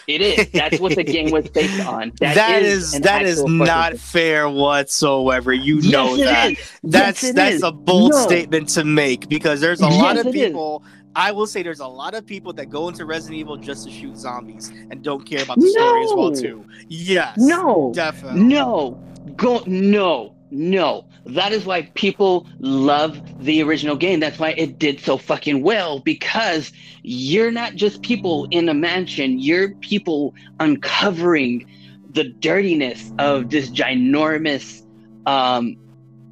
[0.07, 3.97] it is that's what the game was based on that is, an that is not
[3.97, 5.53] fair whatsoever.
[5.53, 6.51] You Yes, know it that.
[6.51, 6.57] is.
[6.83, 7.63] That's Yes, it that's is.
[7.63, 8.17] a bold No.
[8.17, 10.33] statement to make because there's a lot of is.
[10.33, 10.83] people.
[11.15, 13.89] I will say there's a lot of people that go into Resident Evil just to
[13.89, 16.65] shoot zombies and don't care about the story as well too.
[16.87, 18.45] Yes, no definitely.
[18.45, 18.99] No,
[19.35, 21.05] go no, no.
[21.25, 24.19] That is why people love the original game.
[24.19, 26.71] That's why it did so fucking well because
[27.03, 29.39] you're not just people in a mansion.
[29.39, 31.65] You're people uncovering
[32.11, 34.83] the dirtiness of this ginormous,
[35.27, 35.77] um,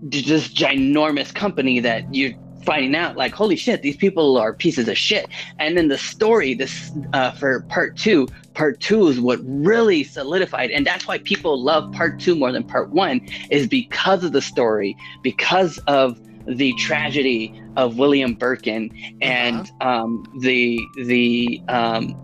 [0.01, 2.33] this ginormous company that you're
[2.67, 6.53] finding out like holy shit these people are pieces of shit and then the story
[6.53, 8.27] this uh, for part two
[8.57, 12.63] part two is what really solidified and that's why people love part two more than
[12.63, 13.21] part one
[13.51, 18.89] is because of the story because of the tragedy of william birkin
[19.21, 20.03] and uh-huh.
[20.03, 22.19] um, the the um,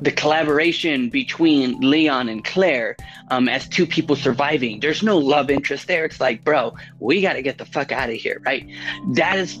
[0.00, 2.96] the collaboration between Leon and Claire
[3.32, 4.78] um, as two people surviving.
[4.78, 6.04] There's no love interest there.
[6.04, 8.64] It's like, bro, we got to get the fuck out of here, right?
[9.14, 9.58] That is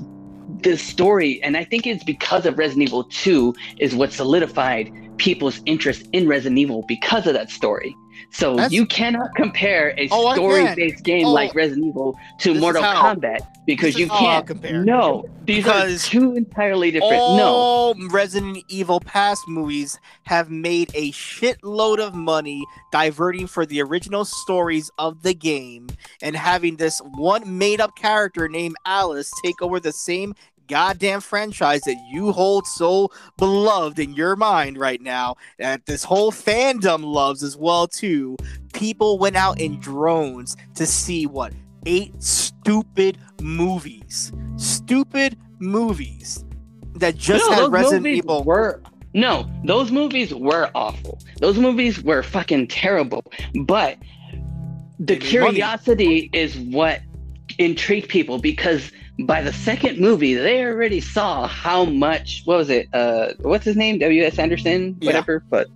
[0.62, 1.42] the story.
[1.42, 6.26] And I think it's because of Resident Evil 2 is what solidified people's interest in
[6.28, 7.94] Resident Evil because of that story.
[8.30, 8.72] So That's...
[8.72, 13.40] you cannot compare a oh, story-based game oh, like Resident Evil to Mortal how, Kombat
[13.66, 14.84] because you can't compare.
[14.84, 17.14] No, these because are two entirely different.
[17.14, 23.80] All no, Resident Evil past movies have made a shitload of money diverting for the
[23.82, 25.88] original stories of the game
[26.22, 30.34] and having this one made-up character named Alice take over the same
[30.68, 36.30] goddamn franchise that you hold so beloved in your mind right now that this whole
[36.30, 38.36] fandom loves as well too.
[38.72, 41.52] People went out in drones to see what?
[41.86, 44.32] Eight stupid movies.
[44.56, 46.44] Stupid movies
[46.94, 48.44] that just no, had resident evil.
[48.44, 48.82] were
[49.14, 51.18] no those movies were awful.
[51.38, 53.24] Those movies were fucking terrible.
[53.64, 53.98] But
[54.98, 56.30] the curiosity money.
[56.32, 57.00] is what
[57.58, 62.42] intrigued people because by the second movie, they already saw how much.
[62.44, 62.88] What was it?
[62.92, 63.98] Uh, what's his name?
[63.98, 64.22] W.
[64.24, 64.38] S.
[64.38, 65.42] Anderson, whatever.
[65.44, 65.48] Yeah.
[65.50, 65.68] But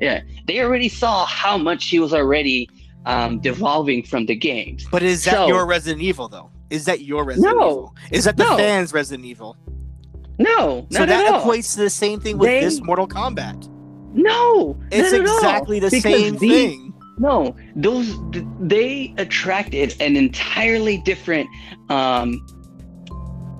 [0.00, 2.70] yeah, they already saw how much he was already
[3.04, 4.86] um, devolving from the games.
[4.90, 6.50] But is that so, your Resident Evil though?
[6.70, 7.94] Is that your Resident no, Evil?
[8.10, 8.56] Is that the no.
[8.56, 9.56] fans' Resident Evil?
[10.38, 13.70] No, so that equates to the same thing with they, this Mortal Kombat.
[14.12, 16.92] No, it's exactly the same thing.
[17.18, 18.18] No, those
[18.60, 21.48] they attracted an entirely different
[21.88, 22.46] um,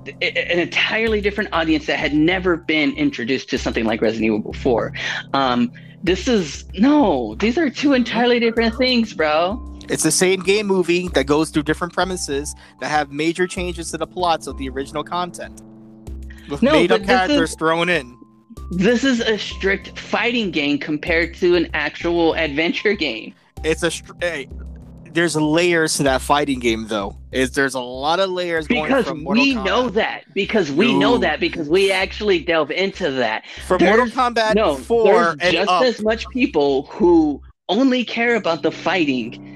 [0.08, 4.92] an entirely different audience that had never been introduced to something like Resident Evil before.
[5.32, 5.72] Um,
[6.02, 9.62] this is no, these are two entirely different things, bro.
[9.88, 13.98] It's the same game movie that goes through different premises that have major changes to
[13.98, 15.62] the plots of the original content.
[16.48, 18.16] With no, made up characters is, thrown in.
[18.70, 23.34] This is a strict fighting game compared to an actual adventure game.
[23.64, 24.48] It's a hey,
[25.16, 27.16] there's layers to that fighting game though.
[27.32, 29.64] Is there's a lot of layers because we Kombat.
[29.64, 30.98] know that because we Ooh.
[30.98, 33.44] know that because we actually delve into that.
[33.66, 35.82] For there's, Mortal Kombat no, 4 there's just up.
[35.84, 39.54] as much people who only care about the fighting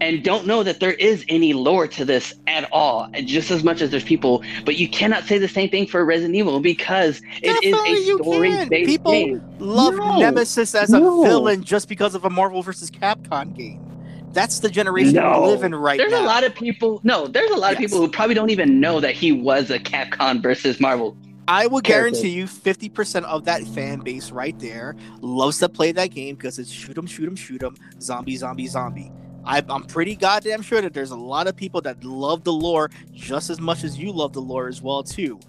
[0.00, 3.80] and don't know that there is any lore to this at all, just as much
[3.80, 4.42] as there's people.
[4.64, 8.16] But you cannot say the same thing for Resident Evil because it Definitely is a
[8.18, 9.42] story-based people game.
[9.60, 11.22] love no, Nemesis as no.
[11.22, 13.91] a villain just because of a Marvel versus Capcom game.
[14.32, 15.42] That's the generation no.
[15.42, 16.18] we live in right there's now.
[16.18, 17.00] There's a lot of people.
[17.04, 17.74] No, there's a lot yes.
[17.74, 21.16] of people who probably don't even know that he was a Capcom versus Marvel.
[21.48, 26.12] I will guarantee you 50% of that fan base right there loves to play that
[26.12, 29.10] game because it's shoot 'em, shoot 'em, shoot 'em, zombie, zombie, zombie.
[29.44, 32.90] I, am pretty goddamn sure that there's a lot of people that love the lore
[33.12, 35.40] just as much as you love the lore as well too.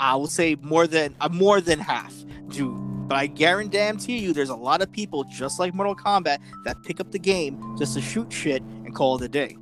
[0.00, 2.14] I will say more than uh, more than half
[2.48, 6.80] do but I guarantee you, there's a lot of people just like Mortal Kombat that
[6.84, 9.56] pick up the game just to shoot shit and call it a day.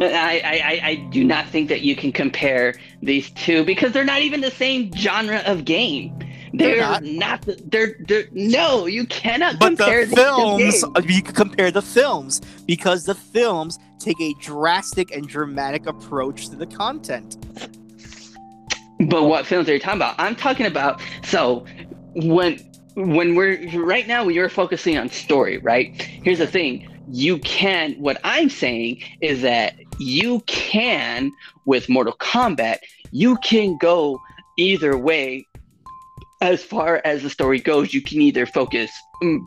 [0.00, 4.22] I, I, I do not think that you can compare these two because they're not
[4.22, 6.16] even the same genre of game.
[6.52, 7.02] They're, they're not.
[7.02, 8.86] not they're, they're no.
[8.86, 10.84] You cannot but compare the films.
[11.04, 16.54] You can compare the films because the films take a drastic and dramatic approach to
[16.54, 17.38] the content.
[19.08, 20.14] But what films are you talking about?
[20.18, 21.66] I'm talking about so
[22.14, 22.58] when
[22.94, 26.00] when we're right now you're focusing on story, right?
[26.00, 26.88] Here's the thing.
[27.10, 31.32] You can what I'm saying is that you can
[31.66, 32.78] with Mortal Kombat,
[33.10, 34.20] you can go
[34.56, 35.46] either way
[36.40, 38.90] as far as the story goes, you can either focus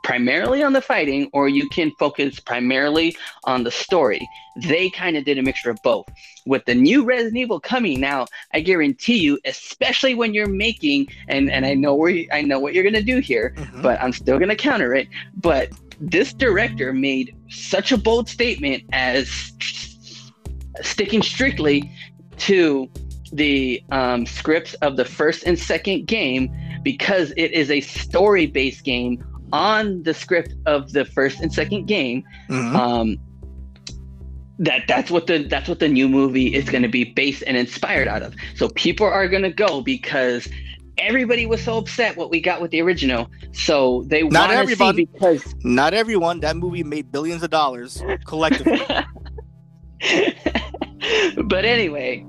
[0.03, 4.27] primarily on the fighting or you can focus primarily on the story.
[4.63, 6.05] They kind of did a mixture of both.
[6.45, 11.49] With the new Resident Evil coming now, I guarantee you, especially when you're making and
[11.51, 13.81] and I know where I know what you're gonna do here, mm-hmm.
[13.81, 15.07] but I'm still gonna counter it.
[15.35, 19.51] But this director made such a bold statement as
[20.81, 21.91] sticking strictly
[22.37, 22.89] to
[23.33, 26.49] the um, scripts of the first and second game
[26.83, 31.85] because it is a story based game on the script of the first and second
[31.85, 32.23] game.
[32.49, 32.75] Mm-hmm.
[32.75, 33.17] Um,
[34.59, 37.55] that that's what the that's what the new movie is going to be based and
[37.55, 38.33] inspired out of.
[38.55, 40.47] So people are going to go because
[40.97, 43.29] everybody was so upset what we got with the original.
[43.51, 46.39] So they not everyone because not everyone.
[46.39, 48.81] That movie made billions of dollars collectively.
[51.45, 52.25] but anyway,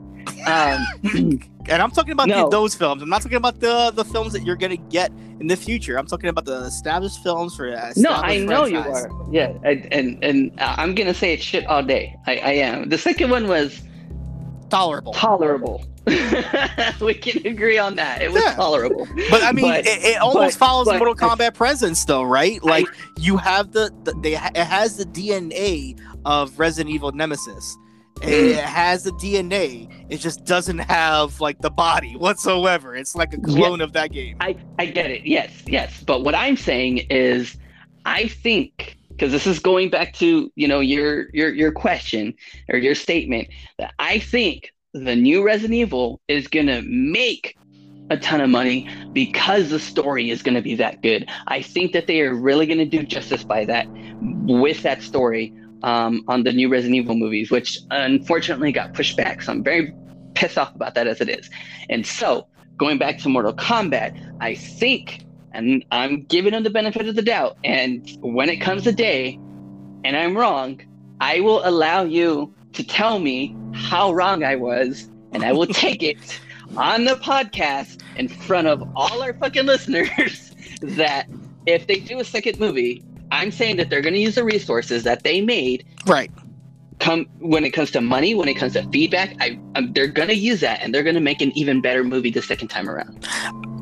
[0.47, 0.85] Um,
[1.69, 2.45] and I'm talking about No.
[2.45, 3.03] the, those films.
[3.03, 5.99] I'm not talking about the the films that you're gonna get in the future.
[5.99, 9.11] I'm talking about the established films for uh, no, I established know you are.
[9.31, 12.17] Yeah, and and, and uh, I'm gonna say it's shit all day.
[12.27, 12.89] I, I am.
[12.89, 13.81] The second one was
[14.71, 15.13] tolerable.
[15.13, 15.85] tolerable.
[17.01, 18.23] we can agree on that.
[18.23, 18.55] It was Yeah.
[18.55, 19.07] tolerable.
[19.31, 22.63] But I mean, But- it, it almost but- follows but- Mortal Kombat presence, though, right?
[22.65, 27.77] Like I- you have the, the they it has the DNA of Resident Evil Nemesis.
[28.21, 28.29] Mm.
[28.29, 29.89] It has the DNA.
[30.09, 32.95] It just doesn't have like the body whatsoever.
[32.97, 34.37] It's like a clone of that game.
[34.41, 35.27] I, I get it.
[35.27, 36.03] Yes, yes.
[36.05, 37.57] But what I'm saying is,
[38.05, 42.35] I think because this is going back to you know your your your question
[42.69, 47.57] or your statement that I think the new Resident Evil is gonna make
[48.11, 51.29] a ton of money because the story is gonna be that good.
[51.49, 53.87] I think that they are really gonna do justice by that
[54.21, 59.43] with that story um, on the new Resident Evil movies, which unfortunately got pushed back.
[59.43, 59.95] So I'm very
[60.35, 61.51] pissed off about that as it is.
[61.89, 62.47] And so
[62.77, 67.23] going back to Mortal Kombat, I think, and I'm giving them the benefit of the
[67.23, 69.39] doubt, and when it comes a day
[70.05, 70.81] and I'm wrong,
[71.21, 76.03] I will allow you to tell me how wrong I was, and I will take
[76.03, 76.41] it
[76.77, 81.27] on the podcast in front of all our fucking listeners that
[81.67, 85.03] if they do a second movie, I'm saying that they're going to use the resources
[85.05, 86.31] that they made Right.
[86.99, 90.33] come when it comes to money, when it comes to feedback, I, um they're gonna
[90.33, 93.27] use that and they're gonna make an even better movie the second time around.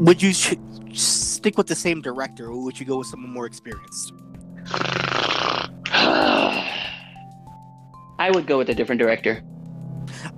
[0.01, 0.55] Would you sh-
[0.93, 4.12] stick with the same director, or would you go with someone more experienced?
[8.18, 9.43] I would go with a different director.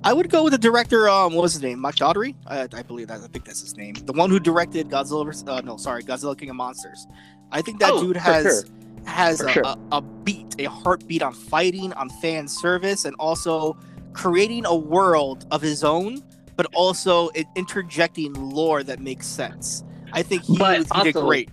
[0.03, 1.07] I would go with the director.
[1.09, 1.79] Um, what was his name?
[1.79, 2.35] Mike Dougherty.
[2.47, 3.21] I, I believe that.
[3.21, 3.93] I think that's his name.
[3.93, 5.47] The one who directed Godzilla.
[5.47, 7.07] Uh, no, sorry, Godzilla King of Monsters.
[7.51, 8.63] I think that Oh, dude has sure.
[9.05, 9.63] Has a, sure.
[9.65, 13.77] a, a beat, a heartbeat on fighting, on fan service, and also
[14.13, 16.23] creating a world of his own,
[16.55, 19.83] but also interjecting lore that makes sense.
[20.13, 21.49] I think he But would he also- great.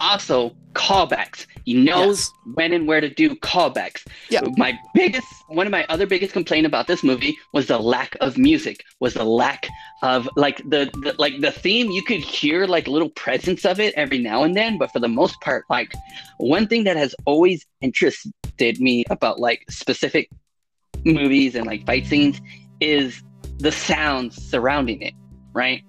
[0.00, 1.46] Also, callbacks.
[1.64, 2.54] He knows Yes.
[2.54, 4.06] when and where to do callbacks.
[4.30, 4.42] Yeah.
[4.56, 8.38] My biggest, one of my other biggest complaint about this movie was the lack of
[8.38, 8.84] music.
[9.00, 9.66] Was the lack
[10.02, 11.90] of like the, the like the theme.
[11.90, 15.08] You could hear like little presence of it every now and then, but for the
[15.08, 15.92] most part, like
[16.38, 20.30] one thing that has always interested me about like specific
[21.04, 22.40] movies and like fight scenes
[22.80, 23.22] is
[23.58, 25.14] the sounds surrounding it,
[25.52, 25.82] right?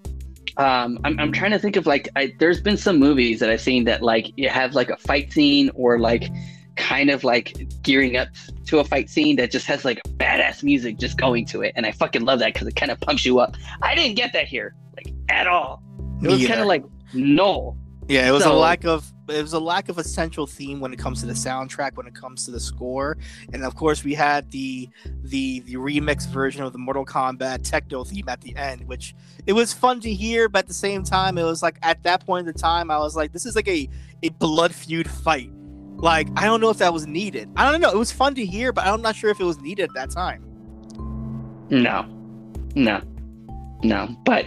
[0.59, 3.61] Um, I'm, I'm trying to think of like I, there's been some movies that I've
[3.61, 6.29] seen that like you have like a fight scene or like
[6.75, 8.27] kind of like gearing up
[8.65, 11.85] to a fight scene that just has like badass music just going to it, and
[11.85, 13.55] I fucking love that because it kind of pumps you up.
[13.81, 15.81] I didn't get that here like at all.
[16.21, 16.83] It was kind of like
[17.13, 17.77] no.
[18.09, 20.93] Yeah, it was a lack of it was a lack of a central theme when
[20.93, 23.17] it comes to the soundtrack, when it comes to the score,
[23.53, 24.89] and of course we had the
[25.23, 29.15] the the remix version of the Mortal Kombat techno theme at the end, which
[29.45, 32.25] it was fun to hear, but at the same time, it was like at that
[32.25, 33.89] point in the time, I was like, this is like a
[34.23, 35.51] a blood feud fight.
[35.97, 37.49] Like I don't know if that was needed.
[37.55, 37.91] I don't know.
[37.91, 40.11] It was fun to hear, but I'm not sure if it was needed at that
[40.11, 40.43] time.
[41.69, 42.05] No,
[42.75, 43.01] no,
[43.83, 44.15] no.
[44.25, 44.45] But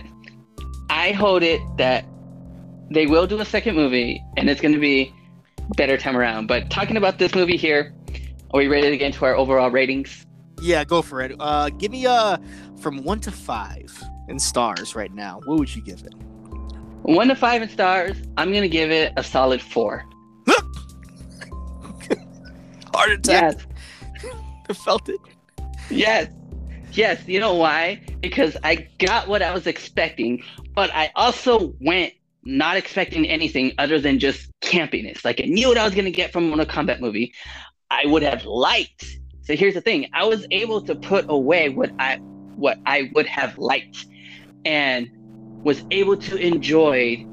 [0.91, 2.05] I hold it that
[2.95, 5.15] they will do a second movie, and it's going to be
[5.77, 6.47] better time around.
[6.47, 7.95] But talking about this movie here,
[8.53, 10.27] are we ready again to get into our overall ratings?
[10.61, 11.35] Yeah, go for it.
[11.41, 12.37] Uh, give me uh
[12.81, 13.91] from one to five
[14.29, 15.41] in stars right now.
[15.45, 16.15] What would you give it?
[17.03, 18.17] One to five in stars.
[18.37, 20.05] I'm going to give it a solid four.
[22.95, 23.57] Heart attack.
[24.23, 24.33] Yes,
[24.71, 25.19] I felt it.
[25.91, 26.29] yes,
[26.93, 27.27] yes.
[27.27, 28.01] You know why?
[28.21, 30.45] Because I got what I was expecting,
[30.75, 32.13] but I also went
[32.45, 35.25] not expecting anything other than just campiness.
[35.25, 37.33] Like I knew what I was going to get from a combat movie.
[37.91, 39.19] I would have liked.
[39.43, 42.17] So here's the thing: I was able to put away what I
[42.57, 44.07] what I would have liked,
[44.65, 45.09] and
[45.63, 47.27] was able to enjoy.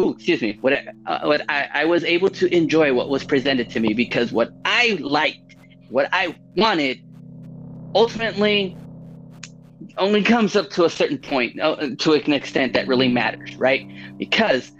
[0.00, 0.58] Ooh, excuse me.
[0.60, 0.74] What
[1.06, 4.50] uh, what I, I was able to enjoy what was presented to me because what
[4.64, 5.56] I liked,
[5.88, 7.00] what I wanted,
[7.94, 8.76] ultimately
[9.98, 13.88] only comes up to a certain point, uh, to an extent that really matters, right?
[14.18, 14.72] Because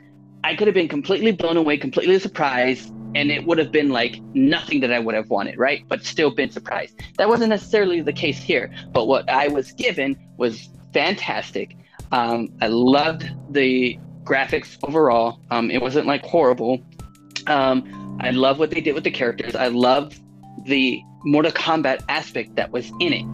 [0.45, 4.21] I could have been completely blown away, completely surprised, and it would have been like
[4.35, 5.85] nothing that I would have wanted, right?
[5.89, 7.01] But still been surprised.
[7.19, 11.77] That wasn't necessarily the case here, but what I was given was fantastic.
[12.13, 15.41] Um, I loved the graphics overall.
[15.51, 16.83] Um, it wasn't like horrible.
[17.47, 19.55] Um, I love what they did with the characters.
[19.55, 20.19] I love
[20.65, 23.27] the Mortal Kombat aspect that was in it,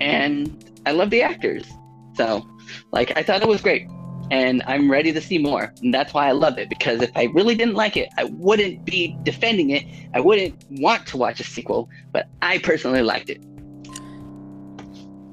[0.00, 1.66] and I love the actors.
[2.14, 2.46] So,
[2.92, 3.88] like, I thought it was great,
[4.30, 5.72] and I'm ready to see more.
[5.82, 8.84] And that's why I love it because if I really didn't like it, I wouldn't
[8.84, 9.84] be defending it.
[10.14, 13.42] I wouldn't want to watch a sequel, but I personally liked it.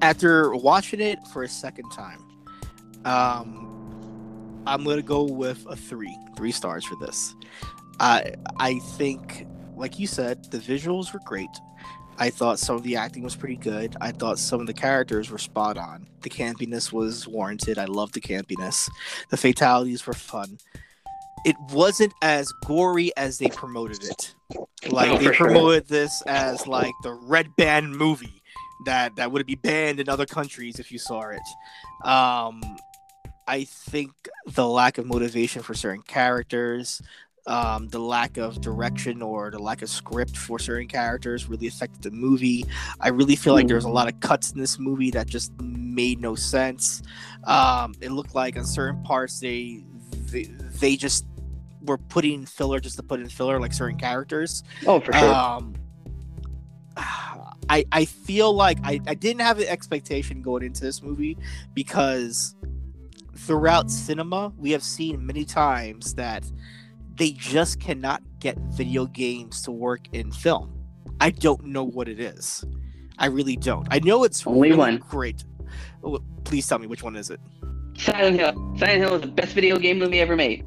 [0.02, 2.24] after watching it for a second time,
[3.06, 7.36] um, I'm gonna go with a three, three stars for this.
[8.00, 11.50] I I think, like you said, the visuals were great.
[12.20, 13.96] I thought some of the acting was pretty good.
[14.02, 16.06] I thought some of the characters were spot on.
[16.22, 17.78] The campiness was warranted.
[17.78, 18.90] I loved the campiness.
[19.30, 20.58] The fatalities were fun.
[21.46, 24.36] It wasn't as gory as they promoted it.
[24.90, 25.46] Like Oh, they for sure.
[25.48, 28.42] promoted this as like the red band movie
[28.86, 31.42] that that would be banned in other countries if you saw it.
[32.08, 32.62] Um,
[33.48, 34.12] I think
[34.46, 37.02] the lack of motivation for certain characters,
[37.48, 42.02] um, the lack of direction or the lack of script for certain characters really affected
[42.02, 42.66] the movie.
[43.00, 46.22] I really feel like there's a lot of cuts in this movie that just made
[46.22, 47.02] no sense.
[47.46, 49.84] Um, it looked like on certain parts they,
[50.32, 51.26] they they just
[51.82, 54.64] were putting filler just to put in filler, like certain characters.
[54.86, 55.34] Oh, for sure.
[55.34, 55.76] Um,
[57.70, 61.38] I I feel like I, I didn't have an expectation going into this movie
[61.74, 62.56] because
[63.36, 66.44] throughout cinema we have seen many times that
[67.20, 70.74] they just cannot get video games to work in film.
[71.20, 72.64] I don't know what it is.
[73.18, 73.86] I really don't.
[73.92, 74.98] I know it's Only really one.
[74.98, 75.44] great.
[76.02, 77.42] Oh, Please tell me which one is it.
[77.98, 78.54] Silent Hill.
[78.78, 80.66] Silent Hill is the best video game movie ever made.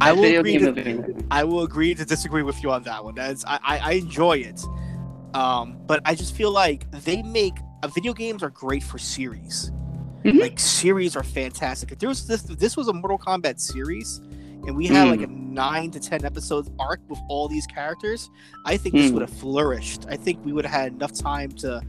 [0.00, 1.24] I will agree to.
[1.30, 3.16] I will agree to disagree with you on that one.
[3.16, 4.60] That's I, I, I enjoy it,
[5.34, 9.72] um, but I just feel like they make uh, video games are great for series.
[10.26, 10.40] Mhm.
[10.40, 11.92] Like series are fantastic.
[11.92, 14.20] If there was this this was a Mortal Kombat series,
[14.66, 15.10] and we had Mm.
[15.10, 18.28] like a nine to ten episodes arc with all these characters,
[18.64, 19.14] I think this Mm.
[19.14, 20.06] would have flourished.
[20.08, 21.80] I think we would have had enough time to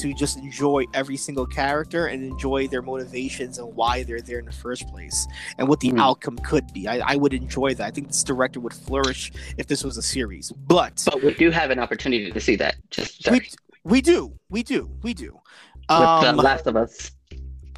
[0.00, 4.44] to just enjoy every single character and enjoy their motivations and why they're there in
[4.44, 6.00] the first place and what the Mm.
[6.00, 6.88] outcome could be.
[6.88, 7.86] I, I would enjoy that.
[7.86, 10.50] I think this director would flourish if this was a series.
[10.66, 12.74] But But we do have an opportunity to see that.
[12.90, 13.46] Just sorry.
[13.84, 15.34] we, we do, we do, we do.
[15.34, 15.94] with The
[16.30, 17.12] Um, Last of Us.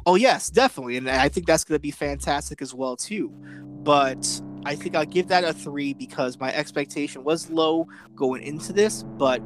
[0.07, 3.29] Oh yes, definitely, and I think that's going to be fantastic as well too.
[3.83, 8.73] But I think I'll give that a three because my expectation was low going into
[8.73, 9.39] this, but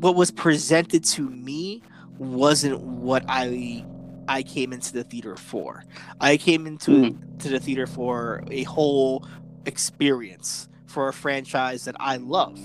[0.00, 1.82] what was presented to me
[2.18, 3.84] wasn't what I
[4.26, 5.84] I came into the theater for.
[6.20, 7.38] I came into hmm.
[7.38, 9.28] to the theater for a whole
[9.66, 12.58] experience for a franchise that I love.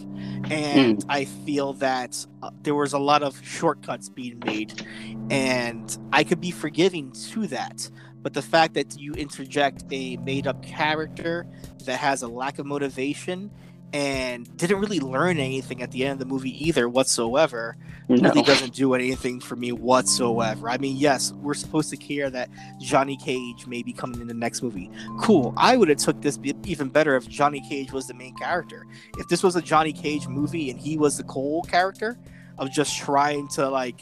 [0.49, 4.85] And I feel that uh, there was a lot of shortcuts being made
[5.29, 7.89] and I could be forgiving to that.
[8.21, 11.45] But the fact that you interject a made up character
[11.85, 13.51] that has a lack of motivation
[13.93, 17.77] and didn't really learn anything at the end of the movie either whatsoever
[18.09, 18.15] No.
[18.29, 20.67] really doesn't do anything for me whatsoever.
[20.67, 22.49] I mean, yes, we're supposed to care that
[22.81, 24.89] Johnny Cage may be coming in the next movie.
[25.21, 25.53] Cool.
[25.57, 28.85] I would have took this even better if Johnny Cage was the main character.
[29.19, 32.17] If this was a Johnny Cage movie and he was the Cole character
[32.57, 33.99] of just trying to like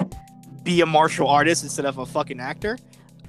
[0.63, 2.77] be a martial artist instead of a fucking actor,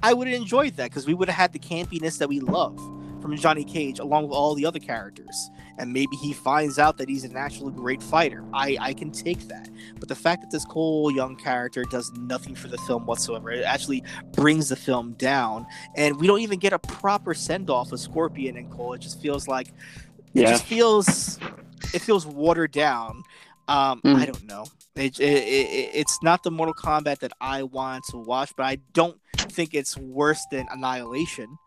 [0.01, 2.77] I would have enjoyed that because we would have had the campiness that we love
[3.21, 5.49] from Johnny Cage along with all the other characters.
[5.79, 8.43] And maybe he finds out that he's an actually great fighter.
[8.53, 9.69] I, I can take that.
[9.99, 13.63] But the fact that this Cole Young character does nothing for the film whatsoever, it
[13.63, 15.65] actually brings the film down.
[15.95, 18.93] And we don't even get a proper send off of Scorpion and Cole.
[18.93, 19.69] It just feels like
[20.33, 20.51] it Yeah.
[20.51, 21.39] just feels
[21.93, 23.23] it feels watered down.
[23.67, 24.15] Um, Mm.
[24.15, 24.65] I don't know.
[24.95, 28.77] It, it, it, it's not the Mortal Kombat that I want to watch, but I
[28.93, 31.57] don't think it's worse than Annihilation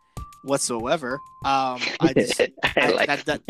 [0.46, 1.14] whatsoever.
[1.44, 2.40] Um, I just
[2.76, 3.42] I like that- that-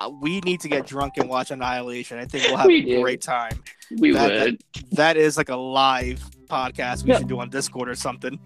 [0.00, 2.18] uh, we need to get drunk and watch Annihilation.
[2.18, 3.02] I think we'll have We a do.
[3.02, 3.62] great time.
[3.98, 4.62] We that- would.
[4.92, 7.18] That is like a live podcast we Yeah.
[7.18, 8.38] should do on Discord or something.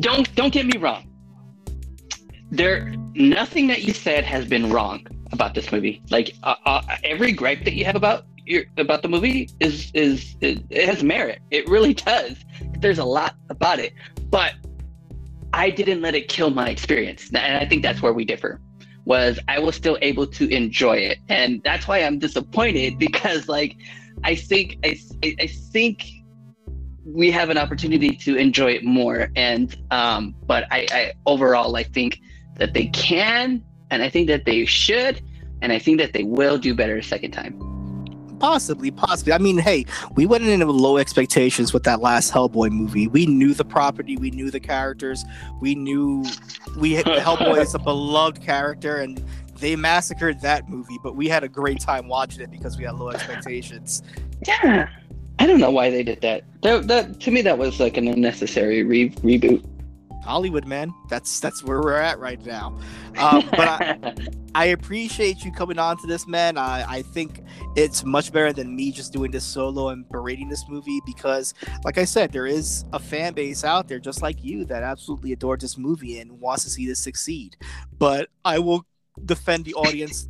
[0.00, 1.08] Don't don't get me wrong.
[2.50, 6.02] There, nothing that you said has been wrong about this movie.
[6.10, 10.36] Like uh, uh, every gripe that you have about your about the movie is is
[10.40, 11.40] it, it has merit.
[11.50, 12.36] It really does.
[12.78, 13.94] There's a lot about it,
[14.30, 14.54] but
[15.56, 18.60] I didn't let it kill my experience, and I think that's where we differ.
[19.06, 23.76] Was I was still able to enjoy it, and that's why I'm disappointed because like
[24.22, 26.04] I think I I, think
[27.04, 29.30] we have an opportunity to enjoy it more.
[29.34, 32.20] And um but I, I overall i think
[32.56, 35.22] that they can and i think that they should
[35.62, 37.75] and i think that they will do better a second time
[38.38, 39.32] Possibly, possibly.
[39.32, 43.08] I mean, hey, we went in with low expectations with that last Hellboy movie.
[43.08, 45.24] We knew the property, we knew the characters,
[45.60, 46.24] we knew
[46.76, 49.22] we Hellboy is a beloved character, and
[49.58, 50.98] they massacred that movie.
[51.02, 54.02] But we had a great time watching it because we had low expectations.
[54.46, 54.88] yeah
[55.38, 58.08] i don't know why they did that that, that to me that was like an
[58.08, 59.62] unnecessary re- reboot
[60.26, 60.92] Hollywood, man.
[61.08, 62.78] That's that's where we're at right now.
[63.16, 64.14] Um, but I,
[64.54, 66.58] I appreciate you coming on to this, man.
[66.58, 67.40] I, I think
[67.74, 71.96] it's much better than me just doing this solo and berating this movie because, like
[71.96, 75.62] I said, there is a fan base out there just like you that absolutely adored
[75.62, 77.56] this movie and wants to see this succeed.
[77.98, 78.84] But I will
[79.24, 80.28] defend the audience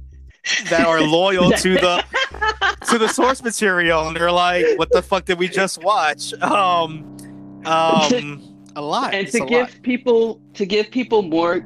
[0.69, 2.05] that are loyal to the
[2.89, 7.17] to the source material and they're like, "What the fuck did we just watch?" Um,
[7.65, 8.43] um,
[8.77, 9.13] a lot.
[9.15, 9.83] and to give lot.
[9.83, 11.61] people to give people more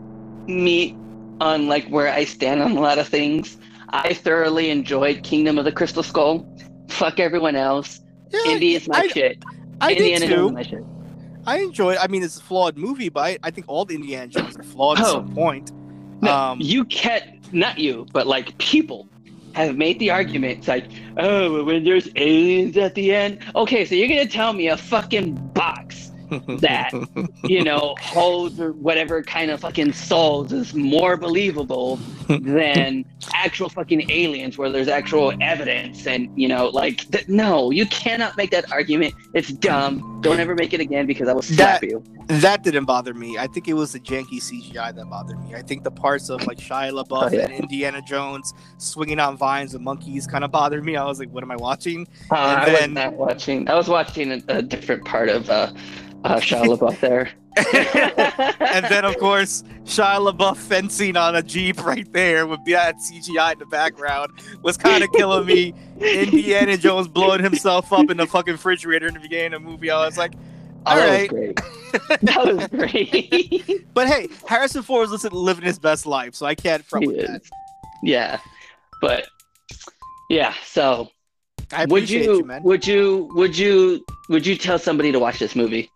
[0.47, 0.97] meat
[1.41, 3.59] on like where I stand on a lot of things.
[3.91, 6.47] I thoroughly enjoyed Kingdom of the Crystal Skull.
[6.89, 8.01] Fuck everyone else.
[8.31, 9.45] Yeah, Indy is my I- shit.
[9.81, 10.51] I Indiana did too.
[10.53, 10.85] my shit.
[11.47, 11.97] I enjoyed.
[11.99, 14.63] I mean, it's a flawed movie, but I, I think all the Indiana Jones are
[14.63, 15.13] flawed at Oh.
[15.13, 15.73] some point.
[16.23, 19.09] No, Um, you can't, not you, but like people
[19.55, 20.59] have made the argument.
[20.59, 20.85] It's like,
[21.17, 23.39] oh, when there's aliens at the end.
[23.57, 26.10] Okay, so you're gonna tell me a fucking box
[26.61, 26.93] that
[27.45, 31.99] you know holds or whatever kind of fucking souls is more believable
[32.39, 33.05] than
[33.35, 38.37] actual fucking aliens where there's actual evidence and you know like th- no you cannot
[38.37, 41.89] make that argument it's dumb don't ever make it again because i will slap That-
[41.91, 43.39] you that didn't bother me.
[43.39, 45.57] I think it was the janky CGI that bothered me.
[45.57, 47.41] I think the parts of like Shia LaBeouf Oh, yeah.
[47.47, 50.95] and Indiana Jones swinging on vines with monkeys kind of bothered me.
[50.95, 52.07] I was like, what am I watching?
[52.31, 55.51] uh, And i then- was not watching i was watching a, a different part of
[55.51, 55.73] uh
[56.23, 57.31] uh Shia LaBeouf there
[57.75, 63.55] and then of course Shia LaBeouf fencing on a jeep right there with that CGI
[63.55, 64.31] in the background
[64.63, 65.75] was kind of killing me.
[66.01, 69.91] Indiana Jones blowing himself up in the fucking refrigerator in the beginning of the movie.
[69.91, 70.35] I was like,
[70.87, 71.33] Oh, all that right.
[71.33, 76.47] was great that was great But hey, Harrison Ford was living his best life, so
[76.47, 77.43] I can't front He with that.
[77.43, 77.51] is.
[78.03, 78.39] yeah
[79.03, 79.27] but
[80.31, 81.09] yeah so
[81.73, 82.63] I would you, you, man.
[82.63, 85.91] would you would you would you tell somebody to watch this movie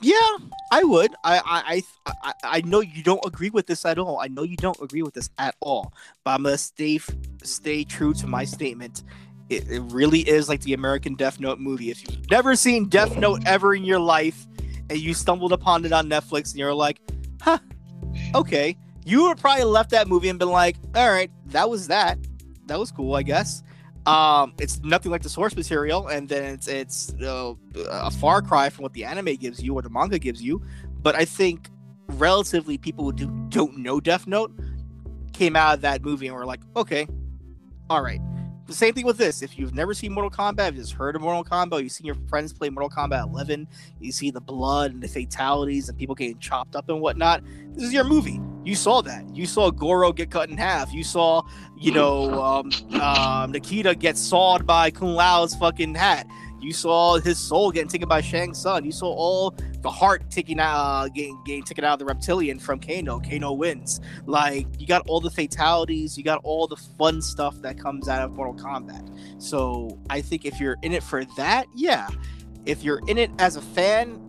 [0.00, 0.36] Yeah,
[0.72, 1.14] I would.
[1.24, 4.18] I, I, I, I, know you don't agree with this at all.
[4.18, 5.92] I know you don't agree with this at all.
[6.24, 6.98] But I'm gonna stay,
[7.42, 9.02] stay true to my statement.
[9.50, 11.90] It, it really is like the American Death Note movie.
[11.90, 14.46] If you've never seen Death Note ever in your life,
[14.88, 17.00] and you stumbled upon it on Netflix, and you're like,
[17.42, 17.58] "Huh,
[18.34, 22.18] okay," you would probably left that movie and been like, "All right, that was that.
[22.66, 23.62] That was cool, I guess."
[24.06, 27.54] Um, it's nothing like the source material, and then it's it's uh,
[27.90, 30.62] a far cry from what the anime gives you or the manga gives you.
[31.02, 31.68] But I think
[32.08, 34.52] relatively people who do, don't know Death Note
[35.32, 37.06] came out of that movie and were like, okay,
[37.88, 38.20] all right.
[38.70, 39.42] The same thing with this.
[39.42, 42.14] If you've never seen Mortal Kombat, you've just heard of Mortal Kombat, you've seen your
[42.28, 43.66] friends play Mortal Kombat 11,
[43.98, 47.42] you see the blood and the fatalities and people getting chopped up and whatnot.
[47.74, 48.40] This is your movie.
[48.64, 49.24] You saw that.
[49.34, 50.92] You saw Goro get cut in half.
[50.92, 51.42] You saw,
[51.76, 52.70] you know, um,
[53.00, 56.28] um, Nikita get sawed by Kung Lao's fucking hat.
[56.60, 58.84] You saw his soul getting taken by Shang Tsung.
[58.84, 62.58] You saw all the heart taking out, uh, getting, getting taken out of the reptilian
[62.58, 63.18] from Kano.
[63.20, 64.00] Kano wins.
[64.26, 68.22] Like you got all the fatalities, you got all the fun stuff that comes out
[68.22, 69.42] of Mortal Kombat.
[69.42, 72.08] So I think if you're in it for that, yeah.
[72.66, 74.20] If you're in it as a fan,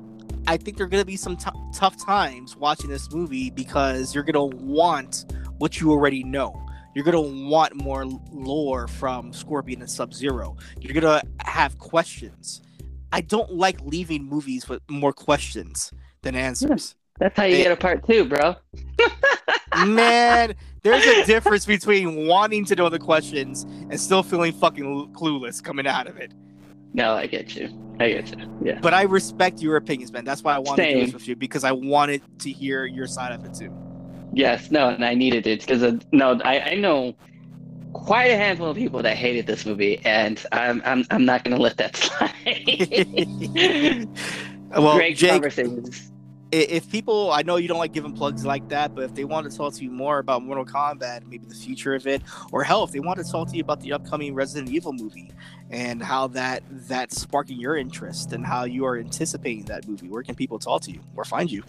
[0.47, 4.23] I think there are gonna be some t- tough times watching this movie because you're
[4.23, 5.25] gonna want
[5.57, 6.59] what you already know.
[6.93, 10.57] You're gonna want more lore from Scorpion and Sub Zero.
[10.79, 12.61] You're gonna have questions.
[13.11, 15.91] I don't like leaving movies with more questions
[16.21, 16.41] than hmm.
[16.41, 16.95] answers.
[17.19, 18.55] That's how you get a part two, bro.
[19.85, 25.63] Man, there's a difference between wanting to know the questions and still feeling fucking clueless
[25.63, 26.33] coming out of it.
[26.93, 27.69] No, I get you.
[27.99, 28.59] I get you.
[28.63, 28.79] Yeah.
[28.81, 30.25] But I respect your opinions, man.
[30.25, 33.07] That's why I wanted to do this with you because I wanted to hear your
[33.07, 33.71] side of it too.
[34.33, 34.71] Yes.
[34.71, 37.15] No, and I needed it because uh, no, I, I know
[37.93, 41.57] quite a handful of people that hated this movie, and I'm I'm I'm not gonna
[41.57, 44.07] let that slide.
[44.81, 46.11] well, Great Jake, conversations.
[46.51, 49.49] if people, I know you don't like giving plugs like that, but if they want
[49.49, 52.21] to talk to you more about Mortal Kombat, maybe the future of it,
[52.51, 55.31] or hell, if they want to talk to you about the upcoming Resident Evil movie
[55.69, 60.23] and how that that's sparking your interest and how you are anticipating that movie, where
[60.23, 61.63] can people talk to you or find you?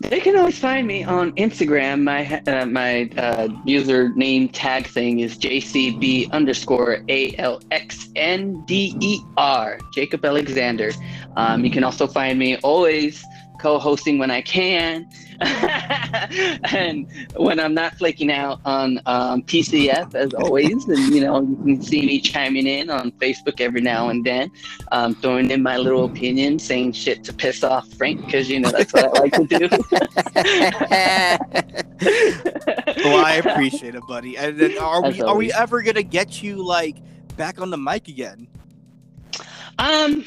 [0.00, 2.02] They can always find me on Instagram.
[2.02, 8.96] My uh, my uh, username tag thing is JCB underscore A L X N D
[9.00, 10.90] E R, Jacob Alexander.
[11.36, 13.24] Um, you can also find me always
[13.60, 15.08] co-hosting when I can,
[15.40, 20.86] and when I'm not flaking out on um, PCF as always.
[20.86, 24.50] And you know you can see me chiming in on Facebook every now and then,
[24.92, 28.70] um, throwing in my little opinion, saying shit to piss off Frank because you know
[28.70, 29.68] that's what I like to do.
[33.04, 34.36] well, I appreciate it, buddy.
[34.36, 36.96] And then are we are we ever gonna get you like
[37.36, 38.48] back on the mic again?
[39.78, 40.24] Um,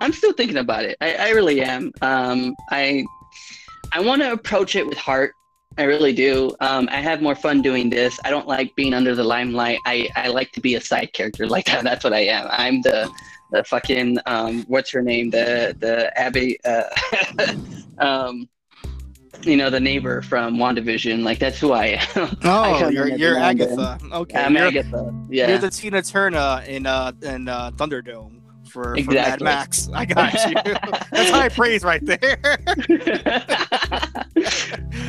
[0.00, 0.96] I'm still thinking about it.
[1.00, 1.92] I, I really am.
[2.02, 3.04] Um, I
[3.92, 5.32] I want to approach it with heart.
[5.76, 6.54] I really do.
[6.60, 8.18] Um, I have more fun doing this.
[8.24, 9.78] I don't like being under the limelight.
[9.86, 11.84] I, I like to be a side character like that.
[11.84, 12.46] That's what I am.
[12.50, 13.10] I'm the
[13.50, 15.30] the fucking um, what's her name?
[15.30, 16.58] The the Abby.
[16.64, 16.84] Uh,
[17.98, 18.48] um,
[19.44, 21.22] you know the neighbor from WandaVision.
[21.22, 22.36] Like that's who I am.
[22.44, 23.98] Oh, you're you're Agatha.
[24.12, 25.26] Okay, I'm you're, Agatha.
[25.30, 28.37] Yeah, you're the Tina Turner in uh in uh, Thunderdome
[28.68, 29.88] for, for Mad Max.
[29.92, 30.54] I got you.
[31.12, 32.38] That's high praise right there.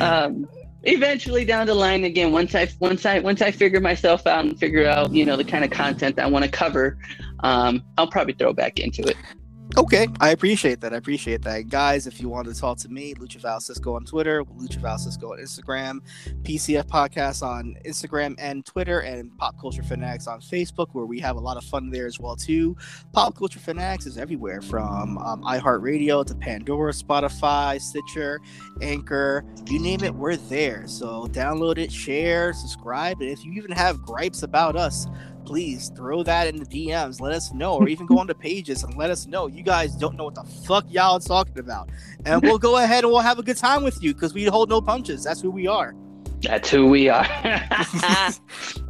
[0.00, 0.48] um,
[0.84, 4.58] eventually down the line again once i once i once i figure myself out and
[4.58, 6.96] figure out you know the kind of content i want to cover
[7.40, 9.16] um, i'll probably throw back into it
[9.78, 10.92] Okay, I appreciate that.
[10.92, 12.08] I appreciate that, guys.
[12.08, 15.32] If you want to talk to me, Lucha Val Cisco on Twitter, Lucha Val Cisco
[15.32, 16.00] on Instagram,
[16.42, 21.36] PCF Podcast on Instagram and Twitter, and Pop Culture Fanatics on Facebook, where we have
[21.36, 22.76] a lot of fun there as well too.
[23.12, 28.40] Pop Culture Fanatics is everywhere from um, iHeartRadio to Pandora, Spotify, Stitcher,
[28.82, 30.88] Anchor, you name it, we're there.
[30.88, 35.06] So download it, share, subscribe, and if you even have gripes about us,
[35.44, 37.20] please throw that in the DMs.
[37.20, 39.46] Let us know, or even go on the pages and let us know.
[39.46, 41.88] You guys don't know what the fuck y'all are talking about,
[42.24, 44.68] and we'll go ahead and we'll have a good time with you because we hold
[44.68, 45.24] no punches.
[45.24, 45.94] That's who we are.
[46.42, 47.26] that's who we are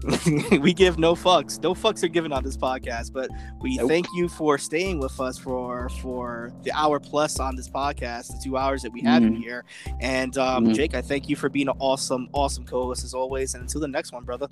[0.60, 1.60] we give no fucks.
[1.60, 3.28] No fucks are given on this podcast, but
[3.60, 3.88] we Nope.
[3.88, 8.40] thank you for staying with us for for the hour plus on this podcast, the
[8.42, 9.38] two hours that we have in Mhm.
[9.42, 9.64] here.
[10.00, 10.74] And um, Mhm.
[10.74, 13.54] Jake, I thank you for being an awesome, awesome co-host as always.
[13.54, 14.46] And until the next one, brother.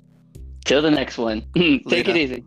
[0.65, 1.43] Till the next one.
[1.55, 2.43] Take it easy